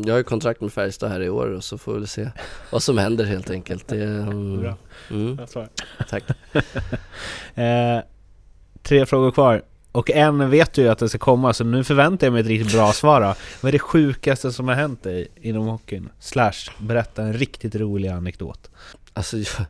jag 0.05 0.13
har 0.13 0.17
ju 0.17 0.23
kontrakt 0.23 0.61
med 0.61 0.73
Färjestad 0.73 1.11
här 1.11 1.21
i 1.21 1.29
år 1.29 1.47
och 1.47 1.63
så 1.63 1.77
får 1.77 1.93
vi 1.99 2.07
se 2.07 2.29
vad 2.71 2.83
som 2.83 2.97
händer 2.97 3.25
helt 3.25 3.49
enkelt. 3.49 3.87
Det, 3.87 4.03
mm, 4.03 4.61
Bra. 4.61 4.75
mm, 5.09 5.39
tack. 6.09 6.23
Eh, 7.55 7.99
tre 8.83 9.05
frågor 9.05 9.31
kvar. 9.31 9.61
Och 9.93 10.11
en 10.11 10.49
vet 10.49 10.73
du 10.73 10.81
ju 10.81 10.87
att 10.87 10.99
det 10.99 11.09
ska 11.09 11.17
komma, 11.17 11.53
så 11.53 11.63
nu 11.63 11.83
förväntar 11.83 12.27
jag 12.27 12.31
mig 12.31 12.41
ett 12.41 12.47
riktigt 12.47 12.73
bra 12.73 12.93
svar 12.93 13.21
då. 13.21 13.35
Vad 13.61 13.69
är 13.69 13.71
det 13.71 13.79
sjukaste 13.79 14.51
som 14.51 14.67
har 14.67 14.75
hänt 14.75 15.03
dig 15.03 15.27
inom 15.41 15.67
hockeyn? 15.67 16.09
Slash, 16.19 16.71
berätta 16.77 17.23
en 17.23 17.33
riktigt 17.33 17.75
rolig 17.75 18.09
anekdot. 18.09 18.69
Alltså, 19.13 19.37
jag, 19.37 19.65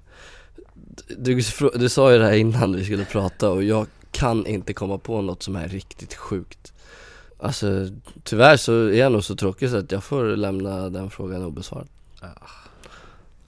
du, 1.18 1.42
du 1.76 1.90
sa 1.90 2.12
ju 2.12 2.20
det 2.20 2.26
här 2.26 2.34
innan 2.34 2.76
vi 2.76 2.86
skulle 2.86 3.06
prata 3.06 3.50
och 3.50 3.64
jag 3.64 3.88
kan 4.12 4.46
inte 4.46 4.74
komma 4.74 4.98
på 4.98 5.22
något 5.22 5.44
som 5.44 5.56
är 5.56 5.68
riktigt 5.68 6.14
sjukt. 6.14 6.74
Alltså 7.40 7.88
tyvärr 8.24 8.58
så 8.58 8.88
är 8.88 9.00
jag 9.00 9.12
nog 9.12 9.24
så 9.24 9.36
tråkig 9.36 9.70
så 9.70 9.78
att 9.78 9.92
jag 9.92 10.04
får 10.04 10.24
lämna 10.24 10.90
den 10.90 11.10
frågan 11.10 11.44
obesvarad. 11.44 11.88
Ja, 12.22 12.28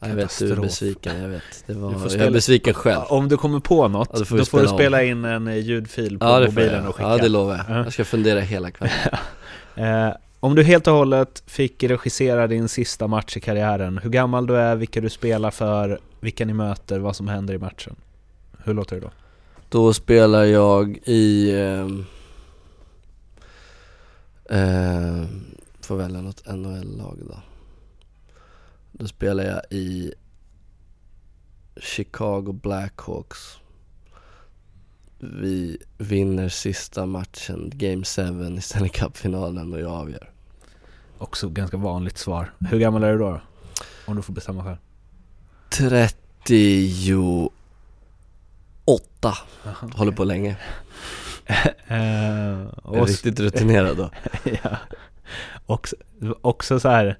Jag 0.09 0.15
vet, 0.15 0.39
du 0.39 0.51
är 0.51 0.55
besviken, 0.55 1.21
jag 1.21 1.29
vet. 1.29 1.43
Det 1.67 1.73
var, 1.73 1.89
Du 1.89 1.93
får 1.95 2.03
jag 2.03 2.11
spela- 2.11 2.25
är 2.25 2.31
besviken 2.31 2.73
själv. 2.73 3.01
Om 3.09 3.29
du 3.29 3.37
kommer 3.37 3.59
på 3.59 3.87
något, 3.87 4.09
Ja, 4.11 4.13
då 4.13 4.19
då 4.19 4.25
får 4.25 4.35
får, 4.45 4.57
vi 4.57 4.63
du 4.63 4.67
spela 4.67 4.77
spela 4.77 5.03
in 5.03 5.25
en 5.25 5.47
eh, 5.47 5.57
ljudfil 5.57 6.19
på 6.19 6.25
Ja 6.25 6.39
mobilen 6.39 6.87
och 6.87 6.95
skicka. 6.95 7.09
Ja 7.09 7.17
det 7.17 7.29
lovar 7.29 7.55
jag. 7.67 7.77
Ja. 7.77 7.83
Jag 7.83 7.93
ska 7.93 8.05
fundera 8.05 8.39
hela 8.39 8.71
kvällen. 8.71 8.95
Eh, 9.77 10.09
om 10.39 10.55
du 10.55 10.63
helt 10.63 10.87
och 10.87 10.93
hållet 10.93 11.43
fick 11.47 11.83
regissera 11.83 12.47
din 12.47 12.67
sista 12.67 13.07
match 13.07 13.37
i 13.37 13.39
karriären, 13.39 13.97
hur 14.03 14.09
gammal 14.09 14.47
du 14.47 14.55
är, 14.57 14.75
vilka 14.75 15.01
du 15.01 15.09
spelar 15.09 15.51
för, 15.51 15.99
vilka 16.19 16.45
ni 16.45 16.53
möter, 16.53 16.99
vad 16.99 17.15
som 17.15 17.27
händer 17.27 17.53
i 17.53 17.57
matchen. 17.57 17.95
Hur 18.63 18.73
låter 18.73 18.95
det 18.95 19.01
då? 19.01 19.11
Då 19.69 19.93
spelar 19.93 20.43
jag 20.43 20.97
i... 21.05 21.51
ehm, 21.61 22.05
Eh, 24.49 25.23
får 25.81 25.95
välja 25.95 26.21
något 26.21 26.43
NHL-lag 26.47 27.17
då. 27.29 27.37
Då 28.99 29.07
spelar 29.07 29.43
jag 29.43 29.61
i 29.69 30.13
Chicago 31.77 32.51
Blackhawks. 32.53 33.57
Vi 35.19 35.77
vinner 35.97 36.49
sista 36.49 37.05
matchen, 37.05 37.71
Game 37.73 38.03
7 38.03 38.55
i 38.57 38.61
Stanley 38.61 38.89
Cup-finalen 38.89 39.73
och 39.73 39.79
jag 39.79 39.91
avgör. 39.91 40.31
Också 41.17 41.49
ganska 41.49 41.77
vanligt 41.77 42.17
svar. 42.17 42.53
Hur 42.59 42.79
gammal 42.79 43.03
är 43.03 43.11
du 43.11 43.17
då? 43.17 43.41
Om 44.05 44.15
du 44.15 44.21
får 44.21 44.33
bestämma 44.33 44.63
själv. 44.63 44.77
38 45.69 47.51
Håller 49.93 50.11
på 50.11 50.23
länge. 50.23 50.57
Är 51.87 52.87
och, 52.87 53.07
riktigt 53.07 53.39
rutinerad 53.39 53.97
då. 53.97 54.09
ja. 54.63 54.77
också, 55.65 55.95
också 56.41 56.79
så 56.79 56.89
här 56.89 57.17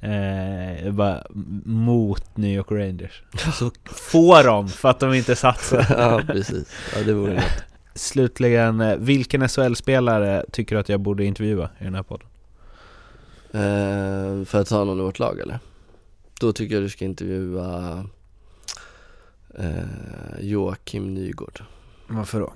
eh, 0.00 0.92
bara 0.92 1.26
mot 1.64 2.36
New 2.36 2.56
York 2.56 2.70
Rangers. 2.70 3.22
Så 3.58 3.70
får 3.84 4.44
de 4.44 4.68
för 4.68 4.88
att 4.88 5.00
de 5.00 5.14
inte 5.14 5.36
satsar. 5.36 5.86
ja 5.98 6.22
precis, 6.26 6.72
ja 6.96 7.02
det 7.02 7.12
vore 7.12 7.34
något. 7.34 7.44
Slutligen, 7.94 8.80
eh, 8.80 8.96
vilken 8.96 9.48
SHL-spelare 9.48 10.44
tycker 10.52 10.76
du 10.76 10.80
att 10.80 10.88
jag 10.88 11.00
borde 11.00 11.24
intervjua 11.24 11.70
i 11.78 11.84
den 11.84 11.94
här 11.94 12.02
podden? 12.02 12.28
Eh, 13.52 14.44
för 14.44 14.60
att 14.60 14.68
ta 14.68 14.84
någon 14.84 14.98
i 14.98 15.02
vårt 15.02 15.18
lag 15.18 15.40
eller? 15.40 15.58
Då 16.40 16.52
tycker 16.52 16.74
jag 16.74 16.84
du 16.84 16.88
ska 16.88 17.04
intervjua 17.04 18.04
eh, 19.54 20.40
Joakim 20.40 21.14
Nygård. 21.14 21.64
Varför 22.06 22.40
då? 22.40 22.52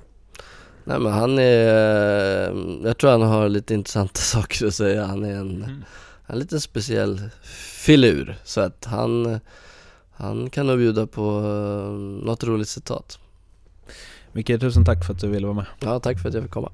Nej 0.85 0.99
men 0.99 1.13
han 1.13 1.39
är, 1.39 2.55
jag 2.87 2.99
tror 2.99 3.11
han 3.11 3.23
har 3.23 3.49
lite 3.49 3.75
intressanta 3.75 4.15
saker 4.21 4.67
att 4.67 4.75
säga. 4.75 5.05
Han 5.05 5.25
är 5.25 5.35
en, 5.35 5.85
en 6.27 6.39
liten 6.39 6.61
speciell 6.61 7.21
filur. 7.85 8.37
Så 8.45 8.61
att 8.61 8.85
han, 8.85 9.41
han 10.11 10.51
kan 10.51 10.67
nog 10.67 10.79
bjuda 10.79 11.07
på 11.07 11.23
eh, 11.23 11.93
något 12.27 12.45
roligt 12.45 12.69
citat. 12.69 13.19
Micke, 14.33 14.61
tusen 14.61 14.85
tack 14.85 15.07
för 15.07 15.15
att 15.15 15.21
du 15.21 15.29
ville 15.29 15.47
vara 15.47 15.57
med. 15.57 15.67
Ja, 15.81 16.01
tack 16.01 16.21
för 16.21 16.29
att 16.29 16.35
jag 16.35 16.43
fick 16.43 16.53
komma. 16.53 16.73